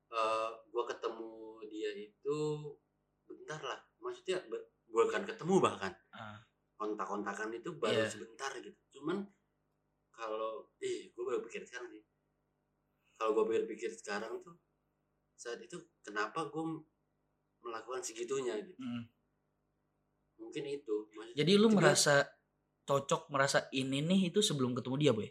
eh 0.07 0.49
gue 0.65 0.83
ketemu 0.89 1.29
dia 1.69 1.91
itu 1.93 2.37
bentar 3.29 3.61
lah 3.61 3.77
maksudnya 3.99 4.41
be- 4.49 4.73
bukan 4.89 5.21
ketemu 5.21 5.61
bahkan 5.61 5.93
Ah. 6.09 6.41
kontak-kontakan 6.73 7.53
itu 7.53 7.69
baru 7.77 8.01
Iya. 8.01 8.09
sebentar 8.09 8.49
gitu 8.57 8.73
cuman 8.97 9.21
kalau 10.17 10.65
eh 10.79 11.07
gue 11.07 11.23
baru 11.23 11.39
pikir 11.39 11.61
sekarang 11.61 11.93
sih 11.93 12.01
kalau 13.13 13.33
gue 13.33 13.45
pikir-pikir 13.47 13.91
sekarang 13.91 14.41
tuh 14.41 14.57
saat 15.33 15.57
itu 15.57 15.73
kenapa 16.01 16.45
gue 16.45 16.63
melakukan 17.59 18.01
segitunya 18.01 18.57
gitu. 18.57 18.73
Mm. 18.77 19.03
mungkin 20.37 20.63
itu 20.67 20.95
Maksud- 21.11 21.33
jadi 21.33 21.51
lu 21.55 21.69
merasa 21.69 22.25
cocok 22.83 23.29
merasa 23.29 23.65
ini 23.71 24.01
nih 24.01 24.29
itu 24.29 24.39
sebelum 24.39 24.71
ketemu 24.71 24.95
dia 24.97 25.11
boy? 25.11 25.27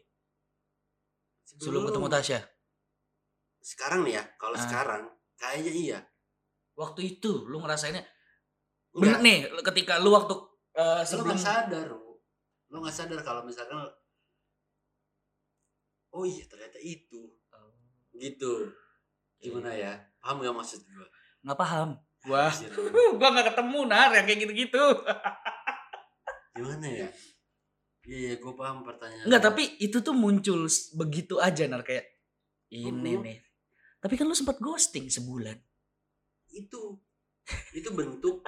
Sebelum 1.47 1.87
ketemu 1.87 2.07
Tasya? 2.07 2.41
Sekarang 3.61 4.03
nih 4.03 4.19
ya 4.19 4.25
kalau 4.37 4.59
Ah. 4.59 4.63
sekarang 4.63 5.03
kayaknya 5.37 5.73
iya. 5.73 5.99
Waktu 6.75 7.17
itu 7.17 7.47
lu 7.47 7.59
ngerasainnya 7.59 8.03
Enggak, 8.93 8.99
bener 8.99 9.19
nih 9.23 9.39
ketika 9.65 9.97
lu 9.99 10.11
waktu 10.11 10.35
lo 10.37 11.01
sebelum 11.03 11.33
nggak 11.33 11.41
sadar 11.41 11.85
lo 11.89 12.21
lo 12.69 12.77
nggak 12.83 12.93
sadar 12.93 13.21
kalau 13.23 13.41
misalkan 13.41 13.79
oh 16.17 16.25
iya 16.25 16.49
ternyata 16.49 16.81
itu. 16.81 17.29
Gitu. 18.13 18.53
Gimana 19.37 19.71
ya? 19.71 19.93
Paham 20.19 20.41
gak 20.41 20.57
maksud 20.57 20.81
gue 20.83 21.09
nggak 21.45 21.59
paham. 21.61 21.95
Gua 22.25 22.49
gua 23.21 23.29
nggak 23.31 23.55
ketemu 23.55 23.81
nar 23.87 24.11
yang 24.11 24.25
kayak 24.25 24.41
gitu-gitu. 24.43 24.85
Gimana 26.57 26.87
ya? 26.89 27.09
Iya 28.03 28.17
iya 28.17 28.33
gue 28.39 28.55
paham 28.55 28.83
pertanyaan 28.83 29.27
Enggak, 29.27 29.43
lo. 29.43 29.47
tapi 29.51 29.63
itu 29.79 29.99
tuh 29.99 30.15
muncul 30.15 30.65
begitu 30.95 31.39
aja 31.39 31.67
nar 31.67 31.83
kayak 31.83 32.07
ini 32.73 33.13
Mhm. 33.15 33.23
nih. 33.23 33.39
Tapi 33.99 34.15
kan 34.15 34.27
lu 34.27 34.35
sempat 34.35 34.57
ghosting 34.59 35.07
sebulan. 35.07 35.59
itu. 36.49 36.97
Itu 37.71 37.91
bentuk. 37.93 38.41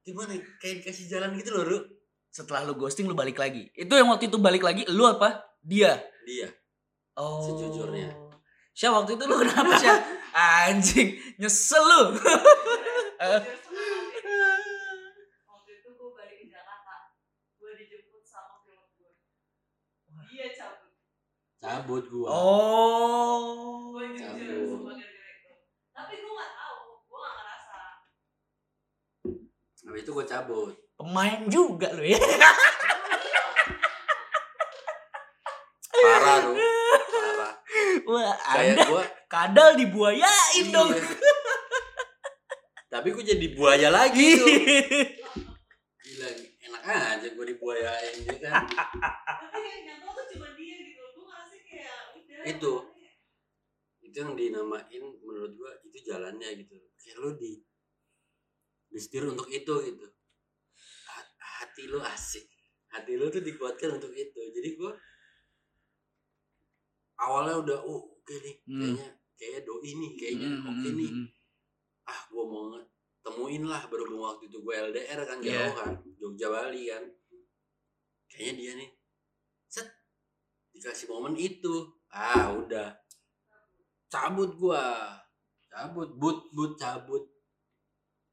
Gimana? 0.00 0.36
Ya, 0.36 0.44
kayak 0.60 0.74
dikasih 0.80 1.06
jalan 1.08 1.34
gitu 1.34 1.50
loh 1.50 1.64
Ru 1.64 1.78
Setelah 2.34 2.66
lu 2.66 2.74
ghosting 2.74 3.06
lu 3.06 3.14
balik 3.14 3.38
lagi. 3.38 3.70
Itu 3.78 3.94
yang 3.94 4.10
waktu 4.10 4.26
itu 4.26 4.42
balik 4.42 4.66
lagi 4.66 4.82
lu 4.90 5.06
apa? 5.06 5.46
Dia. 5.62 6.02
dia 6.26 6.50
Oh. 7.14 7.38
Sejujurnya. 7.46 8.10
Syah 8.74 8.90
waktu 8.90 9.14
itu 9.14 9.22
lu 9.30 9.38
kenapa 9.38 9.78
Syah? 9.78 10.02
Anjing, 10.66 11.14
nyesel 11.38 11.78
lu. 11.78 12.18
waktu 15.46 15.70
itu 15.78 15.88
gue 15.94 16.10
balik 16.10 16.36
ke 16.42 16.46
Jakarta 16.50 17.14
gue 17.54 17.70
dijemput 17.78 18.26
sama 18.26 18.58
dia 20.26 20.50
cabut 20.58 20.90
cabut 21.62 22.04
gue 22.10 22.26
oh. 22.26 23.94
gue 23.94 24.18
jujur 24.18 24.90
Cabut. 24.90 24.98
tapi 25.94 26.12
gue 26.18 26.32
gak 26.34 26.52
tahu 26.58 26.82
gue 26.98 27.18
gak 27.22 27.34
ngerasa 27.38 27.78
habis 29.86 30.02
itu 30.02 30.10
gue 30.10 30.26
cabut 30.26 30.83
Pemain 31.04 31.44
juga 31.52 31.92
lu 31.92 32.00
ya. 32.00 32.16
parah 35.92 36.40
Ru 36.48 36.56
parah 37.12 37.52
Wah, 38.08 38.32
kayak 38.40 38.72
Anda 38.72 38.84
gue 38.88 39.04
kadal 39.28 39.70
dibuayain 39.76 40.66
dong. 40.72 40.96
Iya. 40.96 41.04
Tapi 42.88 43.12
gue 43.12 43.20
jadi 43.20 43.46
buaya 43.52 43.92
lagi 43.92 44.32
tuh. 44.40 44.48
Gila, 46.08 46.28
enak 46.72 46.82
aja 46.88 47.28
gue 47.36 47.46
dibuayain 47.52 48.16
dia 48.24 48.36
kan. 48.40 48.64
gitu 52.16 52.32
Itu. 52.48 52.72
ya? 52.96 53.12
Itu 54.08 54.16
yang 54.24 54.32
dinamain 54.40 55.04
menurut 55.20 55.52
gue 55.52 55.72
itu 55.84 55.98
jalannya 56.08 56.64
gitu. 56.64 56.80
Kayak 56.96 57.16
lu 57.20 57.36
di 57.36 57.60
disetir 58.88 59.28
untuk 59.28 59.52
itu 59.52 59.74
gitu. 59.84 60.08
Lu 61.94 62.00
asik. 62.02 62.44
Hati 62.90 63.14
lu 63.14 63.30
tuh 63.30 63.42
dikuatkan 63.42 63.94
untuk 63.94 64.10
itu. 64.10 64.40
Jadi 64.50 64.74
gue 64.74 64.92
awalnya 67.14 67.54
udah 67.62 67.78
oh 67.86 68.02
oke 68.18 68.34
nih 68.42 68.56
Hmm. 68.66 68.80
kayaknya 68.98 69.08
kayaknya 69.38 69.60
doi 69.62 69.90
nih 69.94 70.12
kayaknya 70.18 70.48
Hmm, 70.50 70.66
oke 70.66 70.88
hmm, 70.90 70.96
nih 70.98 71.10
hmm. 71.14 71.26
ah 72.04 72.20
gue 72.26 72.42
mau 72.42 72.64
temuin 73.22 73.64
lah 73.64 73.82
berhubung 73.86 74.20
waktu 74.20 74.50
itu 74.50 74.58
gue 74.60 74.74
LDR 74.74 75.20
kan 75.22 75.38
jauh 75.40 75.72
kan 75.72 75.90
Jogja 76.18 76.48
Bali 76.50 76.90
kan 76.90 77.04
kayaknya 78.26 78.52
dia 78.58 78.72
nih 78.82 78.90
set 79.70 79.88
dikasih 80.74 81.06
momen 81.08 81.38
itu 81.38 81.86
ah 82.10 82.50
udah 82.50 82.90
cabut 84.10 84.50
gua 84.58 85.14
cabut 85.70 86.10
but 86.18 86.38
but 86.50 86.74
cabut 86.76 87.24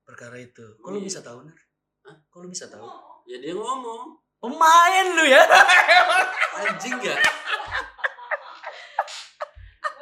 Perkara 0.02 0.36
itu. 0.36 0.66
Kok 0.82 0.92
lu 0.92 1.00
Iya. 1.00 1.08
bisa 1.08 1.20
tahu? 1.24 1.40
Hah? 2.04 2.16
Kok 2.28 2.40
lu 2.44 2.48
bisa 2.52 2.68
tahu? 2.68 2.84
Ya 3.24 3.38
dia 3.38 3.54
ngomong 3.54 4.18
Pemain 4.38 5.06
lu 5.08 5.24
ya. 5.24 5.46
anjing 6.58 6.98
gak 6.98 7.20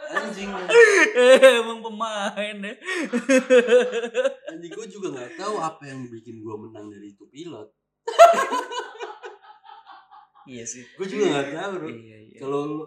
anjing 0.09 0.47
Emang 1.59 1.79
pemain 1.81 2.55
ya. 2.57 2.73
anjing 4.49 4.71
gue 4.71 4.87
juga 4.87 5.07
nggak 5.11 5.31
tahu 5.35 5.55
apa 5.55 5.83
yang 5.83 6.07
bikin 6.07 6.39
gua 6.39 6.55
menang 6.57 6.87
dari 6.87 7.11
itu 7.11 7.27
pilot 7.27 7.67
iya 10.45 10.63
sih. 10.63 10.81
gue 10.87 11.05
juga 11.05 11.23
nggak 11.29 11.47
tahu 11.53 11.71
bro 11.75 11.87
Iya, 11.89 12.17
iya. 12.25 12.39
kalau 12.39 12.59
lo, 12.65 12.83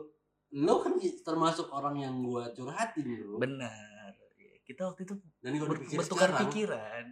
lo 0.50 0.74
kan 0.80 0.92
termasuk 0.98 1.68
orang 1.68 1.94
yang 1.96 2.14
gua 2.20 2.48
curhatin 2.50 3.06
bro 3.12 3.38
Benar. 3.38 4.10
Kita 4.62 4.88
waktu 4.88 5.04
itu 5.04 5.14
dan 5.38 5.52
ber- 5.58 5.78
bertukar 5.78 6.32
sekarang 6.32 6.48
pikiran. 6.48 7.04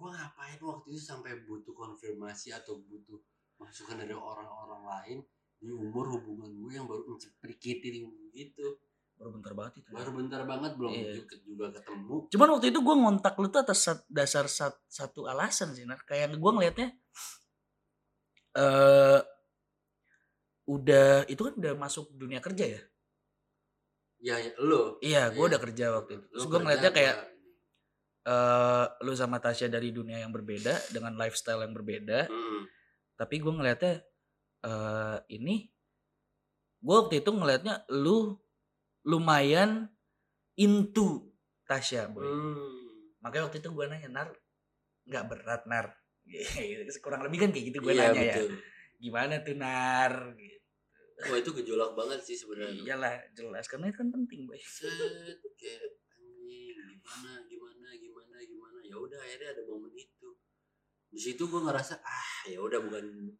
Gue 0.00 0.10
ngapain 0.10 0.56
waktu 0.58 0.86
itu 0.88 1.02
sampai 1.02 1.44
butuh 1.44 1.70
konfirmasi 1.70 2.50
atau 2.50 2.80
butuh 2.80 3.20
masukan 3.54 4.00
dari 4.00 4.10
orang-orang 4.10 4.82
lain 4.82 5.18
di 5.56 5.68
umur 5.68 6.08
hubungan 6.08 6.48
gue 6.50 6.72
yang 6.72 6.88
baru 6.88 7.04
menceprikitin 7.06 8.08
gitu 8.32 8.80
Baru 9.12 9.36
bentar 9.36 9.52
banget 9.52 9.72
itu. 9.76 9.86
ya. 9.86 9.94
baru 9.94 10.10
bentar 10.16 10.42
banget 10.42 10.72
belum 10.74 10.90
Iya. 10.90 11.12
juga, 11.14 11.36
juga 11.38 11.64
ketemu 11.70 12.16
Cuman 12.26 12.48
waktu 12.50 12.66
itu 12.66 12.80
gue 12.80 12.96
ngontak 12.96 13.34
lu 13.36 13.46
tuh 13.46 13.60
atas 13.60 13.80
dasar 14.08 14.48
sat- 14.48 14.80
satu 14.88 15.28
alasan 15.28 15.70
sih, 15.70 15.84
Nar. 15.84 16.00
Kayak 16.02 16.32
gue 16.34 16.50
ngelihatnya 16.50 16.88
eh 18.52 19.20
udah 20.64 21.26
itu 21.26 21.40
kan 21.42 21.54
udah 21.54 21.74
masuk 21.76 22.08
dunia 22.12 22.40
kerja 22.40 22.64
ya. 22.70 22.82
ya, 24.20 24.36
ya 24.38 24.52
lo 24.58 24.96
Iya, 25.00 25.28
gue 25.28 25.36
Iya. 25.38 25.48
udah 25.50 25.60
kerja 25.60 25.84
waktu 25.94 26.10
itu. 26.14 26.24
Terus 26.30 26.44
gue 26.46 26.58
ngeliatnya 26.58 26.90
kayak 26.90 27.16
eh 28.30 28.86
lu 29.02 29.12
sama 29.12 29.42
Tasya 29.42 29.66
dari 29.66 29.90
dunia 29.90 30.22
yang 30.22 30.30
berbeda 30.30 30.94
dengan 30.94 31.18
lifestyle 31.18 31.66
yang 31.66 31.74
berbeda. 31.74 32.30
Hmm, 32.30 32.62
Tapi 33.18 33.34
gue 33.36 33.50
ngeliatnya 33.50 33.94
eh 34.62 35.18
ini 35.32 35.66
gue 36.80 36.94
waktu 36.96 37.20
itu 37.20 37.30
ngelihatnya 37.30 37.90
lu 37.92 38.38
lumayan 39.02 39.90
into 40.54 41.26
Tasya, 41.66 42.10
boy. 42.10 42.22
hmm. 42.24 43.18
Makanya 43.22 43.46
waktu 43.46 43.58
itu 43.60 43.68
gue 43.70 43.84
nanya, 43.86 44.08
Nar, 44.10 44.28
nggak 45.06 45.24
berat, 45.28 45.62
Nar? 45.68 45.86
Kurang 47.04 47.22
lebih 47.22 47.38
kan 47.42 47.50
kayak 47.52 47.66
gitu 47.70 47.78
gue 47.80 47.92
iya 47.94 48.10
nanya 48.10 48.22
ya. 48.22 48.34
betul 48.36 48.50
Gimana 48.98 49.34
tuh, 49.40 49.56
Nar? 49.56 50.12
Gitu. 50.34 50.58
wah 51.20 51.36
itu 51.36 51.50
gejolak 51.52 51.92
banget 51.92 52.20
sih 52.24 52.32
sebenarnya 52.32 52.80
Iyalah, 52.80 53.12
jelas. 53.32 53.68
Karena 53.68 53.92
itu 53.92 54.00
kan 54.00 54.08
penting, 54.08 54.48
boy. 54.48 54.56
set 54.56 54.88
kayak 55.54 55.84
anjing 56.16 56.80
gimana 56.96 57.30
gimana 57.44 57.88
gimana 57.94 58.19
ya 58.90 58.96
udah 58.98 59.18
akhirnya 59.22 59.54
ada 59.54 59.62
momen 59.70 59.94
itu 59.94 60.28
di 61.10 61.20
situ 61.22 61.46
gue 61.46 61.60
ngerasa 61.62 62.02
ah 62.02 62.32
ya 62.50 62.58
udah 62.58 62.82
bukan 62.82 63.30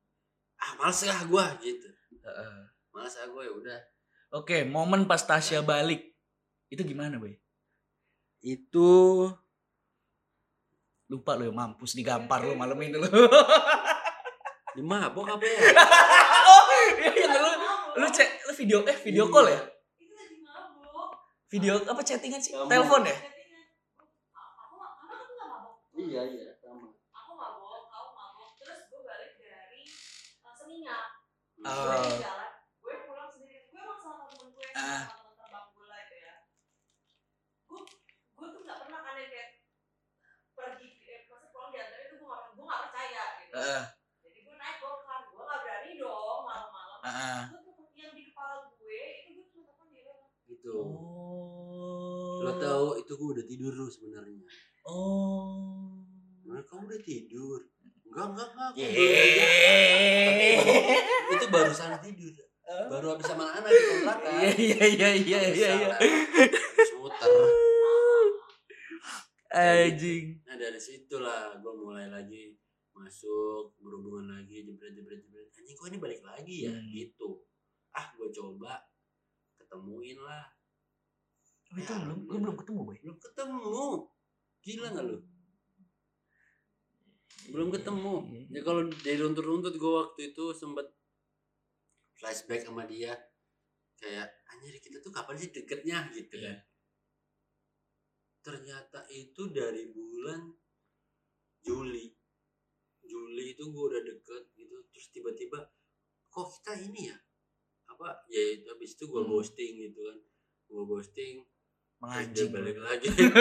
ah 0.63 0.71
males 0.79 1.03
lah 1.03 1.21
gue 1.27 1.45
gitu 1.67 1.89
Heeh. 2.23 2.59
males 2.95 3.15
ah 3.19 3.27
gue 3.27 3.43
ya 3.43 3.55
udah 3.55 3.81
Oke, 4.31 4.63
momen 4.63 5.11
pas 5.11 5.19
Tasya 5.19 5.59
balik. 5.59 6.15
Itu 6.71 6.87
gimana, 6.87 7.19
Boy? 7.19 7.35
itu 8.41 8.89
Lupa 11.11 11.35
lu 11.35 11.51
ya 11.51 11.53
mampus 11.53 11.99
digampar 11.99 12.47
lu 12.47 12.55
malam 12.55 12.79
ini 12.79 12.95
lu. 12.95 13.03
di 14.71 14.87
mabok 14.87 15.35
apa 15.35 15.43
ya 15.43 15.59
oh, 16.47 16.63
iya, 17.03 17.11
iya, 17.11 17.27
lu 17.27 17.51
lu 17.99 18.07
cek 18.07 18.47
lu 18.47 18.53
video 18.55 18.87
eh 18.87 18.95
video 19.03 19.27
call 19.27 19.51
ya? 19.51 19.59
Itu 19.99 20.15
lagi 20.15 20.39
mabuk. 20.47 21.11
Video 21.51 21.75
apa 21.83 21.99
chattingan 22.07 22.39
sih? 22.39 22.55
Telepon 22.55 23.03
ya? 23.03 23.11
Chattingan. 23.11 23.67
Aku 24.39 24.79
nggak, 24.79 24.93
karena 25.03 25.17
aku 25.19 25.33
nggak 25.35 25.49
mabuk. 25.51 25.75
Iya 26.11 26.23
iya 26.27 26.51
sama 26.59 26.91
Aku 26.91 27.33
mabuk, 27.33 27.87
kamu 27.87 28.11
mabuk. 28.11 28.51
Terus 28.57 28.81
gue 28.87 29.01
balik 29.01 29.33
dari 29.37 29.83
uh, 30.41 30.51
Seminyak. 30.53 31.07
Oh. 31.61 31.87
Gue 31.87 31.99
di 32.03 32.19
jalan, 32.19 32.51
gue 32.77 32.95
pulang 33.05 33.31
sendiri. 33.31 33.67
Gue 33.67 33.79
emang 33.79 34.01
sama 34.01 34.27
temen 34.27 34.51
gue, 34.51 34.67
sama 34.71 34.91
Ah. 34.91 35.05
temen 35.07 35.35
terbang 35.37 35.67
lah 35.87 35.99
itu 36.03 36.17
ya. 36.19 36.35
Gue, 37.65 37.81
gue 38.33 38.47
tuh 38.49 38.61
nggak 38.61 38.79
pernah 38.81 39.01
kan 39.01 39.15
yang 39.15 39.31
kayak 39.31 39.49
pergi, 40.51 40.89
eh, 41.01 41.21
maksudnya 41.25 41.51
pulang 41.51 41.71
diantarin 41.71 42.07
itu 42.07 42.17
gue 42.17 42.27
nggak, 42.27 42.43
gue 42.51 42.65
nggak 42.65 42.83
percaya 42.85 43.23
gitu. 43.39 43.53
Heeh. 43.55 43.83
Jadi 44.21 44.39
gue 44.41 44.55
naik 44.57 44.77
gokar, 44.79 45.21
gue 45.27 45.41
nggak 45.41 45.61
berani 45.61 45.91
dong 45.97 46.41
malam-malam. 46.43 46.99
Heeh. 47.01 47.41
Gue 47.49 47.61
tuh 47.63 47.75
yang 47.95 48.13
di 48.13 48.23
kepala 48.27 48.55
gue 48.67 48.99
itu 49.21 49.31
gue 49.33 49.45
cuma 49.47 49.63
telepon 49.69 49.87
dia 49.89 50.03
doang. 50.03 50.31
itu 50.45 50.75
Oh. 50.75 52.43
lo 52.43 52.53
tahu 52.57 52.87
itu 52.97 53.13
gue 53.13 53.29
udah 53.31 53.45
tidur 53.45 53.75
sebenarnya 53.87 54.41
Oh. 54.83 55.90
Nah, 56.51 56.63
kamu 56.67 56.83
udah 56.91 57.01
tidur. 57.07 57.61
Enggak 58.11 58.27
enggak 58.35 58.49
enggak 58.51 58.67
aku 58.75 58.79
Iya. 58.83 58.91
baru 60.59 61.31
itu 61.39 61.47
barusan 61.47 61.91
tidur. 62.03 62.35
Baru 62.91 63.07
habis 63.15 63.27
sama 63.31 63.45
anak 63.55 63.71
di 63.71 63.83
kontrakan. 63.87 64.31
Iya 64.43 64.51
iya 64.59 64.87
iya 64.91 65.09
iya 65.15 65.41
iya 65.47 65.71
iya. 65.79 65.97
Muter. 66.99 67.31
Anjing. 69.51 70.39
nah 70.47 70.55
dari 70.55 70.79
situlah 70.79 71.59
gue 71.59 71.75
mulai 71.75 72.07
lagi 72.07 72.55
masuk 72.95 73.75
berhubungan 73.83 74.39
lagi 74.39 74.63
jebret 74.67 74.91
jebret 74.91 75.19
jebret. 75.23 75.47
Anjing 75.55 75.75
kok 75.75 75.87
ini 75.91 75.99
balik 75.99 76.21
lagi 76.23 76.67
ya? 76.67 76.75
Hmm. 76.75 76.91
gitu. 76.91 77.47
Ah 77.95 78.11
gue 78.15 78.27
coba 78.31 78.79
ketemuin 79.55 80.19
lah. 80.19 80.51
Oh, 81.71 81.79
itu 81.79 81.95
belum? 81.95 82.19
Lu 82.27 82.37
belum 82.43 82.57
ketemu, 82.59 82.81
Boy. 82.83 82.99
belum 82.99 83.19
ketemu. 83.23 83.71
Gila 84.67 84.87
nggak 84.91 85.07
lu 85.07 85.19
belum 87.49 87.69
ketemu 87.73 88.15
Iya, 88.21 88.41
iya. 88.45 88.47
ya 88.53 88.61
kalau 88.63 88.83
dari 88.87 89.17
runtut-runtut 89.17 89.75
gue 89.75 89.93
waktu 89.97 90.21
itu 90.35 90.45
sempet 90.53 90.87
flashback 92.15 92.69
sama 92.69 92.85
dia 92.85 93.17
kayak 93.97 94.29
anjir 94.53 94.77
kita 94.77 95.01
tuh 95.01 95.09
kapan 95.09 95.37
sih 95.41 95.49
deketnya 95.49 96.13
gitu 96.13 96.37
Iya. 96.37 96.45
kan 96.45 96.57
ternyata 98.41 99.05
itu 99.13 99.53
dari 99.53 99.89
bulan 99.89 100.53
Juli 101.61 102.09
Juli 103.05 103.53
itu 103.53 103.65
gue 103.69 103.85
udah 103.91 104.03
deket 104.05 104.45
gitu 104.55 104.77
terus 104.89 105.07
tiba-tiba 105.13 105.59
kok 106.29 106.47
kita 106.61 106.73
ini 106.79 107.13
ya 107.13 107.17
apa 107.91 108.25
ya 108.31 108.57
itu 108.57 108.67
habis 108.71 108.97
itu 108.97 109.05
gue 109.05 109.21
Hmm. 109.21 109.31
ghosting 109.35 109.73
gitu 109.77 110.01
kan 110.09 110.19
gue 110.71 110.83
ghosting 110.87 111.37
dia 112.01 112.09
Menganjing. 112.43 112.49
balik 112.51 112.79
lagi 112.79 113.07
Anjing, 113.07 113.29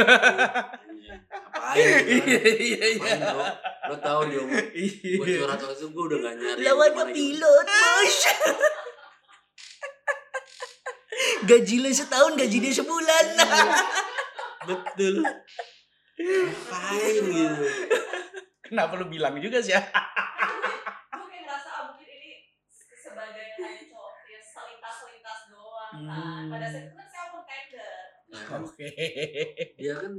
ngapain 1.31 1.79
gitu 2.03 2.19
kan 2.19 2.19
Iya 2.19 2.51
iya 2.59 2.85
iya. 2.91 3.13
Lo 3.87 3.95
tau 3.97 4.21
dia 4.23 4.41
gue 4.41 4.61
Iya. 4.75 5.39
curhat 5.39 5.63
itu 5.63 5.85
gue 5.87 6.03
udah 6.05 6.17
gak 6.19 6.33
nyari 6.35 6.59
Lawan 6.61 6.89
ke 6.89 6.93
mana 6.93 7.03
gitu. 7.05 7.15
pilot, 7.15 7.65
bos. 7.65 8.17
Gaji 11.41 11.75
lu 11.79 11.89
setahun, 11.89 12.31
gaji 12.35 12.57
dia 12.59 12.73
sebulan. 12.73 13.25
betul 14.61 15.15
ngapain 16.19 17.15
gitu 17.23 17.63
Kenapa 18.61 18.93
lu 18.93 19.07
bilang 19.07 19.39
juga 19.39 19.57
sih 19.57 19.71
ya? 19.71 19.79
ah, 19.81 20.03
mungkin 21.15 21.41
ini 22.05 22.31
se- 22.67 22.91
sebagai 22.93 23.55
kayak 23.55 23.87
cowok 23.87 24.13
ya 24.27 24.39
doang 25.47 25.93
kan 26.05 26.43
pada 26.51 26.67
saat 26.67 26.83
itu 26.83 26.93
kan 26.93 27.07
saya 27.07 27.23
open 27.31 27.43
tender 27.47 27.97
Kan 28.49 28.61
Oke. 28.65 28.89
dia 29.77 29.93
kan 29.93 30.13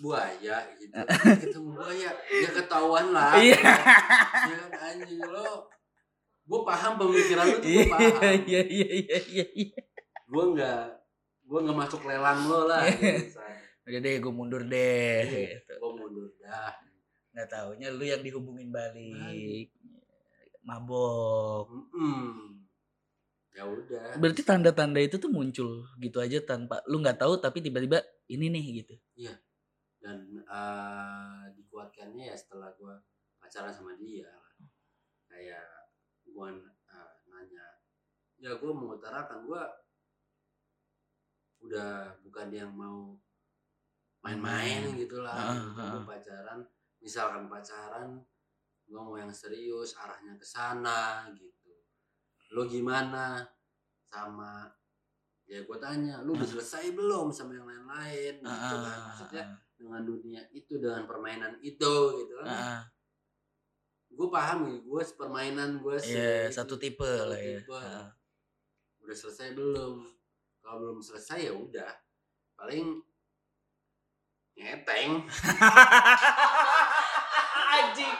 buaya 0.00 0.56
gitu 0.78 0.94
ketemu 1.42 1.68
buaya 1.76 2.10
ya 2.16 2.48
ketahuan 2.54 3.06
lah 3.12 3.34
Iya. 3.42 3.58
ya 3.60 4.54
kan 4.56 4.70
anjing 4.78 5.20
lo 5.20 5.68
gue 6.42 6.60
paham 6.64 6.92
pemikiran 6.96 7.44
lu 7.50 7.56
tuh 7.58 7.66
gue 7.66 7.82
Iya 7.82 7.84
paham 7.90 8.34
iya 8.48 8.60
iya 8.62 8.88
iya 8.88 9.18
iya. 9.28 9.46
iya. 9.52 9.80
gue 10.22 10.44
nggak 10.56 10.82
gue 11.44 11.58
nggak 11.66 11.78
masuk 11.78 12.00
lelang 12.08 12.40
lo 12.48 12.64
lah 12.70 12.86
gitu, 12.88 13.36
Udah 13.82 13.98
deh, 13.98 14.14
gue 14.22 14.32
mundur 14.32 14.62
deh. 14.62 15.26
Gitu. 15.26 15.74
gue 15.74 15.92
mundur 15.92 16.30
dah 16.38 16.70
Nggak 17.34 17.48
taunya 17.48 17.88
lu 17.90 18.04
yang 18.04 18.20
dihubungin 18.20 18.68
balik. 18.68 19.72
Mabok. 20.62 21.66
Mm-mm. 21.72 22.51
Ya 23.52 23.68
udah 23.68 24.16
Berarti 24.16 24.40
tanda-tanda 24.42 24.96
itu 25.00 25.20
tuh 25.20 25.28
muncul 25.28 25.84
gitu 26.00 26.18
aja 26.24 26.40
tanpa 26.40 26.80
lu 26.88 27.04
nggak 27.04 27.20
tahu 27.20 27.36
tapi 27.36 27.60
tiba-tiba 27.60 28.00
ini 28.32 28.48
nih 28.48 28.64
gitu. 28.84 28.94
dan 30.02 30.18
eh, 30.34 31.42
dikuatkannya 31.54 32.32
ya 32.32 32.34
setelah 32.34 32.74
gue 32.74 32.90
pacaran 33.38 33.70
sama 33.70 33.94
dia 33.94 34.26
kayak 35.30 35.62
gue 36.26 36.48
nanya 37.30 37.66
ya 38.42 38.50
gue 38.58 38.72
mengutarakan 38.74 39.46
gue 39.46 39.62
udah 41.62 42.18
bukan 42.26 42.48
yang 42.50 42.74
mau 42.74 43.14
main-main 44.26 44.90
gitu 44.98 45.22
lah 45.22 45.34
Ah, 45.34 45.54
gitu. 45.54 45.78
ah. 45.78 45.90
Gua 45.94 46.02
pacaran 46.18 46.58
misalkan 46.98 47.46
pacaran 47.46 48.08
gue 48.90 48.98
mau 48.98 49.14
yang 49.14 49.30
serius 49.30 49.94
arahnya 49.94 50.34
ke 50.34 50.46
sana 50.46 51.30
gitu 51.38 51.61
lo 52.52 52.62
gimana? 52.68 53.40
Sama 54.12 54.68
ya 55.48 55.60
gue 55.60 55.78
tanya 55.82 56.22
lu 56.24 56.32
udah 56.32 56.48
selesai 56.48 56.92
belum 56.94 57.32
sama 57.32 57.56
yang 57.56 57.66
lain-lain? 57.66 58.34
Gitu 58.40 58.76
kan. 58.78 58.98
maksudnya 59.08 59.44
dengan 59.76 60.02
dunia 60.06 60.42
itu 60.54 60.78
dengan 60.78 61.04
permainan 61.08 61.58
itu 61.60 61.94
gitu 62.22 62.32
kan. 62.44 62.84
Gue 64.12 64.28
paham 64.28 64.68
nih 64.68 64.78
gue 64.84 65.02
permainan 65.16 65.80
gue 65.80 65.96
Iya, 65.96 66.52
satu 66.52 66.76
tipe 66.76 67.02
satu 67.02 67.32
lah 67.32 67.40
ya. 67.40 67.58
tipe. 67.60 67.74
Ah. 67.76 68.06
udah 69.02 69.16
selesai 69.18 69.56
belum? 69.58 70.04
Kalau 70.62 70.76
belum 70.78 70.98
selesai 71.02 71.50
ya 71.50 71.52
udah. 71.56 71.90
Paling 72.54 73.02
ngeteng 74.52 75.24
Anjing. 77.52 78.16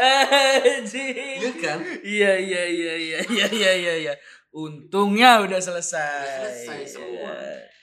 Anjing. 0.00 1.16
iya 1.40 1.52
kan 1.56 1.78
Iya 2.04 2.32
iya 2.36 2.62
iya 2.68 2.94
iya 2.96 3.18
iya 3.24 3.46
iya 3.48 3.72
iya 3.72 3.94
iya. 4.08 4.14
Untungnya 4.52 5.44
udah 5.44 5.60
selesai. 5.60 6.24
Udah 6.24 6.52
selesai 6.52 6.80
semua. 6.88 7.32
Iya. 7.32 7.74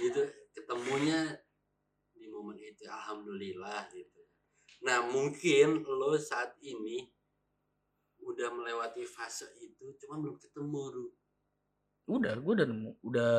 gitu 0.00 0.22
ketemunya 0.56 1.36
di 2.16 2.24
momen 2.32 2.56
itu 2.56 2.88
alhamdulillah 2.88 3.84
gitu 3.92 4.20
nah 4.80 5.04
mungkin 5.04 5.84
lo 5.84 6.16
saat 6.16 6.56
ini 6.64 7.04
udah 8.24 8.48
melewati 8.48 9.04
fase 9.04 9.44
itu 9.60 9.92
cuman 10.00 10.24
belum 10.24 10.36
ketemu 10.40 10.82
lu 10.96 11.06
Udah, 12.10 12.34
gue 12.42 12.52
udah 12.58 12.66
nemu, 12.66 12.90
udah 13.06 13.34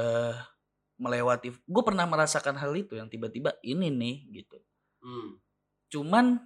melewati. 0.95 1.51
Gue 1.67 1.83
pernah 1.83 2.07
merasakan 2.07 2.55
hal 2.55 2.71
itu 2.79 2.95
yang 2.95 3.11
tiba-tiba 3.11 3.51
ini 3.67 3.91
nih 3.91 4.15
gitu. 4.31 4.63
hmm. 5.03 5.43
Cuman 5.91 6.39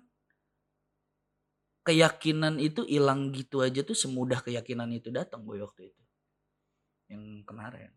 keyakinan 1.85 2.57
itu 2.59 2.81
hilang 2.89 3.29
gitu 3.37 3.61
aja 3.61 3.81
tuh 3.85 3.95
semudah 3.97 4.39
keyakinan 4.45 4.89
itu 4.97 5.09
datang 5.13 5.41
boy 5.47 5.61
waktu 5.61 5.93
itu. 5.93 6.01
Yang 7.11 7.23
kemarin. 7.49 7.91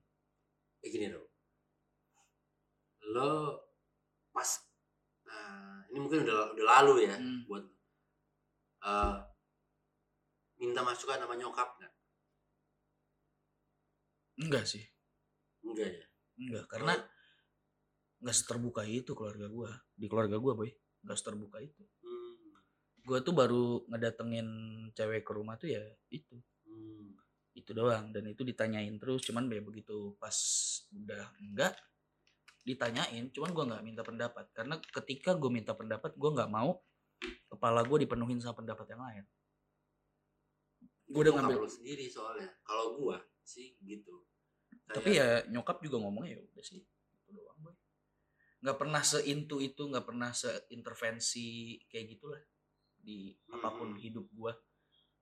kayak 0.79 0.93
gini 0.95 1.07
dong 1.11 1.27
lo 3.15 3.35
pas 4.31 4.47
nah, 5.27 5.83
ini 5.91 5.99
mungkin 5.99 6.23
udah 6.23 6.55
udah 6.55 6.67
lalu 6.79 7.09
ya 7.11 7.17
Hmm. 7.19 7.43
buat 7.51 7.65
eh, 8.87 9.17
minta 10.63 10.81
masukan 10.87 11.19
sama 11.19 11.35
nyokap 11.35 11.69
nggak 11.83 11.93
Enggak 14.39 14.65
sih. 14.71 14.87
enggak 15.67 15.91
ya 15.99 16.05
Enggak, 16.39 16.65
karena 16.71 16.95
enggak 18.23 18.37
seterbuka 18.39 18.83
itu 18.87 19.11
keluarga 19.19 19.51
gua. 19.51 19.71
Di 19.99 20.07
keluarga 20.07 20.39
gua, 20.39 20.55
boy. 20.55 20.71
Enggak 21.03 21.19
seterbuka 21.19 21.59
itu. 21.59 21.83
Gua 23.09 23.25
tuh 23.25 23.33
baru 23.33 23.89
ngedatengin 23.89 24.49
cewek 24.93 25.25
ke 25.25 25.33
rumah 25.33 25.57
tuh 25.57 25.73
ya 25.73 25.81
itu. 26.13 26.37
Hmm. 26.69 27.17
Itu 27.57 27.73
doang 27.73 28.13
dan 28.13 28.29
itu 28.29 28.45
ditanyain 28.45 28.93
terus 29.01 29.25
cuman 29.25 29.49
ya 29.49 29.65
begitu 29.65 30.13
pas 30.21 30.37
udah 30.93 31.25
enggak 31.41 31.73
ditanyain 32.69 33.33
cuman 33.33 33.51
gua 33.57 33.65
nggak 33.73 33.85
minta 33.89 34.03
pendapat. 34.05 34.45
Karena 34.53 34.77
ketika 34.77 35.33
gue 35.33 35.49
minta 35.49 35.73
pendapat 35.73 36.13
gua 36.21 36.37
nggak 36.37 36.53
mau 36.53 36.77
kepala 37.49 37.81
gue 37.89 38.05
dipenuhin 38.05 38.45
sama 38.45 38.61
pendapat 38.61 38.87
yang 38.93 39.01
lain. 39.01 39.25
Gue 41.09 41.25
udah 41.25 41.41
ngambil 41.41 41.65
sendiri 41.65 42.13
soalnya. 42.13 42.53
Kalau 42.61 43.01
gua 43.01 43.17
sih 43.41 43.81
gitu. 43.81 44.29
Tapi 44.85 45.17
Kayak- 45.17 45.49
ya 45.49 45.51
nyokap 45.57 45.81
juga 45.81 45.97
ngomongnya 46.05 46.37
ya 46.37 46.41
udah 46.45 46.61
sih 46.61 46.85
gitu 46.85 47.49
nggak 48.59 48.75
pernah 48.75 49.03
seintu 49.07 49.63
itu 49.63 49.87
nggak 49.87 50.03
pernah 50.03 50.35
seintervensi 50.35 51.79
kayak 51.87 52.07
gitulah 52.19 52.43
di 53.09 53.33
apa 53.49 53.73
pun 53.73 53.97
Hmm. 53.97 54.01
hidup 54.05 54.29
gua 54.37 54.53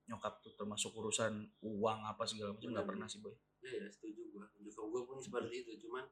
nyokap 0.07 0.43
tuh 0.43 0.51
termasuk 0.59 0.91
urusan 0.91 1.47
uang 1.63 1.99
apa 2.03 2.23
segala 2.27 2.51
macam 2.51 2.75
nggak 2.75 2.87
pernah 2.87 3.07
sih 3.07 3.23
boy. 3.23 3.31
Ya 3.63 3.71
ya 3.79 3.87
setuju 3.87 4.27
gua. 4.35 4.43
Juga 4.59 4.83
gua 4.91 5.01
pun 5.07 5.17
seperti 5.23 5.63
itu 5.63 5.87
cuman 5.87 6.03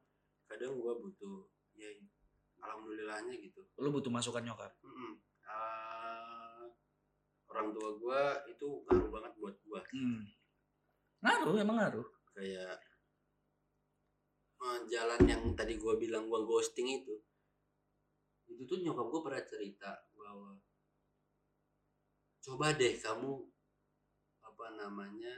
kadang 0.48 0.80
gua 0.80 0.96
butuh 0.96 1.44
ya 1.76 1.92
alhamdulillahnya 2.64 3.36
gitu. 3.44 3.60
Lu 3.76 3.92
butuh 3.92 4.08
masukan 4.08 4.40
nyokap? 4.40 4.72
Mm-mm. 4.80 5.20
Ah, 5.44 6.64
orang 7.52 7.76
tua 7.76 7.92
gua 8.00 8.20
itu 8.48 8.84
ngaruh 8.88 9.10
banget 9.12 9.32
buat 9.36 9.56
gua. 9.68 9.80
Hmm. 9.92 10.24
ngaruh 11.20 11.56
emang 11.60 11.76
ngaruh? 11.80 12.06
Kayak 12.36 12.76
eh, 14.60 14.78
jalan 14.92 15.20
yang 15.28 15.42
tadi 15.56 15.76
gua 15.80 15.96
bilang 15.96 16.28
gua 16.28 16.44
ghosting 16.44 16.88
itu 17.00 17.16
itu 18.46 18.62
tuh 18.68 18.78
nyokap 18.84 19.08
gua 19.08 19.20
pernah 19.24 19.42
cerita 19.44 19.92
bahwa 20.12 20.56
coba 22.46 22.70
deh 22.72 22.94
kamu 22.94 23.42
apa 24.40 24.66
namanya 24.72 25.34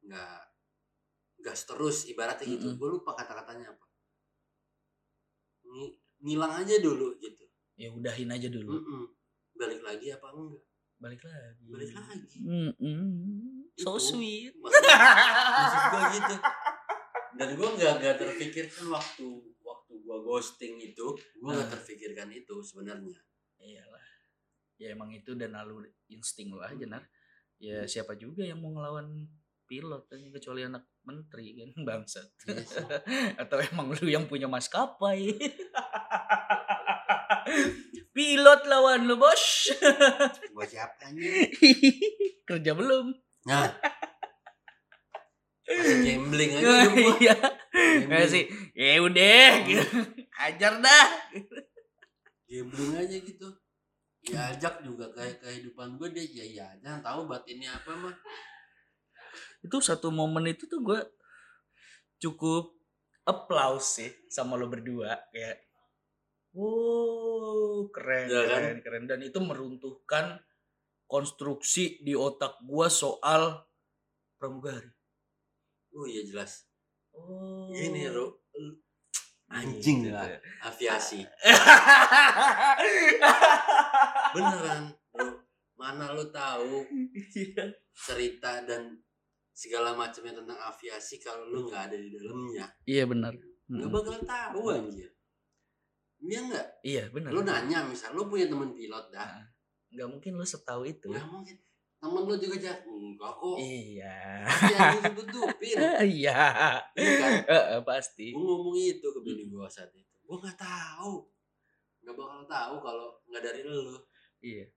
nggak 0.00 0.40
gas 1.38 1.68
terus 1.68 2.08
ibaratnya 2.08 2.48
gitu 2.48 2.64
Mm-mm. 2.66 2.80
gue 2.80 2.88
lupa 2.90 3.12
kata-katanya 3.12 3.70
apa 3.70 3.84
Ngi- 5.62 5.94
ngilang 6.22 6.54
aja 6.56 6.80
dulu 6.80 7.12
gitu 7.18 7.44
ya 7.76 7.92
udahin 7.92 8.32
aja 8.32 8.48
dulu 8.48 8.72
Mm-mm. 8.72 9.04
balik 9.52 9.84
lagi 9.84 10.08
apa 10.08 10.32
enggak 10.32 10.64
balik 10.96 11.20
lagi 11.22 11.64
balik 11.68 11.92
lagi 11.92 12.38
Mm-mm. 12.40 13.68
so 13.76 13.94
Itu. 13.94 14.16
sweet 14.16 14.56
maksud, 14.56 14.80
maksud 14.80 15.82
gue 15.84 16.02
gitu 16.16 16.34
dan 17.36 17.48
gue 17.52 17.68
nggak 17.68 17.92
nggak 18.00 18.16
terpikirkan 18.16 18.84
waktu 18.88 19.28
waktu 19.60 19.92
gue 19.94 20.16
ghosting 20.24 20.80
itu 20.80 21.06
gue 21.12 21.50
nggak 21.52 21.68
Ah. 21.68 21.72
terpikirkan 21.76 22.32
itu 22.32 22.56
sebenarnya 22.58 23.20
iyalah 23.58 23.95
ya 24.76 24.92
emang 24.92 25.12
itu 25.12 25.32
dan 25.36 25.56
lalu 25.56 25.88
insting 26.12 26.52
lo 26.52 26.62
aja 26.64 26.84
nar. 26.84 27.04
Ya 27.56 27.88
siapa 27.88 28.16
juga 28.20 28.44
yang 28.44 28.60
mau 28.60 28.72
ngelawan 28.76 29.24
pilot 29.66 30.06
kan 30.06 30.22
kecuali 30.30 30.62
anak 30.62 30.86
menteri 31.02 31.56
kan 31.58 31.70
bangsat. 31.88 32.28
Iya 32.46 32.62
sih. 32.62 32.86
atau 33.42 33.58
emang 33.60 33.92
lu 33.92 34.06
yang 34.08 34.24
punya 34.30 34.46
maskapai. 34.46 35.34
Pilot 38.16 38.64
lawan 38.64 39.04
lu 39.04 39.20
bos. 39.20 39.68
Gue 40.50 40.64
siapanya 40.64 41.30
kerja 42.48 42.72
belum. 42.72 43.12
Nah. 43.44 43.68
Masih 45.66 45.98
gambling 46.00 46.52
aja 46.56 46.64
hidup 46.64 46.96
gua. 46.96 47.18
iya. 47.20 47.36
Nggak 48.08 48.26
sih. 48.32 48.44
Ya 48.72 49.04
udah. 49.04 49.48
Gitu 49.68 49.84
ajar 50.36 50.72
dah. 50.80 51.06
Gambling 52.46 52.92
aja 52.96 53.16
gitu 53.20 53.48
diajak 54.26 54.82
juga 54.82 55.06
kayak 55.14 55.38
kehidupan 55.38 55.94
gue 56.02 56.10
dia 56.10 56.26
ya 56.42 56.44
ya 56.44 56.68
jangan 56.82 57.00
tahu 57.00 57.20
batinnya 57.30 57.70
apa 57.70 57.94
mah. 57.94 58.16
Itu 59.62 59.78
satu 59.78 60.10
momen 60.10 60.50
itu 60.50 60.66
tuh 60.66 60.82
gue 60.82 61.00
cukup 62.18 62.74
applause 63.22 64.02
sih 64.02 64.10
sama 64.26 64.58
lo 64.58 64.66
berdua 64.66 65.14
kayak 65.30 65.62
wow 66.56 67.86
keren 67.94 68.26
Ya 68.26 68.42
kan? 68.50 68.60
keren 68.62 68.78
keren. 68.82 69.04
Dan 69.06 69.20
itu 69.22 69.38
meruntuhkan 69.38 70.42
konstruksi 71.06 72.02
di 72.02 72.18
otak 72.18 72.58
gue 72.66 72.86
soal 72.90 73.62
pramugari. 74.42 74.90
Oh 75.94 76.04
iya 76.04 76.26
jelas. 76.26 76.66
Oh. 77.14 77.70
Ini 77.72 78.10
Ro 78.10 78.42
anjing 79.46 80.04
Gitu. 80.04 80.10
lah. 80.10 80.26
aviasi. 80.62 81.22
Beneran 84.34 84.82
bro 85.12 85.26
mana 85.76 86.12
lu 86.12 86.24
tahu 86.28 86.84
Iya. 87.36 87.64
cerita 87.92 88.64
dan 88.64 88.96
segala 89.52 89.92
macamnya 89.92 90.36
tentang 90.36 90.58
aviasi 90.58 91.16
kalau 91.16 91.48
lu 91.48 91.64
nggak 91.64 91.82
ada 91.88 91.96
di 91.96 92.08
dalamnya? 92.10 92.64
Iya 92.84 93.04
benar. 93.04 93.32
Nggak 93.66 93.90
bakal 93.92 94.16
tahu 94.22 94.60
anjir. 94.72 95.10
Iya 96.18 96.38
nggak? 96.44 96.66
Iya 96.82 97.02
benar. 97.12 97.30
Lu 97.32 97.40
nanya 97.44 97.78
misal 97.84 98.12
lu 98.12 98.26
punya 98.26 98.48
teman 98.48 98.72
pilot 98.72 99.06
dah. 99.12 99.40
Nggak 99.92 100.08
mungkin 100.10 100.32
lo 100.34 100.44
setahu 100.44 100.82
itu. 100.84 101.08
Nggak 101.08 101.28
mungkin 101.28 101.56
temen 102.06 102.22
lu 102.22 102.34
juga 102.38 102.56
jah 102.62 102.78
enggak 102.86 103.32
kok. 103.34 103.56
Iya. 103.58 104.18
Iya 104.46 104.78
gue 104.94 105.26
tutupin 105.26 105.74
iya. 106.06 106.38
Iya 106.94 107.12
kan? 107.18 107.32
Pasti. 107.82 108.30
Gue 108.30 108.46
ngomong 108.46 108.78
itu 108.78 109.02
ke 109.02 109.20
bini 109.26 109.50
gue 109.50 109.66
saat 109.66 109.90
itu. 109.90 110.14
Gue 110.22 110.38
nggak 110.38 110.54
tahu. 110.54 111.26
Nggak 112.06 112.14
bakal 112.14 112.42
tahu 112.46 112.74
kalau 112.78 113.08
nggak 113.26 113.42
dari 113.42 113.60
lu. 113.66 113.98
Iya. 114.38 114.70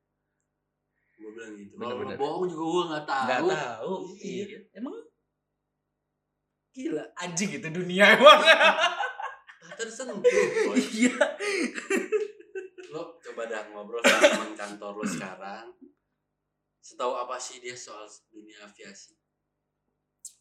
Gue 1.21 1.29
bilang 1.37 1.53
gitu. 1.53 1.73
Kalau 1.77 1.95
lu 2.01 2.17
bohong 2.17 2.45
juga 2.49 2.65
gue 2.65 2.83
nggak 2.89 3.05
tahu. 3.05 3.25
Nggak 3.29 3.41
tahu. 3.53 3.93
Iya. 4.17 4.45
iya. 4.49 4.59
Emang? 4.73 4.95
Gila 6.73 7.05
anjing 7.13 7.51
itu 7.61 7.67
dunia 7.69 8.05
emang. 8.17 8.41
Tak 9.69 9.85
tersentuh 9.85 10.17
iya. 10.73 11.13
Lo 12.89 13.21
coba 13.21 13.45
dah 13.45 13.61
ngobrol 13.69 14.01
sama 14.01 14.17
teman 14.25 14.51
kantor 14.57 14.91
lo 14.97 15.05
sekarang 15.05 15.65
setahu 16.89 17.13
apa 17.13 17.37
sih 17.37 17.61
dia 17.61 17.77
soal 17.77 18.09
dunia 18.33 18.65
aviasi? 18.65 19.13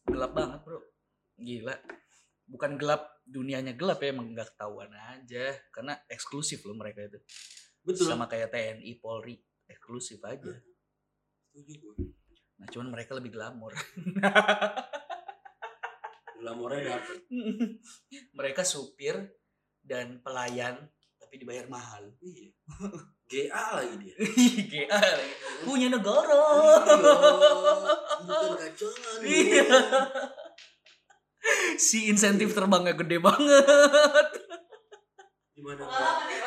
Gelap 0.08 0.32
banget 0.32 0.64
bro. 0.64 0.80
Gila. 1.36 1.76
Bukan 2.48 2.80
gelap 2.80 3.20
dunianya 3.28 3.76
gelap 3.76 4.00
ya 4.00 4.16
emang 4.16 4.32
nggak 4.32 4.56
ketahuan 4.56 4.88
aja. 4.96 5.52
Karena 5.68 5.92
eksklusif 6.08 6.64
loh 6.64 6.72
mereka 6.72 7.04
itu. 7.04 7.20
Betul. 7.84 8.08
Sama 8.08 8.24
kayak 8.24 8.48
TNI 8.48 8.96
Polri. 8.96 9.36
Eksklusif 9.68 10.24
aja. 10.24 10.56
Setuju 11.52 11.74
gue 11.76 11.96
nah 12.58 12.66
cuman 12.66 12.90
mereka 12.90 13.14
lebih 13.14 13.38
glamor. 13.38 13.70
Glamornya 16.42 16.98
dapet 16.98 17.22
mereka 18.38 18.66
supir 18.66 19.14
dan 19.78 20.18
pelayan 20.26 20.74
tapi 21.22 21.38
dibayar 21.38 21.70
mahal. 21.70 22.10
Iya 22.18 22.50
GA 23.28 23.64
lagi 23.76 23.94
dia. 24.00 24.14
GA 24.72 24.98
lagi. 24.98 25.34
punya 25.62 25.88
negara. 25.92 26.40
Iya, 28.24 28.34
bukan 28.48 28.70
Iya. 29.24 29.64
si 31.76 32.08
insentif 32.08 32.56
terbangnya 32.56 32.96
gede 32.96 33.20
banget. 33.20 34.26
Gimana 35.52 35.84
Pak, 35.84 36.18
ya? 36.30 36.42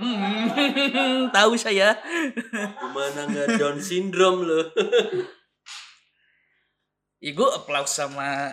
Hmm, 0.00 1.30
tahu 1.30 1.54
saya. 1.54 1.94
Gimana 2.52 3.20
nggak 3.30 3.48
Down 3.60 3.78
syndrome 3.78 4.42
lo 4.42 4.60
ya 7.24 7.32
gue 7.32 7.48
applause 7.56 7.96
sama 7.96 8.52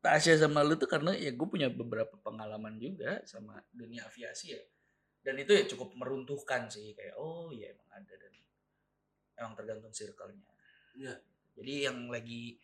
Tasya 0.00 0.40
sama 0.40 0.64
lu 0.64 0.80
tuh 0.80 0.88
karena 0.88 1.12
ya 1.12 1.28
gue 1.28 1.44
punya 1.44 1.68
beberapa 1.68 2.16
pengalaman 2.24 2.80
juga 2.80 3.20
sama 3.28 3.60
dunia 3.68 4.00
aviasi 4.08 4.56
ya 4.56 4.60
dan 5.20 5.36
itu 5.36 5.52
ya 5.52 5.68
cukup 5.68 5.92
meruntuhkan 6.00 6.64
sih 6.72 6.96
kayak 6.96 7.12
oh 7.20 7.52
ya 7.52 7.68
emang 7.68 7.90
ada 7.92 8.14
dan 8.16 8.32
emang 9.40 9.54
tergantung 9.56 9.92
circle-nya. 9.92 10.48
Iya. 10.90 11.14
jadi 11.54 11.92
yang 11.92 12.10
lagi 12.10 12.58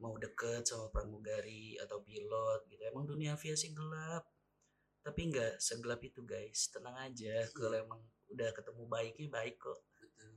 mau 0.00 0.16
deket 0.16 0.64
sama 0.64 0.88
pramugari 0.92 1.76
atau 1.80 2.00
pilot 2.02 2.66
gitu 2.72 2.82
emang 2.88 3.06
dunia 3.06 3.36
aviasi 3.36 3.72
gelap. 3.76 4.26
Tapi 5.00 5.32
nggak 5.32 5.60
segelap 5.60 6.00
itu 6.04 6.24
guys. 6.26 6.68
Tenang 6.72 6.96
aja 6.98 7.46
kalau 7.56 7.76
emang 7.78 8.00
udah 8.32 8.50
ketemu 8.52 8.82
baiknya 8.84 9.28
baik 9.32 9.56
kok. 9.56 9.80
Betul. 9.96 10.32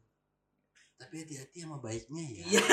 Tapi 1.00 1.16
hati-hati 1.26 1.58
sama 1.64 1.78
baiknya 1.84 2.24
ya. 2.24 2.44
Iya. 2.48 2.64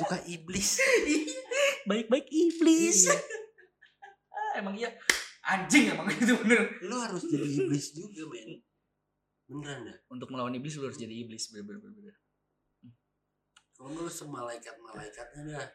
Suka 0.00 0.16
iblis. 0.24 0.80
Baik-baik 1.90 2.28
iblis. 2.28 3.08
Iya. 3.08 3.16
Ah, 4.32 4.52
emang 4.60 4.76
iya 4.76 4.92
anjing 5.50 5.90
emang 5.90 6.06
itu 6.14 6.34
bener. 6.38 6.78
Lu 6.86 6.96
harus 6.96 7.26
jadi 7.26 7.46
iblis 7.46 7.90
juga 7.90 8.22
men. 8.26 8.62
Beneran 9.46 9.78
dah. 9.84 9.96
Untuk 10.08 10.30
melawan 10.30 10.54
iblis 10.54 10.78
lu 10.78 10.86
harus 10.86 10.96
jadi 10.96 11.10
iblis. 11.12 11.50
Bener 11.50 11.66
bener 11.66 11.90
bener 11.90 12.16
kalau 13.80 13.96
lu 13.96 14.12
semalaikat 14.12 14.76
malaikatnya 14.76 15.56
dah 15.56 15.68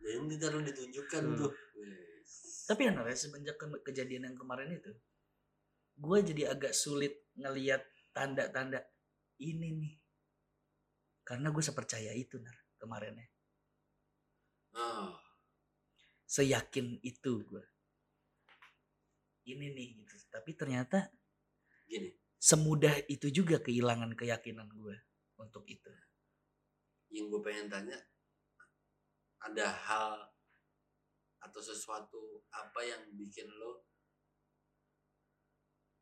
dan 0.00 0.24
ntar 0.24 0.56
lu 0.56 0.64
ditunjukkan 0.64 1.20
Hmm. 1.20 1.36
tuh. 1.36 1.52
Wes. 1.76 2.64
tapi 2.64 2.88
bener 2.88 3.04
ya 3.04 3.12
semenjak 3.12 3.60
ke- 3.60 3.84
kejadian 3.84 4.32
yang 4.32 4.36
kemarin 4.40 4.72
itu 4.72 4.88
gue 5.96 6.18
jadi 6.32 6.56
agak 6.56 6.72
sulit 6.72 7.12
ngelihat 7.36 7.84
tanda-tanda 8.16 8.80
ini 9.36 9.68
nih. 9.76 9.94
Karena 11.20 11.52
gue 11.52 11.60
sepercaya 11.60 12.16
itu 12.16 12.40
nar 12.40 12.56
kemarinnya 12.80 13.28
Ah, 14.72 15.12
seyakin 16.24 16.96
itu 17.04 17.44
gue 17.44 17.64
ini 19.46 19.72
nih 19.72 19.88
gitu. 20.02 20.14
Tapi 20.28 20.50
ternyata 20.58 21.06
gini. 21.86 22.10
semudah 22.36 22.94
itu 23.06 23.30
juga 23.30 23.62
kehilangan 23.62 24.12
keyakinan 24.18 24.68
gue 24.74 24.96
untuk 25.38 25.64
itu. 25.70 25.90
Yang 27.14 27.26
gue 27.32 27.40
pengen 27.46 27.66
tanya 27.70 27.98
ada 29.46 29.66
hal 29.70 30.12
atau 31.46 31.60
sesuatu 31.62 32.42
apa 32.50 32.80
yang 32.82 33.02
bikin 33.14 33.46
lo 33.46 33.86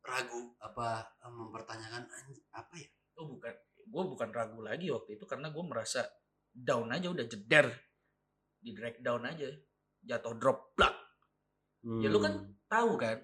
ragu 0.05 0.53
apa 0.61 1.05
eh, 1.21 1.33
mempertanyakan 1.33 2.03
"Anj- 2.09 2.45
apa 2.53 2.73
ya? 2.77 2.89
Oh 3.21 3.29
bukan 3.29 3.53
gue 3.85 4.03
bukan 4.17 4.29
ragu 4.33 4.59
lagi 4.65 4.89
waktu 4.89 5.15
itu 5.21 5.25
karena 5.29 5.53
gue 5.53 5.63
merasa 5.63 6.03
down 6.51 6.89
aja 6.89 7.07
udah 7.13 7.25
jeder. 7.29 7.69
Di 8.65 8.73
drag 8.73 8.97
down 9.05 9.29
aja 9.29 9.45
jatuh 10.01 10.33
drop 10.41 10.73
plak 10.73 11.05
Ya, 11.85 12.09
lu 12.09 12.17
kan 12.17 12.33
tahu 12.65 12.97
kan 12.97 13.21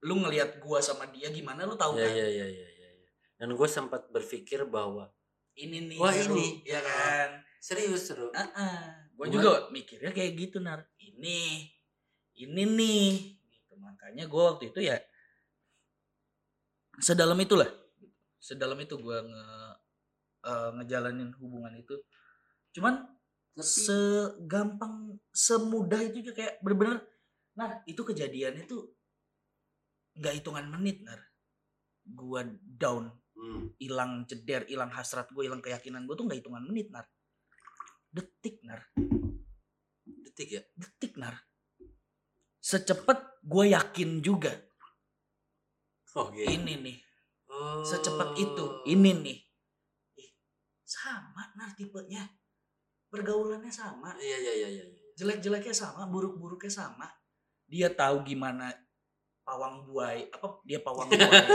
lu 0.00 0.14
ngelihat 0.18 0.62
gua 0.62 0.78
sama 0.78 1.10
dia 1.10 1.28
gimana 1.28 1.66
lu 1.66 1.74
tahu 1.74 1.98
ya 1.98 2.06
kan? 2.06 2.14
ya 2.14 2.26
ya 2.28 2.46
ya 2.46 2.68
ya 2.70 2.90
ya. 2.94 3.10
dan 3.38 3.48
gue 3.54 3.68
sempat 3.68 4.06
berpikir 4.10 4.62
bahwa 4.66 5.10
ini 5.54 5.90
nih 5.90 5.98
Wah, 5.98 6.14
seru, 6.14 6.38
ini. 6.38 6.62
ya 6.62 6.78
kan? 6.78 7.42
Serius 7.58 8.06
seru. 8.06 8.30
Ah 8.30 8.94
gue 9.10 9.26
Gua- 9.26 9.34
juga 9.34 9.50
mikirnya 9.74 10.14
kayak 10.14 10.32
gitu 10.38 10.62
nar. 10.62 10.86
Ini 11.02 11.66
ini 12.38 12.62
nih. 12.62 13.10
Gitu 13.42 13.74
makanya 13.74 14.30
gue 14.30 14.42
waktu 14.42 14.70
itu 14.70 14.80
ya 14.86 14.94
sedalam 16.98 17.38
itulah. 17.38 17.66
Sedalam 18.38 18.78
itu 18.78 18.94
gue 18.94 19.18
nge 19.18 19.44
eh, 20.46 20.70
ngejalanin 20.78 21.30
hubungan 21.42 21.74
itu. 21.74 21.98
Cuman 22.74 23.02
Tapi- 23.02 23.66
segampang 23.66 25.18
semudah 25.34 25.98
itu 26.06 26.22
juga 26.22 26.38
kayak 26.38 26.62
bener-bener 26.62 27.02
nah 27.58 27.82
itu 27.90 27.98
kejadiannya 27.98 28.70
tuh 28.70 28.86
nggak 30.18 30.34
hitungan 30.42 30.66
menit 30.68 31.06
nar. 31.06 31.20
Gua 32.04 32.42
down. 32.58 33.14
Hmm. 33.38 33.70
hilang 33.78 34.26
jeder 34.26 34.66
hilang 34.66 34.90
hasrat 34.90 35.30
gue 35.30 35.46
hilang 35.46 35.62
keyakinan 35.62 36.10
gue 36.10 36.14
tuh 36.18 36.26
nggak 36.26 36.42
hitungan 36.42 36.64
menit 36.66 36.90
nar. 36.90 37.06
Detik 38.10 38.66
nar. 38.66 38.82
Detik 40.02 40.58
ya? 40.58 40.62
Detik 40.74 41.14
nar. 41.14 41.38
Secepat 42.58 43.38
gue 43.46 43.70
yakin 43.70 44.18
juga. 44.26 44.50
Oke 46.18 46.42
ini 46.42 46.82
nih. 46.82 46.98
Oh. 47.48 47.86
secepat 47.86 48.34
itu. 48.42 48.82
Ini 48.90 49.10
nih. 49.22 49.38
Ih, 50.18 50.30
sama 50.82 51.54
nar 51.54 51.78
tipenya. 51.78 52.26
Pergaulannya 53.06 53.70
sama. 53.70 54.18
Iya 54.18 54.36
iya 54.42 54.52
iya 54.66 54.68
iya 54.68 54.84
iya. 54.84 55.02
jelek-jeleknya 55.14 55.74
sama 55.78 56.10
buruk-buruknya 56.10 56.74
sama. 56.74 57.06
Dia 57.70 57.94
tahu 57.94 58.26
gimana 58.26 58.74
pawang 59.48 59.88
buaya 59.88 60.28
apa 60.28 60.60
dia 60.68 60.84
pawang 60.84 61.08
buaya. 61.16 61.48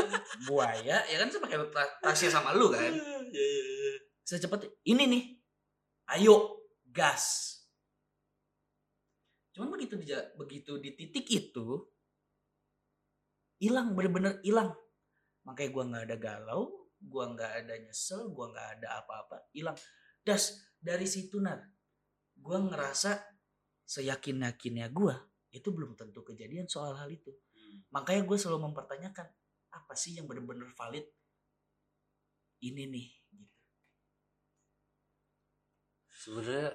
Buaya 0.49 0.97
ya 1.05 1.17
kan 1.21 1.29
kayak 1.29 1.69
ta- 1.69 1.93
tasnya 2.01 2.33
sama 2.33 2.57
lu 2.57 2.73
kan? 2.73 2.89
Iya, 3.33 3.45
iya, 3.49 3.65
iya. 3.65 3.93
secepat 4.25 4.65
ini 4.85 5.09
nih. 5.09 5.23
Ayo 6.13 6.61
gas. 6.89 7.57
Cuman 9.53 9.73
begitu 9.73 9.97
di 10.01 10.09
begitu 10.37 10.71
di 10.81 10.93
titik 10.93 11.25
itu 11.29 11.81
hilang 13.61 13.93
bener-bener 13.97 14.37
hilang. 14.45 14.73
Makanya 15.45 15.69
gua 15.73 15.83
nggak 15.89 16.03
ada 16.09 16.17
galau 16.17 16.61
gua 17.03 17.25
nggak 17.35 17.51
ada 17.65 17.73
nyesel 17.83 18.29
gua 18.33 18.53
nggak 18.53 18.69
ada 18.79 18.87
apa-apa 19.01 19.49
hilang. 19.53 19.77
Das 20.21 20.61
dari 20.77 21.05
situ 21.09 21.41
nar 21.41 21.61
gua 22.37 22.61
ngerasa 22.61 23.17
seyakin 23.85 24.45
yakinnya 24.45 24.93
gua 24.93 25.17
itu 25.53 25.69
belum 25.69 25.93
tentu 25.93 26.21
kejadian 26.25 26.65
soal 26.65 26.97
hal 26.97 27.09
itu. 27.09 27.29
Makanya 27.93 28.23
gue 28.25 28.37
selalu 28.37 28.71
mempertanyakan 28.71 29.27
apa 29.73 29.93
sih 29.97 30.17
yang 30.17 30.29
bener-bener 30.29 30.69
valid 30.73 31.05
ini 32.63 32.83
nih 32.89 33.07
gitu 33.33 33.55
sebenarnya 36.13 36.69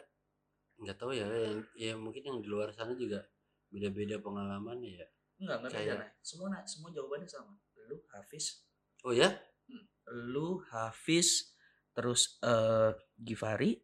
nggak 0.79 0.97
tahu 0.99 1.11
ya 1.15 1.27
yang 1.27 1.59
ya 1.75 1.93
mungkin 1.99 2.23
yang 2.23 2.39
di 2.39 2.49
luar 2.51 2.71
sana 2.71 2.95
juga 2.95 3.23
beda-beda 3.69 4.23
pengalaman 4.23 4.79
ya 4.85 5.07
Enggak, 5.39 5.57
enggak 5.63 5.73
beda. 5.87 6.07
Semua 6.19 6.51
Nay, 6.51 6.67
semua 6.67 6.91
jawabannya 6.91 7.29
sama. 7.31 7.55
Lu 7.87 8.03
Hafiz, 8.11 8.67
oh 9.07 9.15
ya 9.15 9.31
lu 10.27 10.59
Hafiz, 10.67 11.55
terus 11.95 12.43
eh 12.43 12.91
Givari. 13.15 13.79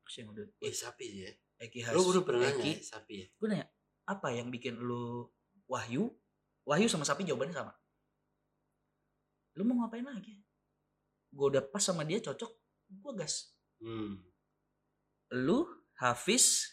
Terus 0.00 0.14
yang 0.16 0.28
udah 0.32 0.46
eh 0.64 0.74
sapi 0.74 1.06
ya 1.28 1.30
Eki 1.60 1.80
Has. 1.86 1.94
lu 1.94 2.02
udah 2.08 2.22
pernah 2.24 2.48
nanya 2.48 2.56
Eki. 2.56 2.72
ya, 2.72 2.82
sapi 2.82 3.14
ya 3.20 3.26
Gue 3.36 3.46
nanya, 3.52 3.66
apa 4.08 4.32
yang 4.32 4.48
bikin 4.48 4.80
lu 4.80 5.28
Wahyu? 5.70 6.10
Wahyu 6.66 6.90
sama 6.90 7.06
Sapi 7.06 7.22
jawabannya 7.22 7.54
sama. 7.54 7.72
Lu 9.54 9.62
mau 9.62 9.86
ngapain 9.86 10.02
lagi? 10.02 10.34
Gue 11.30 11.46
udah 11.54 11.62
pas 11.62 11.78
sama 11.78 12.02
dia 12.02 12.18
cocok, 12.18 12.50
gue 12.90 13.12
gas. 13.14 13.54
hmm. 13.78 14.18
Lu 15.46 15.62
Hafiz 16.02 16.66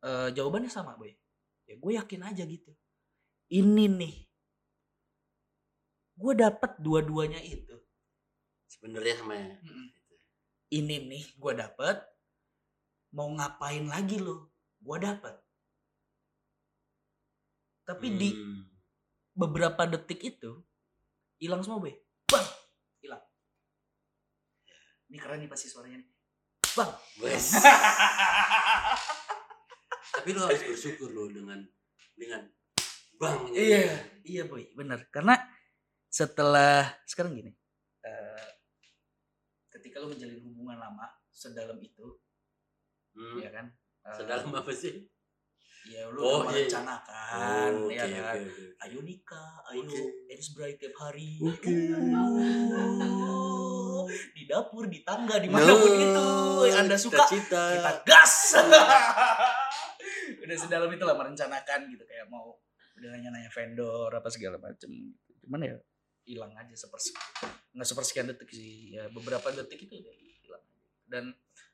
eh 0.00 0.32
jawabannya 0.32 0.72
sama, 0.72 0.96
boy. 0.96 1.12
Ya 1.68 1.76
gue 1.76 1.92
yakin 2.00 2.24
aja 2.24 2.48
gitu. 2.48 2.72
Ini 3.52 3.84
nih. 3.92 4.14
Gue 6.16 6.32
dapet 6.32 6.80
dua-duanya 6.80 7.44
itu. 7.44 7.76
sebenarnya 8.64 9.14
sama 9.22 9.38
ya 9.38 9.54
ini 10.74 10.96
nih 11.06 11.24
gue 11.38 11.52
dapet 11.54 11.96
mau 13.14 13.30
ngapain 13.30 13.86
lagi 13.86 14.18
lo 14.18 14.50
gue 14.82 14.96
dapet 14.98 15.34
tapi 17.84 18.06
di 18.12 18.30
Hmm. 18.32 18.64
beberapa 19.32 19.84
detik 19.84 20.20
itu 20.24 20.62
hilang 21.36 21.60
semua 21.60 21.80
be. 21.80 21.92
Bang 22.26 22.46
hilang. 22.98 23.20
Ini 25.06 25.18
keren 25.18 25.40
nih 25.40 25.50
pasti 25.50 25.68
suaranya 25.68 26.00
nih. 26.00 26.08
Bang 26.72 26.90
Wes. 27.20 27.54
tapi 30.14 30.28
lu 30.30 30.40
harus 30.40 30.62
bersyukur 30.62 31.10
lo 31.10 31.26
dengan 31.26 31.58
dengan 32.14 32.46
bang 33.14 33.40
iya 33.52 33.82
iya 34.22 34.42
boy. 34.46 34.64
Bener 34.72 35.10
karena 35.10 35.34
setelah 36.06 36.86
sekarang 37.04 37.34
gini 37.34 37.50
eh, 38.02 38.48
ketika 39.70 39.98
lo 39.98 40.08
menjalin 40.08 40.38
hubungan 40.40 40.78
lama 40.78 41.06
sedalam 41.28 41.78
itu 41.78 42.18
Hmm. 43.14 43.38
ya 43.38 43.46
kan? 43.46 43.70
Eh, 44.02 44.14
sedalam 44.18 44.50
apa 44.50 44.74
sih 44.74 45.06
ya 45.84 46.08
lu 46.08 46.18
Oh, 46.18 46.40
udah 46.40 46.50
iya. 46.50 46.64
merencanakan 46.64 47.70
Oh, 47.76 47.88
ya 47.88 48.02
oke, 48.02 48.12
kan 48.14 48.34
oke, 48.34 48.48
oke. 48.48 48.64
ayo 48.80 48.98
nikah 49.00 49.50
ayo 49.68 49.80
Oke. 49.82 50.00
Eris 50.26 50.48
Bright 50.50 50.76
tiap 50.78 50.96
hari 50.96 51.36
Oke. 51.38 51.68
Uh, 53.14 54.04
di 54.32 54.44
dapur 54.44 54.84
di 54.86 55.00
tangga 55.00 55.36
di 55.36 55.46
mana 55.46 55.64
pun 55.70 55.88
No, 55.88 55.94
itu 55.94 56.28
yang 56.66 56.84
anda 56.84 56.96
suka 56.96 57.24
cita-cita. 57.24 57.62
kita 57.74 57.92
gas 58.04 58.34
udah 60.36 60.56
sedalam 60.56 60.88
itu 60.88 61.02
lah 61.02 61.14
merencanakan 61.14 61.80
gitu 61.88 62.04
kayak 62.04 62.26
mau 62.26 62.56
udah 62.94 63.08
nanya-nanya 63.10 63.50
vendor 63.50 64.08
apa 64.08 64.28
segala 64.28 64.56
macem 64.56 64.90
cuman 65.38 65.60
ya 65.62 65.76
hilang 66.24 66.52
aja 66.54 66.72
sepersekian 66.74 67.50
nggak 67.72 67.84
sepersekian 67.86 68.26
detik 68.26 68.48
sih 68.48 68.92
ya 68.92 69.08
beberapa 69.10 69.48
detik 69.50 69.82
itu 69.82 69.94
udah 69.94 70.14
hilang 70.14 70.64
dan 71.06 71.24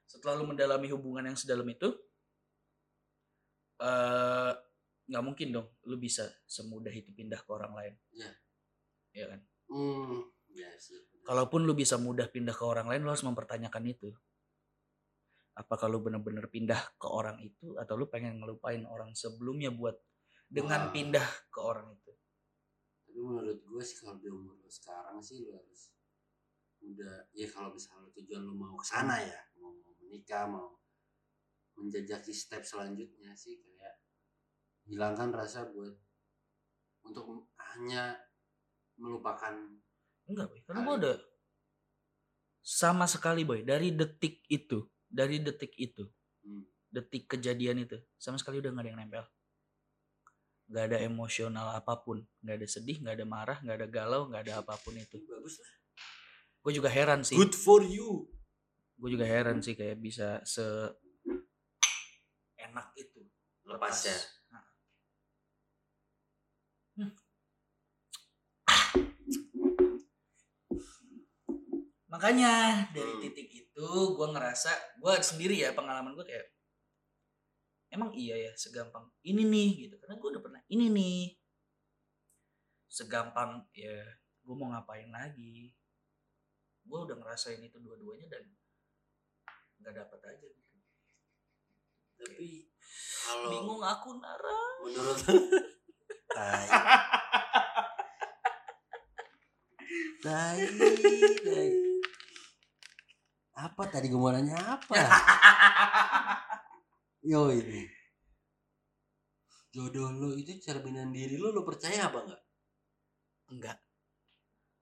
setelah 0.05 0.35
lu 0.37 0.49
mendalami 0.49 0.87
hubungan 0.89 1.23
yang 1.24 1.37
sedalam 1.37 1.66
itu 1.66 1.95
eh 3.81 4.52
nggak 5.11 5.24
mungkin 5.27 5.48
dong 5.51 5.69
lu 5.90 5.98
bisa 5.98 6.23
semudah 6.47 6.93
itu 6.94 7.11
pindah 7.11 7.40
ke 7.43 7.51
orang 7.51 7.73
lain. 7.74 7.94
Iya. 8.15 8.31
ya 9.11 9.24
kan? 9.27 9.40
Hmm 9.66 10.23
ya 10.55 10.70
sih. 10.78 10.98
Kalaupun 11.27 11.66
lu 11.66 11.74
bisa 11.77 11.98
mudah 11.98 12.27
pindah 12.27 12.55
ke 12.55 12.65
orang 12.65 12.86
lain 12.90 13.02
lu 13.07 13.11
harus 13.11 13.27
mempertanyakan 13.27 13.85
itu. 13.86 14.11
Apakah 15.55 15.90
lu 15.90 16.01
bener-bener 16.01 16.47
pindah 16.47 16.78
ke 16.97 17.09
orang 17.11 17.43
itu 17.43 17.77
atau 17.77 17.98
lu 17.98 18.07
pengen 18.09 18.40
ngelupain 18.40 18.86
orang 18.86 19.12
sebelumnya 19.12 19.69
buat 19.74 19.98
dengan 20.51 20.89
Wah. 20.89 20.93
pindah 20.94 21.27
ke 21.51 21.61
orang 21.61 21.90
itu? 21.94 22.12
Tapi 23.07 23.19
menurut 23.19 23.59
gue 23.61 23.82
sih 23.82 23.98
kalau 24.01 24.16
di 24.19 24.31
umur 24.31 24.57
lu 24.59 24.70
sekarang 24.70 25.19
sih 25.20 25.43
lu 25.43 25.52
harus 25.52 25.90
udah 26.81 27.28
ya 27.36 27.44
kalau 27.52 27.77
misalnya 27.77 28.09
tujuan 28.16 28.40
lu 28.40 28.57
mau 28.57 28.73
ke 28.81 28.86
sana 28.89 29.20
ya 29.20 29.36
mau 29.61 29.77
menikah 30.01 30.48
mau 30.48 30.81
menjajaki 31.81 32.36
step 32.36 32.62
selanjutnya 32.62 33.32
sih 33.32 33.57
kayak 33.65 33.94
hilangkan 34.85 35.32
rasa 35.32 35.65
buat 35.73 35.97
untuk 37.01 37.48
hanya 37.57 38.20
melupakan 39.01 39.57
enggak 40.28 40.47
boy. 40.52 40.61
Karena 40.69 40.81
gua 40.85 40.94
udah 41.01 41.16
sama 42.61 43.09
sekali 43.09 43.43
boy. 43.48 43.65
Dari 43.65 43.97
detik 43.97 44.44
itu 44.52 44.85
dari 45.11 45.40
detik 45.43 45.74
itu 45.81 46.05
hmm, 46.44 46.93
detik 46.93 47.27
kejadian 47.35 47.89
itu 47.89 47.98
sama 48.20 48.36
sekali 48.36 48.61
udah 48.61 48.70
nggak 48.70 48.85
ada 48.85 48.90
yang 48.93 49.01
nempel. 49.01 49.24
Nggak 50.70 50.85
ada 50.93 50.98
emosional 51.02 51.66
apa 51.74 51.98
pun. 51.98 52.23
Nggak 52.44 52.57
ada 52.61 52.66
sedih 52.69 52.97
nggak 53.01 53.15
ada 53.16 53.27
marah 53.27 53.59
nggak 53.65 53.77
ada 53.81 53.89
galau 53.89 54.28
nggak 54.28 54.43
ada 54.47 54.55
apa 54.61 54.77
pun 54.78 54.94
itu. 54.94 55.19
Bagus 55.24 55.59
lah. 55.59 55.73
Gue 56.61 56.73
juga 56.77 56.93
heran 56.93 57.24
sih. 57.24 57.40
Good 57.40 57.57
for 57.57 57.81
you. 57.81 58.28
Gue 59.01 59.16
juga 59.16 59.24
heran 59.24 59.65
sih 59.65 59.73
kayak 59.73 59.97
bisa 59.97 60.44
se 60.44 60.62
enak 62.71 62.89
itu 62.97 63.21
lepas 63.67 63.97
ya 64.07 64.19
Nah. 64.51 64.65
Hmm. 66.99 67.13
makanya 72.11 72.85
dari 72.91 73.15
Hmm. 73.15 73.23
titik 73.23 73.49
itu 73.55 73.89
gue 74.19 74.29
ngerasa 74.35 74.99
gue 74.99 75.13
sendiri 75.23 75.63
ya 75.63 75.71
pengalaman 75.71 76.19
gue 76.19 76.27
kayak 76.27 76.47
emang 77.95 78.11
iya 78.15 78.51
ya 78.51 78.53
segampang 78.59 79.07
ini 79.23 79.47
nih 79.47 79.71
gitu 79.87 79.95
karena 80.03 80.19
gue 80.19 80.29
udah 80.35 80.43
pernah 80.43 80.63
ini 80.71 80.87
nih 80.91 81.21
segampang 82.91 83.63
ya 83.71 83.95
gue 84.43 84.55
mau 84.59 84.75
ngapain 84.75 85.11
lagi 85.15 85.71
gue 86.83 86.99
udah 86.99 87.17
ngerasain 87.19 87.63
itu 87.63 87.79
dua-duanya 87.79 88.27
dan 88.27 88.45
nggak 89.79 89.95
dapat 89.95 90.21
aja 90.35 90.47
gitu 90.51 90.70
tapi 92.21 92.69
kalau 93.25 93.49
bingung 93.49 93.81
aku 93.81 94.21
Nara. 94.21 94.61
menurut 94.85 95.19
tai. 96.37 96.67
Tai 100.21 100.61
tai. 101.41 101.69
Apa 103.61 103.83
tadi 103.89 104.13
gue 104.13 104.21
mau 104.21 104.33
nanya 104.33 104.57
apa? 104.57 105.01
Yo 107.31 107.49
ini. 107.53 107.89
Jodoh 109.71 110.11
lo 110.11 110.35
itu 110.35 110.59
cerminan 110.61 111.15
diri 111.15 111.41
lo 111.41 111.57
lo 111.57 111.65
percaya 111.65 112.13
apa 112.13 112.19
enggak? 112.25 112.43
Enggak. 113.49 113.79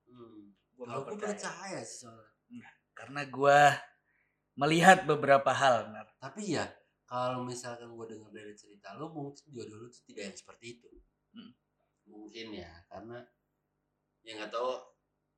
Hmm. 0.09 0.43
gue 0.75 0.85
kalau 0.87 1.03
gue 1.07 1.19
percaya. 1.19 1.79
sih 1.83 2.07
soalnya. 2.07 2.67
Karena 2.95 3.21
gue 3.27 3.59
melihat 4.59 5.07
beberapa 5.07 5.55
hal 5.55 5.87
Nar. 5.87 6.07
tapi 6.19 6.59
ya 6.59 6.67
kalau 7.09 7.41
misalkan 7.41 7.89
gue 7.89 8.05
dengar 8.05 8.29
dari 8.29 8.53
cerita 8.53 8.93
lo 8.93 9.09
mungkin 9.09 9.41
jodoh 9.49 9.81
lo 9.81 9.87
tuh 9.89 10.05
tidak 10.05 10.29
yang 10.29 10.37
seperti 10.37 10.65
itu 10.77 10.89
Hmm. 11.29 11.53
mungkin 12.05 12.53
ya 12.53 12.69
karena 12.85 13.21
ya 14.21 14.37
nggak 14.37 14.49
tahu 14.49 14.69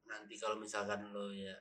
nanti 0.03 0.35
kalau 0.35 0.59
misalkan 0.59 1.07
lo 1.11 1.31
ya 1.31 1.55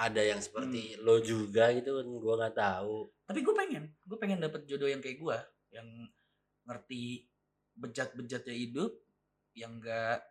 ada 0.00 0.22
yang 0.22 0.40
seperti 0.40 0.96
Hmm. 0.96 1.02
lo 1.06 1.20
juga 1.20 1.70
gitu 1.76 1.98
kan 1.98 2.06
gue 2.08 2.34
nggak 2.40 2.56
tahu 2.56 2.96
tapi 3.26 3.38
gue 3.42 3.54
pengen 3.54 3.84
gue 4.02 4.18
pengen 4.18 4.40
dapet 4.40 4.66
jodoh 4.66 4.88
yang 4.88 4.98
kayak 4.98 5.18
gue 5.18 5.38
yang 5.70 5.88
ngerti 6.66 7.26
bejat-bejatnya 7.76 8.54
hidup 8.54 8.92
yang 9.54 9.78
gak 9.78 10.22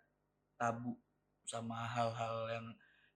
tabu 0.56 0.96
sama 1.44 1.88
hal-hal 1.88 2.38
yang 2.52 2.68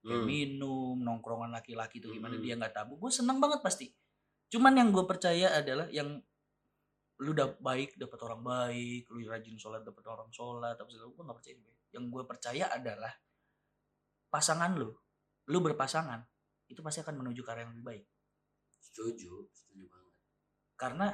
Hmm. 0.04 0.24
minum 0.28 1.00
nongkrongan 1.00 1.48
laki-laki 1.48 1.96
itu 1.96 2.12
gimana 2.12 2.36
Hmm. 2.36 2.44
dia 2.44 2.54
nggak 2.60 2.76
tabu 2.76 3.00
gue 3.00 3.08
seneng 3.08 3.40
banget 3.40 3.64
pasti 3.64 3.88
cuman 4.54 4.78
yang 4.78 4.88
gue 4.94 5.02
percaya 5.02 5.58
adalah 5.58 5.90
yang 5.90 6.22
lu 7.18 7.30
udah 7.34 7.58
baik 7.58 7.98
dapat 7.98 8.18
orang 8.22 8.42
baik 8.46 9.10
lu 9.10 9.26
rajin 9.26 9.58
sholat 9.58 9.82
dapat 9.82 10.06
orang 10.06 10.30
sholat 10.30 10.78
tapi 10.78 10.94
gue 10.94 11.10
nggak 11.10 11.38
percaya 11.42 11.54
itu. 11.58 11.72
yang 11.94 12.10
gue 12.10 12.22
percaya 12.26 12.64
adalah 12.70 13.10
pasangan 14.30 14.74
lu. 14.74 14.90
Lu 15.50 15.58
berpasangan 15.62 16.22
itu 16.66 16.82
pasti 16.82 17.02
akan 17.02 17.22
menuju 17.22 17.42
ke 17.46 17.50
arah 17.50 17.62
yang 17.66 17.74
lebih 17.74 17.86
baik. 17.86 18.04
Setuju 18.82 19.46
setuju 19.54 19.84
banget. 19.86 20.14
Karena 20.74 21.06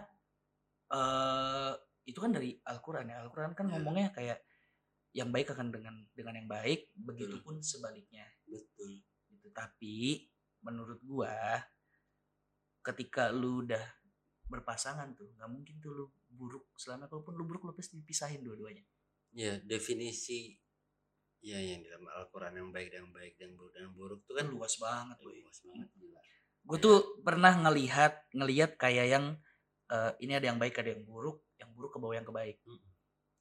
eh 0.93 1.73
itu 2.09 2.19
kan 2.19 2.33
dari 2.33 2.57
Al-Quran 2.65 3.13
ya. 3.13 3.17
Al-Quran 3.25 3.53
kan 3.53 3.69
Ya. 3.69 3.77
ngomongnya 3.77 4.09
kayak 4.17 4.41
yang 5.13 5.29
baik 5.35 5.53
akan 5.53 5.69
dengan 5.69 5.95
dengan 6.17 6.35
yang 6.41 6.49
baik 6.49 6.93
begitupun 6.97 7.61
sebaliknya. 7.61 8.25
Betul. 8.49 9.05
Gitu. 9.29 9.49
Tapi 9.53 10.29
menurut 10.65 11.01
gua 11.05 11.61
ketika 12.81 13.29
lu 13.29 13.65
udah 13.65 13.85
berpasangan 14.51 15.15
tuh 15.15 15.31
nggak 15.39 15.51
mungkin 15.53 15.79
tuh 15.79 15.93
lu 15.95 16.07
buruk 16.27 16.75
selama 16.75 17.07
kalaupun 17.07 17.39
lu 17.39 17.47
buruk 17.47 17.71
lu 17.71 17.73
pasti 17.77 18.01
dipisahin 18.01 18.43
dua-duanya. 18.43 18.83
Ya 19.31 19.63
definisi 19.63 20.59
ya 21.41 21.57
yang 21.57 21.87
dalam 21.87 22.05
Al-Quran 22.11 22.59
yang 22.59 22.69
baik 22.75 22.91
dan 22.91 23.07
yang 23.07 23.15
baik 23.15 23.35
dan 23.39 23.55
buruk 23.55 23.73
dan 23.73 23.81
yang 23.89 23.95
buruk 23.97 24.21
itu 24.27 24.33
kan 24.35 24.47
luas 24.51 24.75
banget 24.77 25.17
boy 25.23 25.37
luas 25.39 25.59
banget 25.63 25.89
gila. 25.95 26.21
Gue 26.61 26.79
tuh 26.83 26.97
pernah 27.23 27.53
ngelihat 27.55 28.13
ngelihat 28.35 28.71
kayak 28.75 29.07
yang 29.07 29.25
eh, 29.89 30.13
ini 30.21 30.33
ada 30.35 30.51
yang 30.51 30.59
baik 30.59 30.75
ada 30.83 30.91
yang 30.91 31.07
buruk 31.07 31.47
yang 31.63 31.71
buruk 31.73 31.91
ke 31.95 31.99
bawah 32.03 32.17
yang 32.19 32.27
ke 32.27 32.35
baik. 32.35 32.59
Mm. 32.67 32.83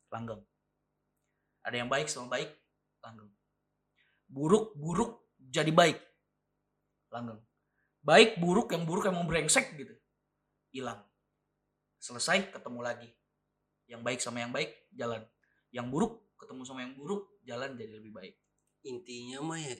langgeng. 0.10 0.42
Ada 1.62 1.76
yang 1.86 1.90
baik 1.90 2.10
sama 2.10 2.34
baik 2.34 2.50
langgeng. 3.02 3.30
Buruk 4.30 4.78
buruk 4.78 5.34
jadi 5.38 5.74
baik 5.74 5.98
langgeng 7.10 7.42
baik 8.04 8.40
buruk 8.40 8.72
yang 8.72 8.84
buruk 8.88 9.08
yang 9.08 9.16
mau 9.16 9.28
brengsek 9.28 9.76
gitu 9.76 9.94
hilang 10.72 11.04
selesai 12.00 12.52
ketemu 12.54 12.80
lagi 12.80 13.10
yang 13.90 14.06
baik 14.06 14.24
sama 14.24 14.40
yang 14.40 14.54
baik 14.54 14.88
jalan 14.94 15.26
yang 15.74 15.92
buruk 15.92 16.24
ketemu 16.40 16.62
sama 16.64 16.86
yang 16.86 16.96
buruk 16.96 17.28
jalan 17.44 17.76
jadi 17.76 18.00
lebih 18.00 18.16
baik 18.16 18.36
intinya 18.88 19.44
mah 19.44 19.60
ya 19.60 19.76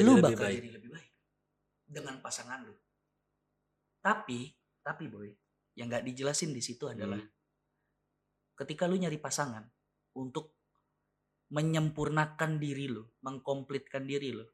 lu 0.00 0.16
lebih 0.18 0.34
bakal 0.34 0.48
baik. 0.48 0.56
jadi 0.58 0.70
lebih 0.80 0.90
baik 0.96 1.12
dengan 1.92 2.16
pasangan 2.24 2.64
lu. 2.64 2.72
Tapi, 4.00 4.48
tapi 4.80 5.04
boy, 5.06 5.28
yang 5.76 5.92
nggak 5.92 6.08
dijelasin 6.08 6.56
di 6.56 6.64
situ 6.64 6.88
adalah 6.88 7.20
Hmm. 7.20 7.30
ketika 8.56 8.88
lu 8.88 8.96
nyari 8.96 9.20
pasangan 9.20 9.62
untuk 10.16 10.56
menyempurnakan 11.52 12.56
diri 12.56 12.88
lu, 12.88 13.04
mengkomplitkan 13.20 14.08
diri 14.08 14.32
lu, 14.32 14.46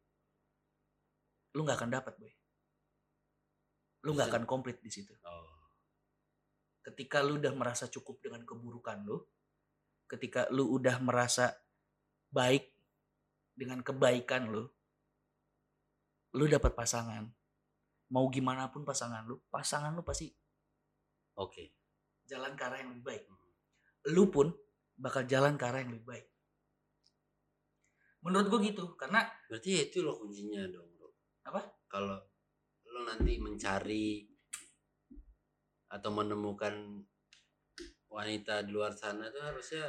lu 1.55 1.61
nggak 1.63 1.79
akan 1.79 1.91
dapat 1.95 2.15
boy. 2.19 2.33
Lu 4.07 4.15
nggak 4.15 4.31
akan 4.31 4.45
komplit 4.47 4.79
di 4.83 4.91
situ. 4.91 5.15
oh 5.27 5.59
Ketika 6.85 7.21
lu 7.21 7.37
udah 7.37 7.53
merasa 7.53 7.91
cukup 7.91 8.23
dengan 8.25 8.47
keburukan 8.49 9.05
lu, 9.05 9.21
ketika 10.09 10.49
lu 10.49 10.73
udah 10.73 10.97
merasa 11.05 11.53
baik 12.33 12.73
dengan 13.53 13.85
kebaikan 13.85 14.49
lu, 14.49 14.65
lu 16.39 16.45
dapat 16.49 16.73
pasangan. 16.73 17.29
Mau 18.09 18.25
gimana 18.33 18.73
pun 18.73 18.89
pasangan 18.89 19.29
lu, 19.29 19.37
pasangan 19.53 19.93
lu 19.93 20.01
pasti 20.01 20.33
oke 21.37 21.65
jalan 22.29 22.53
ke 22.57 22.63
arah 22.65 22.79
yang 22.85 22.93
lebih 22.93 23.05
baik. 23.05 23.23
Lu 24.13 24.29
pun 24.29 24.53
bakal 24.97 25.25
jalan 25.25 25.57
ke 25.57 25.65
arah 25.65 25.81
yang 25.81 25.93
lebih 25.97 26.09
baik. 26.09 26.27
Menurut 28.25 28.47
gue 28.53 28.61
gitu, 28.73 28.85
karena 28.99 29.25
berarti 29.49 29.69
ya 29.79 29.83
itu 29.89 30.05
loh 30.05 30.19
kuncinya 30.19 30.67
dong 30.69 30.91
bro 30.99 31.09
Apa? 31.49 31.63
kalau 31.87 32.19
lo 32.99 33.07
nanti 33.07 33.39
mencari 33.39 34.27
atau 35.87 36.11
menemukan 36.11 36.75
wanita 38.11 38.67
di 38.67 38.75
luar 38.75 38.91
sana 38.99 39.31
tuh 39.31 39.39
harusnya 39.39 39.87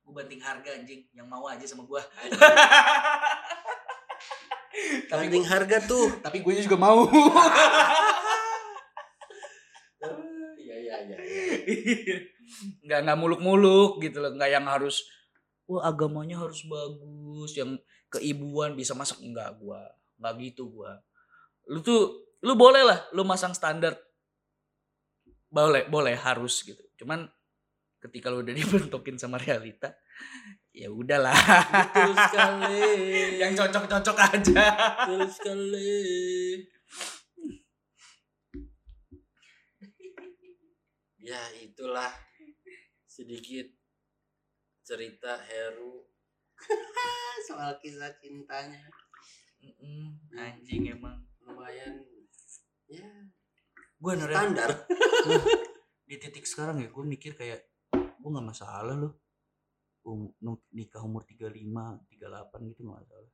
gue 0.00 0.16
banting 0.16 0.40
harga 0.40 0.72
anjing, 0.72 1.04
yang 1.12 1.28
mau 1.28 1.44
aja 1.44 1.68
sama 1.68 1.84
gue. 1.84 2.00
tapi 5.12 5.28
banding 5.28 5.44
harga 5.44 5.84
tuh. 5.84 6.08
Tapi 6.24 6.40
gue 6.40 6.64
juga 6.64 6.80
mau. 6.80 7.04
iya 10.56 10.76
iya 10.80 10.96
iya 11.04 11.18
nggak 12.88 13.00
nggak 13.04 13.18
muluk-muluk 13.20 14.00
gitu 14.00 14.24
loh, 14.24 14.32
nggak 14.32 14.48
yang 14.48 14.64
harus 14.64 15.04
wah 15.68 15.84
agamanya 15.84 16.40
harus 16.40 16.64
bagus, 16.64 17.52
yang 17.60 17.76
keibuan 18.08 18.72
bisa 18.72 18.96
masak. 18.96 19.20
Enggak 19.20 19.60
gua, 19.60 19.84
nggak 20.16 20.32
gitu 20.40 20.72
gua. 20.72 21.04
Lu 21.68 21.84
tuh 21.84 22.32
lu 22.44 22.54
boleh 22.56 22.82
lah 22.82 22.98
lu 23.12 23.22
masang 23.22 23.52
standar. 23.52 23.96
Boleh 25.48 25.88
boleh 25.88 26.16
harus 26.16 26.64
gitu. 26.64 26.80
Cuman 27.00 27.28
ketika 27.98 28.32
lu 28.32 28.40
udah 28.40 28.54
dibentokin 28.58 29.20
sama 29.20 29.36
realita 29.36 29.92
ya 30.78 30.88
udahlah. 30.88 31.34
Betul 31.34 32.12
sekali. 32.14 32.86
Yang 33.42 33.52
cocok-cocok 33.64 34.16
aja. 34.16 34.64
Betul 35.04 35.22
sekali. 35.28 36.02
Ya 41.18 41.42
itulah 41.60 42.08
sedikit 43.04 43.68
cerita 44.80 45.36
Heru. 45.44 46.08
Soal 47.50 47.76
kisah 47.84 48.16
cintanya. 48.16 48.88
Anjing 50.32 50.88
emang 50.88 51.27
lumayan 51.48 52.04
ya 52.88 53.08
gue 53.98 54.12
standar. 54.14 54.70
Di 56.08 56.16
titik 56.16 56.46
sekarang 56.46 56.80
ya 56.80 56.88
gue 56.88 57.04
mikir 57.04 57.34
kayak 57.34 57.66
gue 57.92 58.30
nggak 58.30 58.48
masalah 58.48 58.94
loh. 58.94 59.18
Um, 60.06 60.32
nikah 60.72 61.04
umur 61.04 61.26
35 61.26 61.52
38 61.52 62.70
gitu 62.72 62.80
nggak 62.86 62.98
masalah. 63.02 63.30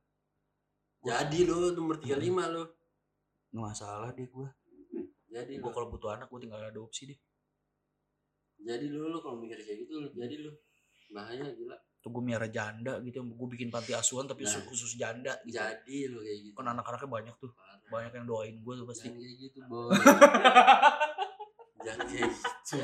Jadi 1.05 1.39
lo 1.45 1.71
nomor 1.71 2.01
35 2.01 2.55
lo 2.55 2.63
nggak 3.53 3.65
masalah 3.71 4.09
deh 4.11 4.27
gue 4.27 4.49
jadi 5.35 5.59
gue 5.59 5.71
kalau 5.75 5.91
butuh 5.91 6.15
anak 6.15 6.31
gue 6.31 6.39
tinggal 6.47 6.63
adopsi 6.63 7.11
deh. 7.11 7.19
Jadi 8.63 8.87
lo 8.87 9.11
lo 9.11 9.19
kalau 9.19 9.35
mikir 9.35 9.59
kayak 9.59 9.83
gitu 9.83 9.99
lo 9.99 10.07
jadi 10.15 10.35
lo 10.39 10.51
bahaya 11.11 11.51
gila 11.51 11.75
tuh 12.05 12.13
gue 12.13 12.21
miara 12.21 12.45
janda 12.45 13.01
gitu 13.01 13.25
gue 13.25 13.47
bikin 13.49 13.73
panti 13.73 13.97
asuhan 13.97 14.29
tapi 14.29 14.45
Nah. 14.45 14.61
khusus 14.69 14.93
janda 14.93 15.33
gitu. 15.41 15.57
Jadi 15.57 16.05
lo 16.05 16.21
kayak 16.21 16.39
gitu. 16.45 16.53
Kan 16.53 16.69
anak-anaknya 16.69 17.09
banyak 17.09 17.35
tuh 17.41 17.49
Parah. 17.49 17.81
banyak 17.89 18.11
yang 18.13 18.25
doain 18.29 18.55
gue 18.61 18.73
tuh 18.77 18.85
pasti. 18.85 19.09
Jangan 19.09 19.17
kayak 19.17 19.35
gitu 19.41 19.59
boy. 19.65 19.89
Jangan 21.85 22.05
kayak 22.05 22.29
gitu. 22.29 22.81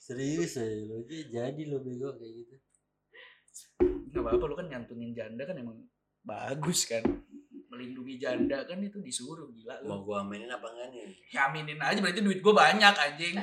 Serius 0.00 0.58
ya 0.58 0.66
lo 0.82 0.96
jadi 1.06 1.62
lo 1.70 1.78
bego 1.78 2.10
kayak 2.18 2.34
gitu. 2.34 2.54
Nggak 4.10 4.22
apa-apa 4.26 4.44
lu 4.44 4.54
kan 4.58 4.66
nyantunin 4.66 5.14
janda 5.14 5.46
kan 5.46 5.54
emang 5.54 5.78
bagus 6.20 6.90
kan. 6.90 7.06
Melindungi 7.70 8.18
janda 8.18 8.66
kan 8.66 8.82
itu 8.82 8.98
disuruh 8.98 9.46
gila 9.54 9.86
mau 9.86 10.02
lu 10.02 10.10
gua 10.10 10.26
aminin 10.26 10.50
apa 10.50 10.66
enggak 10.66 10.88
nih? 10.90 11.14
Ya 11.30 11.46
aminin 11.46 11.78
aja 11.78 12.02
berarti 12.02 12.18
duit 12.18 12.42
gue 12.42 12.50
banyak 12.50 12.90
anjing. 12.90 13.38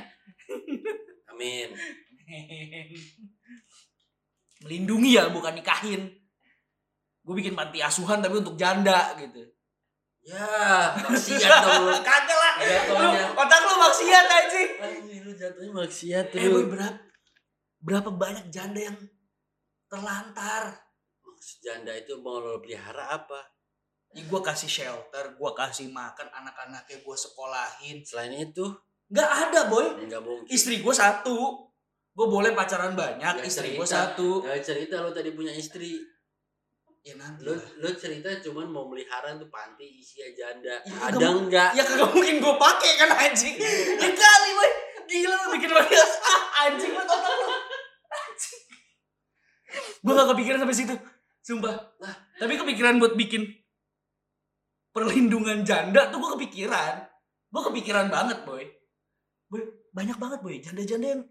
Amin 1.31 1.71
melindungi 4.63 5.17
ya 5.19 5.29
bukan 5.29 5.53
nikahin. 5.57 6.07
Gue 7.21 7.33
bikin 7.43 7.53
panti 7.53 7.83
asuhan 7.83 8.23
tapi 8.23 8.39
untuk 8.39 8.55
janda 8.55 9.13
gitu. 9.19 9.43
Ya, 10.27 10.91
maksiat 11.07 11.59
dong. 11.63 11.87
Lu. 11.87 11.95
kagak 12.07 12.37
lah. 12.37 12.53
Lu 12.87 13.07
otak 13.35 13.59
lu 13.63 13.73
maksiat 13.79 14.27
aja 14.27 14.61
lu 15.27 15.31
jatuhnya 15.35 15.71
maksiat 15.75 16.25
eh 16.35 16.47
boy 16.47 16.63
lu. 16.63 16.71
berapa 16.71 16.99
berapa 17.83 18.09
banyak 18.11 18.47
janda 18.47 18.79
yang 18.91 18.97
terlantar? 19.91 20.87
Maksud 21.23 21.57
janda 21.63 21.91
itu 21.95 22.15
mau 22.19 22.39
lo 22.39 22.59
pelihara 22.63 23.11
apa? 23.11 23.57
ya, 24.15 24.23
gue 24.23 24.41
kasih 24.41 24.69
shelter 24.71 25.35
gue 25.35 25.51
kasih 25.53 25.91
makan 25.91 26.27
anak-anaknya 26.31 26.97
gue 27.03 27.17
sekolahin. 27.17 28.01
Selain 28.01 28.33
itu, 28.33 28.65
nggak 29.11 29.29
ada 29.29 29.59
boy. 29.67 29.85
Mungkin. 30.07 30.47
istri 30.49 30.79
gue 30.79 30.93
satu 30.95 31.67
gue 32.17 32.25
boleh 32.25 32.57
pacaran 32.57 32.97
banyak 32.97 33.33
Ya, 33.37 33.45
istri 33.45 33.77
gue 33.77 33.85
satu. 33.85 34.41
Gak 34.41 34.65
cerita 34.65 35.05
lo 35.05 35.13
tadi 35.13 35.37
punya 35.37 35.53
istri. 35.53 36.01
ya 37.05 37.13
nanti 37.15 37.45
Lo 37.45 37.53
lo 37.53 37.89
cerita 37.93 38.27
cuman 38.41 38.67
mau 38.67 38.89
melihara 38.89 39.37
tuh 39.37 39.47
panti 39.53 39.85
isinya 40.01 40.27
janda. 40.33 40.75
Ya, 40.81 41.13
Ada 41.13 41.27
enggak? 41.29 41.69
ya 41.77 41.83
kagak 41.85 42.09
mungkin 42.09 42.41
gue 42.41 42.55
pakai 42.57 42.91
kan 42.97 43.09
anjing. 43.13 43.55
Ya 44.01 44.09
kali 44.09 44.49
boy 44.57 44.71
gila 45.07 45.35
lu 45.39 45.47
bikin 45.55 45.71
podcast 45.71 46.13
ah, 46.19 46.67
anjing 46.67 46.91
otak 46.91 47.21
lu? 47.21 47.47
Anjing 48.11 48.61
gue 49.77 50.13
gak 50.13 50.29
kepikiran 50.33 50.57
sampai 50.65 50.77
situ 50.77 50.95
sumpah. 51.45 51.75
Nah. 52.03 52.15
tapi 52.41 52.59
kepikiran 52.59 52.99
buat 52.99 53.15
bikin 53.15 53.47
perlindungan 54.91 55.61
janda 55.63 56.09
tuh 56.09 56.17
gue 56.17 56.31
kepikiran. 56.41 57.07
Gue 57.47 57.61
kepikiran 57.71 58.09
banget 58.09 58.41
boy. 58.43 58.65
Boy 59.47 59.61
banyak 59.93 60.17
banget 60.17 60.39
boy 60.41 60.57
janda-janda 60.59 61.07
yang 61.13 61.23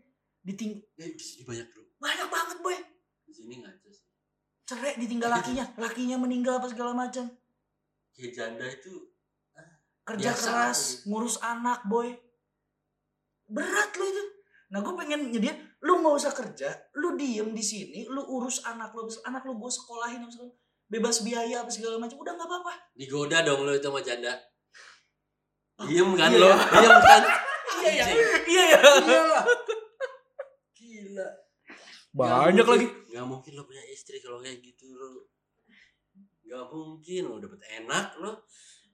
diting 0.47 0.79
Eh, 0.95 1.11
di 1.11 1.21
sini 1.21 1.43
banyak 1.43 1.67
bro. 1.67 1.83
banyak 1.99 2.29
banget 2.29 2.59
boy 2.61 2.77
Di 3.25 3.33
sini 3.33 3.59
ngaco 3.59 3.89
sih. 3.89 4.05
cerai 4.63 4.95
ditinggal 4.95 5.29
lakinya 5.29 5.65
lakinya 5.77 6.17
meninggal 6.17 6.57
apa 6.57 6.67
segala 6.67 6.95
macam 6.95 7.27
Kayak 8.13 8.31
janda 8.33 8.65
itu 8.65 8.95
kerja 10.03 10.31
Biasa 10.31 10.47
keras 10.47 10.79
aja. 10.79 10.99
ngurus 11.05 11.37
anak 11.41 11.81
boy 11.85 12.09
berat 13.47 13.91
lo 13.93 14.05
itu 14.05 14.23
nah 14.67 14.79
gue 14.81 14.95
pengen 14.97 15.31
nyediain 15.31 15.55
lu 15.81 15.93
nggak 15.97 16.15
usah 16.17 16.33
kerja 16.33 16.67
lu 16.97 17.15
diem 17.15 17.51
di 17.51 17.63
sini 17.63 18.07
lu 18.07 18.19
urus 18.19 18.63
anak 18.63 18.91
lu 18.91 19.07
anak 19.23 19.43
lu 19.43 19.55
gue 19.55 19.71
sekolahin 19.71 20.19
apa 20.21 20.31
segala 20.33 20.51
bebas 20.87 21.23
biaya 21.23 21.63
apa 21.63 21.71
segala 21.71 21.97
macam 21.97 22.19
udah 22.19 22.33
nggak 22.33 22.49
apa-apa 22.49 22.73
digoda 22.93 23.43
dong 23.43 23.63
lo 23.63 23.71
itu 23.71 23.83
sama 23.85 23.99
janda. 24.01 24.35
Diem 25.79 26.11
kan 26.15 26.31
iya 26.31 26.41
lo? 26.41 26.51
Diem 26.73 26.97
kan? 26.97 27.23
iya 27.77 27.91
ya 27.93 28.07
iya 28.49 28.63
ya. 28.73 28.81
Gila. 31.17 31.29
banyak 32.13 32.53
Gak 32.59 32.69
lagi 32.69 32.87
mungkin- 32.87 33.11
Gak 33.11 33.27
mungkin 33.27 33.53
lo 33.53 33.63
punya 33.65 33.85
istri 33.87 34.17
kalau 34.19 34.39
kayak 34.39 34.61
gitu 34.61 34.93
lo. 34.93 35.25
Gak 36.43 36.65
mungkin 36.67 37.23
lo 37.27 37.37
dapet 37.39 37.61
enak 37.75 38.07
lo. 38.17 38.33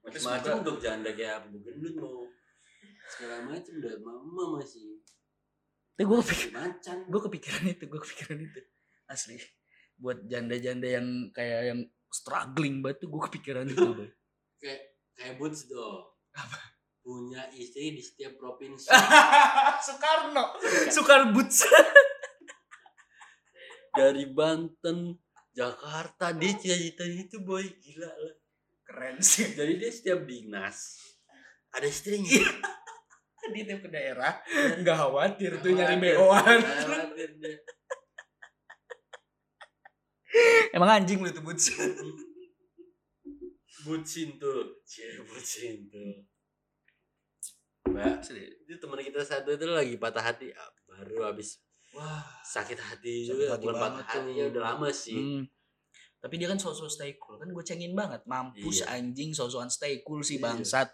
Macam-macam 0.01 0.53
untuk 0.61 0.77
janda 0.79 1.11
kayak 1.11 1.43
apa 1.43 1.47
gendut 1.53 1.95
mau 1.95 2.27
segala 3.09 3.45
macam 3.45 3.73
udah 3.77 3.95
mama 4.01 4.45
masih 4.57 4.99
Tapi 5.93 6.03
gue 6.03 6.19
kepikir, 6.19 6.49
macan. 6.51 6.97
gue 7.05 7.21
kepikiran 7.23 7.65
itu, 7.69 7.85
gue 7.85 8.01
kepikiran 8.01 8.39
itu. 8.41 8.61
Asli. 9.07 9.37
Buat 9.95 10.25
janda-janda 10.25 10.89
yang 10.91 11.07
kayak 11.31 11.61
yang 11.69 11.81
struggling 12.09 12.81
banget 12.81 12.99
tuh 12.99 13.09
gue 13.09 13.23
kepikiran 13.29 13.67
itu, 13.67 13.87
boy. 13.93 14.09
Kayak 14.63 14.81
kayak 15.13 15.35
Boots 15.37 15.67
dong. 15.67 16.07
Punya 16.99 17.47
istri 17.53 17.93
di 17.93 18.01
setiap 18.01 18.35
provinsi. 18.37 18.89
Soekarno. 19.87 20.55
Soekarno 20.89 21.31
Boots. 21.31 21.63
Dari 23.93 24.25
Banten, 24.33 25.13
Jakarta 25.53 26.33
dia 26.33 26.57
cita-cita 26.57 27.05
itu 27.05 27.45
boy 27.45 27.65
gila 27.85 28.09
lah. 28.09 28.37
Keren 28.89 29.17
sih. 29.21 29.53
Jadi 29.53 29.73
dia 29.77 29.91
setiap 29.93 30.25
dinas 30.25 30.97
ada 31.73 31.87
istrinya. 31.89 32.41
Dia 33.53 33.63
tiap 33.67 33.81
ke 33.85 33.91
daerah 33.91 34.39
nggak 34.81 34.97
khawatir 34.97 35.59
tuh 35.61 35.75
nyari 35.75 35.97
dia. 35.99 36.17
Emang 40.73 40.89
anjing 40.89 41.21
lu 41.21 41.29
tuh 41.29 41.45
Boots. 41.45 41.69
Bucin 43.83 44.39
tuh, 44.39 44.79
cie 44.87 45.19
bucin 45.27 45.91
tuh. 45.91 46.23
Mbak, 47.91 48.31
itu 48.31 48.79
teman 48.79 49.03
kita 49.03 49.27
satu 49.27 49.59
itu 49.59 49.67
lagi 49.67 49.99
patah 49.99 50.23
hati, 50.23 50.55
ah, 50.55 50.71
baru 50.87 51.27
habis 51.29 51.59
Wah. 51.93 52.25
sakit 52.43 52.75
hati 52.75 53.25
Sakit 53.25 53.37
juga, 53.39 53.45
hati 53.53 53.63
bukan 53.63 53.75
patah 53.75 53.83
banget 53.85 54.05
hati 54.05 54.17
tuh. 54.19 54.33
ya 54.33 54.45
udah 54.49 54.63
lama 54.65 54.89
sih. 54.89 55.17
Hmm. 55.17 55.43
Tapi 56.19 56.35
dia 56.37 56.47
kan 56.47 56.57
sosok 56.57 56.87
stay 56.87 57.13
cool 57.17 57.35
kan 57.35 57.47
gue 57.47 57.61
cengin 57.63 57.93
banget 57.93 58.23
mampus 58.25 58.81
Iya. 58.81 58.97
anjing 58.97 59.31
sosokan 59.31 59.67
stay 59.67 60.01
cool 60.01 60.21
si 60.21 60.37
Iya. 60.37 60.49
bangsat 60.49 60.89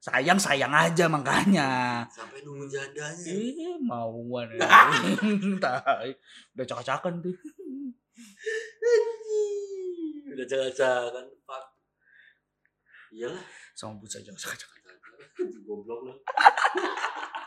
sayang 0.00 0.40
sayang 0.40 0.72
aja 0.72 1.04
makanya 1.06 2.02
Sampai 2.08 2.40
nunggu 2.40 2.64
jandanya. 2.64 3.28
Ih, 3.28 3.76
mauan 3.80 4.48
ya. 4.50 4.64
Tai. 5.62 6.10
Udah 6.50 6.64
cakak-cakan 6.66 7.20
tuh. 7.20 7.36
udah 10.30 10.46
cakap-cakapan, 10.46 11.26
fuck. 11.42 11.64
Iyalah, 13.10 13.44
Sama 13.74 13.98
boots 13.98 14.16
aja 14.16 14.30
cakak-cakan. 14.30 14.78
goblok 15.62 16.00
lu. 16.02 16.12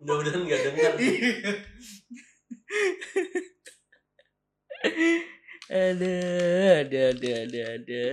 Mudah-mudahan 0.00 0.48
gak 0.48 0.60
dengar. 0.64 0.92
Ada, 5.70 6.14
ada, 6.82 7.00
ada, 7.12 7.30
ada, 7.44 7.60
ada. 7.76 8.06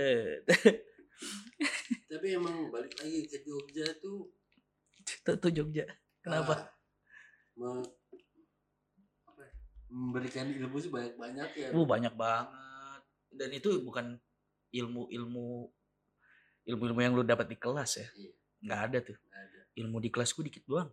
Tapi 2.06 2.26
emang 2.36 2.70
balik 2.70 2.94
lagi 3.02 3.26
ke 3.26 3.42
Jogja 3.42 3.88
tuh 3.98 4.30
Tuh, 5.24 5.36
tuh 5.40 5.50
Jogja. 5.50 5.88
Kenapa? 6.20 6.54
ah, 6.54 6.62
me- 7.56 7.88
apa 9.24 9.40
ya, 9.40 9.52
memberikan 9.88 10.46
ilmu 10.52 10.76
sih 10.76 10.92
banyak-banyak 10.92 11.48
ya. 11.56 11.68
Uh, 11.72 11.88
banyak 11.88 12.12
banget. 12.12 13.02
Dan 13.32 13.50
itu 13.56 13.80
bukan 13.80 14.20
ilmu-ilmu 14.68 15.72
ilmu-ilmu 16.68 17.00
yang 17.00 17.16
lu 17.16 17.24
dapat 17.24 17.48
di 17.48 17.56
kelas 17.56 18.04
ya. 18.04 18.08
Iya. 18.12 18.32
Nggak 18.60 18.80
ada 18.84 18.98
tuh. 19.00 19.16
Nggak 19.16 19.42
ada. 19.48 19.60
Ilmu 19.80 19.96
di 20.04 20.08
kelasku 20.12 20.44
dikit 20.44 20.68
doang. 20.68 20.92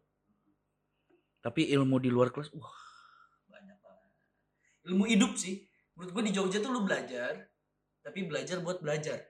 Tapi 1.46 1.70
ilmu 1.78 2.02
di 2.02 2.10
luar 2.10 2.34
kelas, 2.34 2.50
wah 2.58 2.74
banyak 3.46 3.78
banget. 3.78 4.12
Ilmu 4.90 5.06
hidup 5.06 5.38
sih. 5.38 5.62
Menurut 5.94 6.10
gue 6.10 6.24
di 6.26 6.34
Jogja 6.34 6.58
tuh 6.58 6.74
lu 6.74 6.82
belajar, 6.82 7.38
tapi 8.02 8.26
belajar 8.26 8.66
buat 8.66 8.82
belajar. 8.82 9.22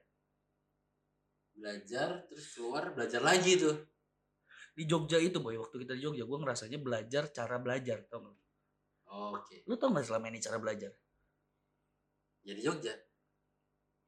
Belajar 1.51 2.23
terus 2.31 2.55
keluar 2.55 2.95
belajar 2.95 3.19
lagi 3.19 3.59
tuh. 3.59 3.75
Di 4.71 4.87
Jogja 4.87 5.19
itu 5.19 5.43
boy, 5.43 5.59
waktu 5.59 5.75
kita 5.83 5.99
di 5.99 6.07
Jogja, 6.07 6.23
gue 6.23 6.39
ngerasanya 6.39 6.79
belajar 6.79 7.27
cara 7.35 7.59
belajar, 7.59 8.07
tau 8.07 8.23
gak? 8.23 8.35
Oke. 9.35 9.67
Lu 9.67 9.75
tau 9.75 9.91
gak 9.91 10.07
selama 10.07 10.31
ini 10.31 10.39
cara 10.39 10.55
belajar? 10.55 10.95
Jadi 12.47 12.59
Jogja. 12.63 12.95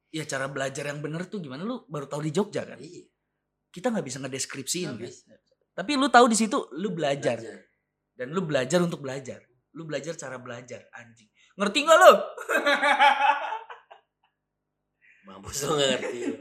Ya 0.08 0.24
cara 0.24 0.48
belajar 0.48 0.88
yang 0.88 1.04
bener 1.04 1.28
tuh 1.28 1.44
gimana 1.44 1.60
lu 1.60 1.84
baru 1.84 2.08
tahu 2.08 2.24
di 2.24 2.32
Jogja 2.32 2.64
kan? 2.64 2.80
Iya. 2.80 3.04
Kita 3.68 3.92
nggak 3.92 4.06
bisa 4.08 4.18
ngedeskripsiin 4.24 4.96
kan? 4.96 5.04
bisa. 5.04 5.36
Tapi 5.76 5.92
lu 6.00 6.08
tahu 6.08 6.32
di 6.32 6.36
situ 6.40 6.56
lu 6.80 6.96
belajar. 6.96 7.36
Belajar. 7.36 7.67
Dan 8.18 8.34
lu 8.34 8.42
belajar 8.42 8.82
untuk 8.82 9.06
belajar. 9.06 9.38
Lu 9.78 9.86
belajar 9.86 10.18
cara 10.18 10.42
belajar, 10.42 10.90
anjing. 10.90 11.30
Ngerti 11.54 11.86
gak 11.86 11.98
lu? 12.02 12.12
Mampus 15.30 15.70
lo 15.70 15.78
gak 15.78 16.02
ngerti. 16.02 16.34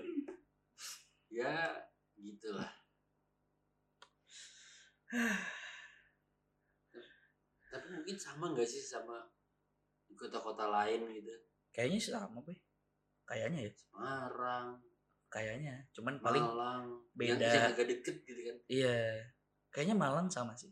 Ya 1.29 1.77
gitulah. 2.17 2.73
Tapi 7.69 7.87
mungkin 7.93 8.17
sama 8.17 8.57
gak 8.57 8.65
sih 8.65 8.81
sama 8.81 9.29
di 10.09 10.17
kota-kota 10.17 10.73
lain 10.73 11.05
gitu. 11.13 11.29
Kayaknya 11.69 12.01
sih 12.01 12.09
sama, 12.09 12.41
Boy. 12.41 12.57
Kayaknya 13.27 13.67
ya, 13.67 13.71
Semarang, 13.75 14.79
kayaknya. 15.27 15.75
Cuman 15.91 16.15
paling 16.23 16.41
Malang, 16.41 16.95
beda. 17.11 17.43
Yang 17.43 17.67
agak 17.75 17.85
deket 17.91 18.15
gitu 18.23 18.39
kan. 18.39 18.55
iya. 18.71 19.19
Kayaknya 19.67 19.99
Malang 19.99 20.31
sama 20.31 20.55
sih. 20.55 20.71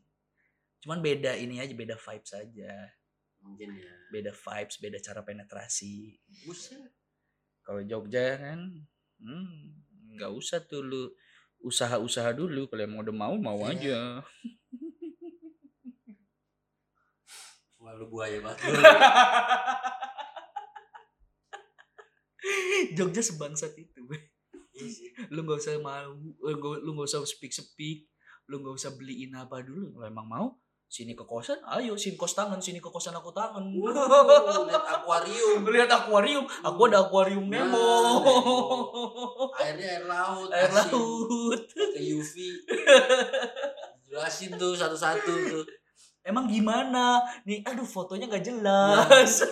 Cuman 0.85 1.01
beda 1.01 1.33
ini 1.33 1.57
aja, 1.57 1.73
beda 1.73 1.97
vibes 1.97 2.29
aja. 2.37 2.93
Mungkin 3.41 3.73
ya. 3.73 3.89
Beda 4.13 4.29
vibes, 4.29 4.77
beda 4.77 5.01
cara 5.01 5.25
penetrasi. 5.25 6.13
Buset. 6.45 6.93
Kalau 7.65 7.81
Jogja 7.81 8.37
kan 8.37 8.85
hmm, 9.17 9.81
nggak 10.13 10.29
usah 10.29 10.61
tuh 10.61 10.85
lu 10.85 11.09
usaha-usaha 11.65 12.37
dulu 12.37 12.69
kalau 12.69 12.85
emang 12.85 13.01
udah 13.01 13.15
mau 13.17 13.33
mau 13.33 13.65
Iya. 13.65 13.73
aja. 13.73 14.21
Wah 17.81 17.97
lu 17.97 18.05
buaya 18.05 18.37
banget. 18.45 18.61
Jogja 22.93 23.25
sebangsat 23.25 23.73
itu. 23.73 24.05
Iya 24.05 24.21
lu 25.31 25.47
nggak 25.47 25.57
usah 25.57 25.79
mau 25.81 26.13
lu 26.13 26.53
nggak 26.61 26.83
lu 26.83 26.89
nggak 26.93 27.09
usah 27.09 27.23
speak 27.25 27.55
speak 27.55 28.05
lu 28.51 28.59
nggak 28.61 28.75
usah 28.75 28.91
beliin 28.93 29.33
apa 29.33 29.63
dulu 29.63 29.95
kalau 29.95 30.05
emang 30.05 30.27
mau 30.27 30.47
sini 30.95 31.11
ke 31.11 31.27
kosan 31.27 31.59
ayo 31.75 31.99
sini 31.99 32.15
kos 32.15 32.31
tangan 32.31 32.55
sini 32.55 32.79
ke 32.79 32.87
kosan 32.87 33.11
aku 33.11 33.27
tangan. 33.35 33.59
Wow, 33.75 34.63
lihat 34.63 34.85
akuarium. 34.87 35.59
Lihat 35.75 35.91
akuarium 35.91 36.47
aku 36.63 36.87
ada 36.87 37.03
akuarium 37.03 37.51
Nah, 37.51 37.67
Nemo 37.67 37.91
airnya 39.59 39.99
air 39.99 40.03
laut 40.07 40.47
air 40.55 40.71
asin. 40.71 40.95
laut. 40.95 41.61
Ke 41.67 41.99
UV 41.99 42.33
jelasin 44.07 44.55
tuh 44.55 44.71
satu-satu 44.71 45.33
tuh. 45.51 45.63
Emang 46.23 46.47
gimana? 46.47 47.19
Nih 47.43 47.59
aduh 47.67 47.83
fotonya 47.83 48.31
nggak 48.31 48.47
jelas. 48.47 49.43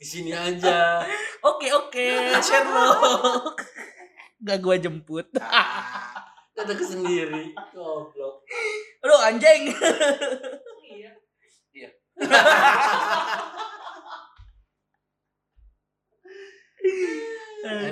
Di 0.00 0.06
sini 0.08 0.32
aja. 0.32 1.04
Oke 1.52 1.68
oke 1.70 2.08
Sherlock. 2.40 3.60
Nggak 4.40 4.58
gua 4.64 4.74
jemput. 4.80 5.28
Kata 6.56 6.72
ke 6.72 6.82
sendiri 6.82 7.52
goblok 7.70 8.37
aduh 9.04 9.20
anjing. 9.26 9.62
Iya. 11.74 11.90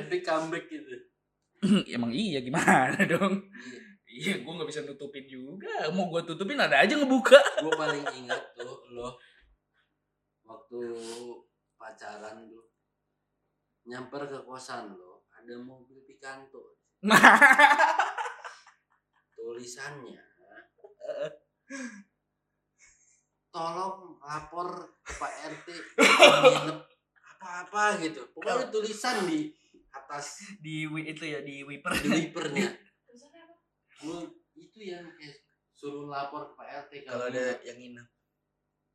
epic 0.07 0.23
comeback 0.23 0.65
gitu. 0.71 0.95
Emang 1.95 2.13
iya 2.13 2.41
gimana 2.41 2.97
dong? 3.05 3.43
Iya. 4.07 4.41
iya 4.41 4.45
gua 4.45 4.53
nggak 4.61 4.69
bisa 4.71 4.87
nutupin 4.87 5.27
juga. 5.27 5.91
Mau 5.93 6.09
gua 6.09 6.23
tutupin 6.23 6.59
ada 6.61 6.81
aja 6.81 6.95
ngebuka. 6.97 7.39
Gue 7.61 7.75
paling 7.75 8.05
ingat 8.25 8.43
tuh 8.57 8.77
lo 8.95 9.19
waktu 10.47 10.79
pacaran 11.75 12.47
tuh 12.47 12.71
nyamper 13.91 14.31
ke 14.31 14.39
kosan 14.47 14.95
lo 14.95 15.27
ada 15.35 15.55
mobil 15.61 16.01
Picanto. 16.07 16.79
Tulisannya 19.37 20.26
tolong 23.51 24.21
lapor 24.21 24.69
ke 25.01 25.13
Pak 25.17 25.33
RT 25.57 25.67
nginep 25.97 26.79
apa-apa 27.37 27.85
gitu. 28.05 28.21
Pokoknya 28.37 28.69
tulisan 28.69 29.25
di 29.25 29.49
atas. 29.93 30.45
Di 30.61 30.85
wi- 30.89 31.09
itu 31.09 31.25
ya 31.25 31.41
di 31.41 31.65
wiper. 31.65 31.93
Di 31.97 32.09
wipernya. 32.11 32.69
Tulisannya 33.09 33.41
apa? 33.49 33.55
Gua 34.03 34.19
itu 34.57 34.79
yang 34.83 35.05
kayak 35.17 35.41
suruh 35.73 36.09
lapor 36.13 36.53
ke 36.53 36.55
Pak 36.57 36.69
RT 36.89 36.93
kalau 37.09 37.29
nginep. 37.33 37.33
ada 37.33 37.41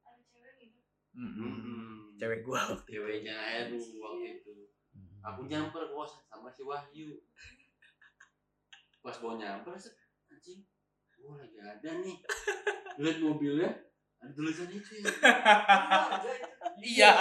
yang 0.06 0.22
cewek 0.30 0.54
gitu. 0.62 0.80
Mm-mm. 1.18 2.16
cewek 2.22 2.40
gua 2.46 2.60
waktu 2.70 2.86
itu. 2.86 2.92
ceweknya 3.02 3.36
Heru 3.36 3.80
waktu 3.82 4.26
itu. 4.42 4.54
Aku 5.22 5.46
nyamper 5.46 5.86
ke 5.90 5.94
kosan 5.94 6.22
sama 6.30 6.50
si 6.50 6.62
Wahyu. 6.66 7.18
Pas 9.02 9.18
mau 9.22 9.38
nyamper 9.38 9.74
set 9.78 9.98
gua 11.22 11.34
lagi 11.40 11.58
ada 11.58 11.90
nih. 12.02 12.18
Lihat 13.02 13.18
mobilnya. 13.22 13.70
Ada 14.22 14.32
tulisan 14.34 14.70
itu 14.70 14.92
ya. 15.02 15.10
Keluarga 15.10 16.30
itu. 16.38 16.46
iya 16.82 17.14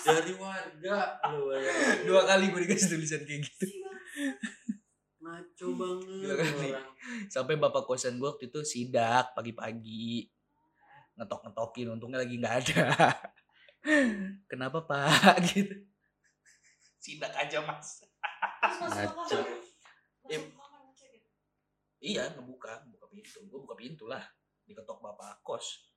dari 0.00 0.32
warga. 0.36 0.96
Bayangin. 1.20 1.96
dua 2.08 2.22
kali 2.24 2.48
gue 2.48 2.60
dikasih 2.64 2.88
tulisan 2.96 3.20
kayak 3.24 3.44
gitu. 3.44 3.66
Bang. 3.68 3.98
ngaco 5.20 5.66
banget 5.76 6.16
Dua 6.24 6.34
kali. 6.34 6.68
orang. 6.72 6.88
Sampai 7.28 7.54
bapak 7.60 7.84
kosan 7.84 8.16
gue 8.16 8.24
waktu 8.24 8.48
itu 8.48 8.60
sidak 8.64 9.36
pagi-pagi. 9.36 10.32
Ngetok 11.16 11.40
ngetokin 11.44 11.92
untungnya 11.92 12.24
lagi 12.24 12.40
nggak 12.40 12.56
ada. 12.64 12.84
Kenapa 14.50 14.80
pak? 14.84 15.44
Gitu. 15.44 15.76
Sidak 16.96 17.36
aja 17.36 17.60
mas. 17.60 18.00
Terus 18.00 18.76
masuk 18.80 19.12
kamar. 19.12 19.28
Kamar 20.24 20.80
ngecek 20.88 21.08
gitu. 21.16 21.28
iya 22.00 22.32
ngebuka. 22.32 22.80
buka 22.88 22.99
pintu. 23.10 23.42
Gue 23.50 23.58
buka 23.66 23.74
pintu 23.74 24.06
lah. 24.06 24.22
Diketok 24.64 25.02
bapak 25.02 25.42
kos. 25.42 25.90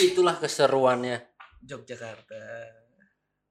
Itulah 0.00 0.38
keseruannya. 0.38 1.18
Yogyakarta. 1.66 2.40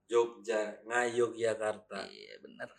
Jogja 0.10 0.82
Ngayogyakarta. 0.90 2.10
Iya 2.10 2.42
bener. 2.42 2.70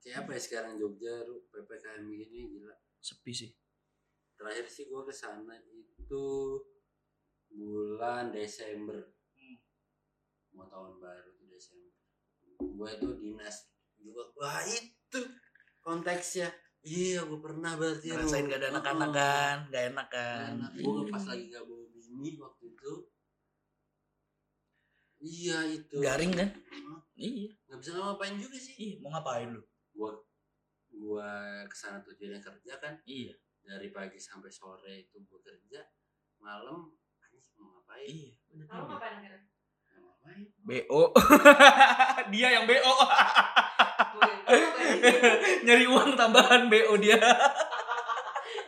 Kayak 0.00 0.24
apa 0.24 0.30
ya 0.32 0.40
sekarang 0.40 0.72
Jogja? 0.80 1.12
Lu 1.28 1.44
PPKM 1.52 2.08
gini 2.08 2.56
gila. 2.56 2.72
Sepi 2.96 3.32
sih. 3.36 3.50
Terakhir 4.38 4.64
sih 4.70 4.88
gua 4.88 5.04
ke 5.04 5.12
sana 5.12 5.52
itu 6.00 6.26
bulan 7.52 8.32
Desember. 8.32 8.96
Mau 10.56 10.64
tahun 10.64 10.96
baru 10.96 11.28
tuh 11.36 11.48
Desember. 11.52 11.92
Gua 12.56 12.88
itu 12.88 13.08
dinas. 13.20 13.68
Juga 14.00 14.24
wah 14.40 14.64
itu 14.64 15.20
konteksnya 15.84 16.48
iya 16.86 17.20
gua 17.26 17.40
pernah 17.42 17.72
berarti 17.74 18.06
ngerasain 18.12 18.46
gak 18.46 18.60
ada 18.62 18.68
anak-anak 18.74 19.10
kan? 19.14 19.56
Gak 19.70 19.84
enak 19.94 20.06
kan? 20.08 20.50
Gue 20.78 21.10
pas 21.10 21.24
lagi 21.26 21.44
gak 21.50 21.64
bawa 21.66 21.84
bini 21.90 22.30
waktu 22.38 22.64
itu. 22.74 22.92
Iya 25.18 25.58
itu. 25.74 25.96
Garing 25.98 26.32
kan? 26.34 26.48
Hah? 26.54 27.00
iya. 27.18 27.50
Nggak 27.66 27.78
bisa 27.82 27.90
ngapain 27.98 28.36
juga 28.38 28.56
sih. 28.58 28.74
Iya 28.78 28.94
mau 29.02 29.10
ngapain 29.10 29.50
lu? 29.50 29.62
Gua 29.94 30.10
gua 30.94 31.30
ke 31.66 31.74
sana 31.74 31.98
tujuannya 32.06 32.38
kerja 32.38 32.74
kan. 32.78 32.94
Iya. 33.02 33.34
Dari 33.66 33.90
pagi 33.90 34.18
sampai 34.22 34.50
sore 34.50 35.10
itu 35.10 35.18
gua 35.26 35.42
kerja 35.42 35.82
malam 36.38 36.94
anjing 37.18 37.42
mau 37.58 37.82
ngapain? 37.82 38.06
Iya 38.06 38.30
juga. 38.46 38.64
ngapain 38.86 39.14
akhirnya? 39.18 39.42
BO 40.64 41.02
dia 42.32 42.48
yang 42.60 42.64
BO 42.68 42.94
nyari 45.66 45.84
uang 45.88 46.16
tambahan 46.16 46.68
BO 46.72 46.96
dia. 47.00 47.20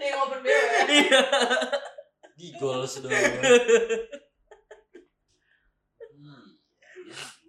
Dia 0.00 0.16
ngobrol 0.16 0.40
beo 0.40 0.56
ya. 0.56 0.82
iya. 1.04 1.20
Di 2.36 2.48
gol 2.56 2.88
sudah 2.88 3.12
iya 3.12 3.28
ya 3.36 3.60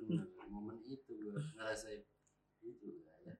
bener 0.04 0.28
momen 0.52 0.78
itu 0.84 1.12
gua 1.16 1.40
ngerasain 1.56 2.04
itu 2.60 2.86
ya. 3.24 3.34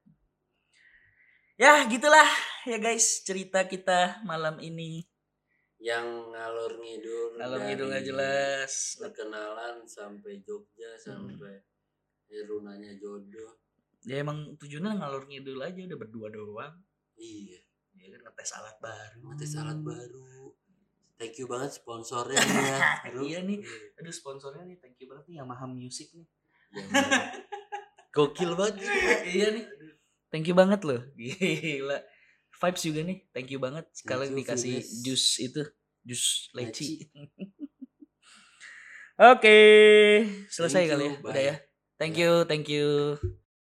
Ya 1.60 1.74
gitulah 1.92 2.30
ya 2.64 2.80
guys 2.80 3.28
cerita 3.28 3.68
kita 3.68 4.24
malam 4.24 4.64
ini 4.64 5.11
yang 5.82 6.30
ngalor 6.30 6.78
ngidul 6.78 7.42
dari 7.42 7.74
gitu 7.74 7.84
nggak 7.90 8.06
jelas. 8.06 9.02
perkenalan 9.02 9.82
sampai 9.90 10.38
Jogja 10.46 10.94
sampai 11.02 11.58
Irunanya 12.32 12.96
jodoh. 12.96 13.60
Ya 14.08 14.24
emang 14.24 14.56
tujuannya 14.56 15.04
ngalor 15.04 15.28
ngidul 15.28 15.60
aja 15.60 15.84
udah 15.84 16.00
berdua 16.00 16.28
doang. 16.32 16.80
Iya. 17.20 17.60
Ya 17.98 18.08
kan 18.08 18.22
ngetes 18.24 18.56
alat 18.56 18.78
baru. 18.80 19.20
Ngetes 19.36 19.54
alat 19.60 19.80
baru. 19.84 20.56
Thank 21.20 21.44
you 21.44 21.46
banget 21.50 21.76
sponsornya 21.76 22.40
ya. 22.72 22.78
Iya 23.12 23.44
nih. 23.44 23.60
aduh 24.00 24.14
sponsornya 24.16 24.64
nih 24.64 24.78
thank 24.80 24.96
you 25.04 25.12
banget 25.12 25.28
nih 25.28 25.44
Yamaha 25.44 25.66
Music 25.68 26.08
nih. 26.16 26.30
Bener. 26.72 27.42
gokil 28.16 28.54
banget. 28.56 28.80
Iya 29.36 29.48
nih. 29.60 29.66
Thank 30.32 30.48
you 30.48 30.56
banget 30.56 30.82
loh. 30.88 31.04
Gila 31.20 32.00
vibes 32.62 32.84
juga 32.86 33.02
nih. 33.02 33.18
Thank 33.34 33.50
you 33.52 33.60
banget 33.60 33.86
you, 34.06 34.38
dikasih 34.38 34.76
jus 35.02 35.24
itu 35.42 35.62
jus 36.06 36.54
leci. 36.54 37.10
Oke 39.22 39.58
selesai 40.50 40.84
Thank 40.84 40.90
kali 40.90 41.04
you, 41.04 41.10
ya. 41.10 41.16
bye. 41.24 41.32
udah 41.32 41.44
ya. 41.54 41.56
thank 42.00 42.16
you 42.18 42.32
thank 42.50 42.66
you 42.70 42.88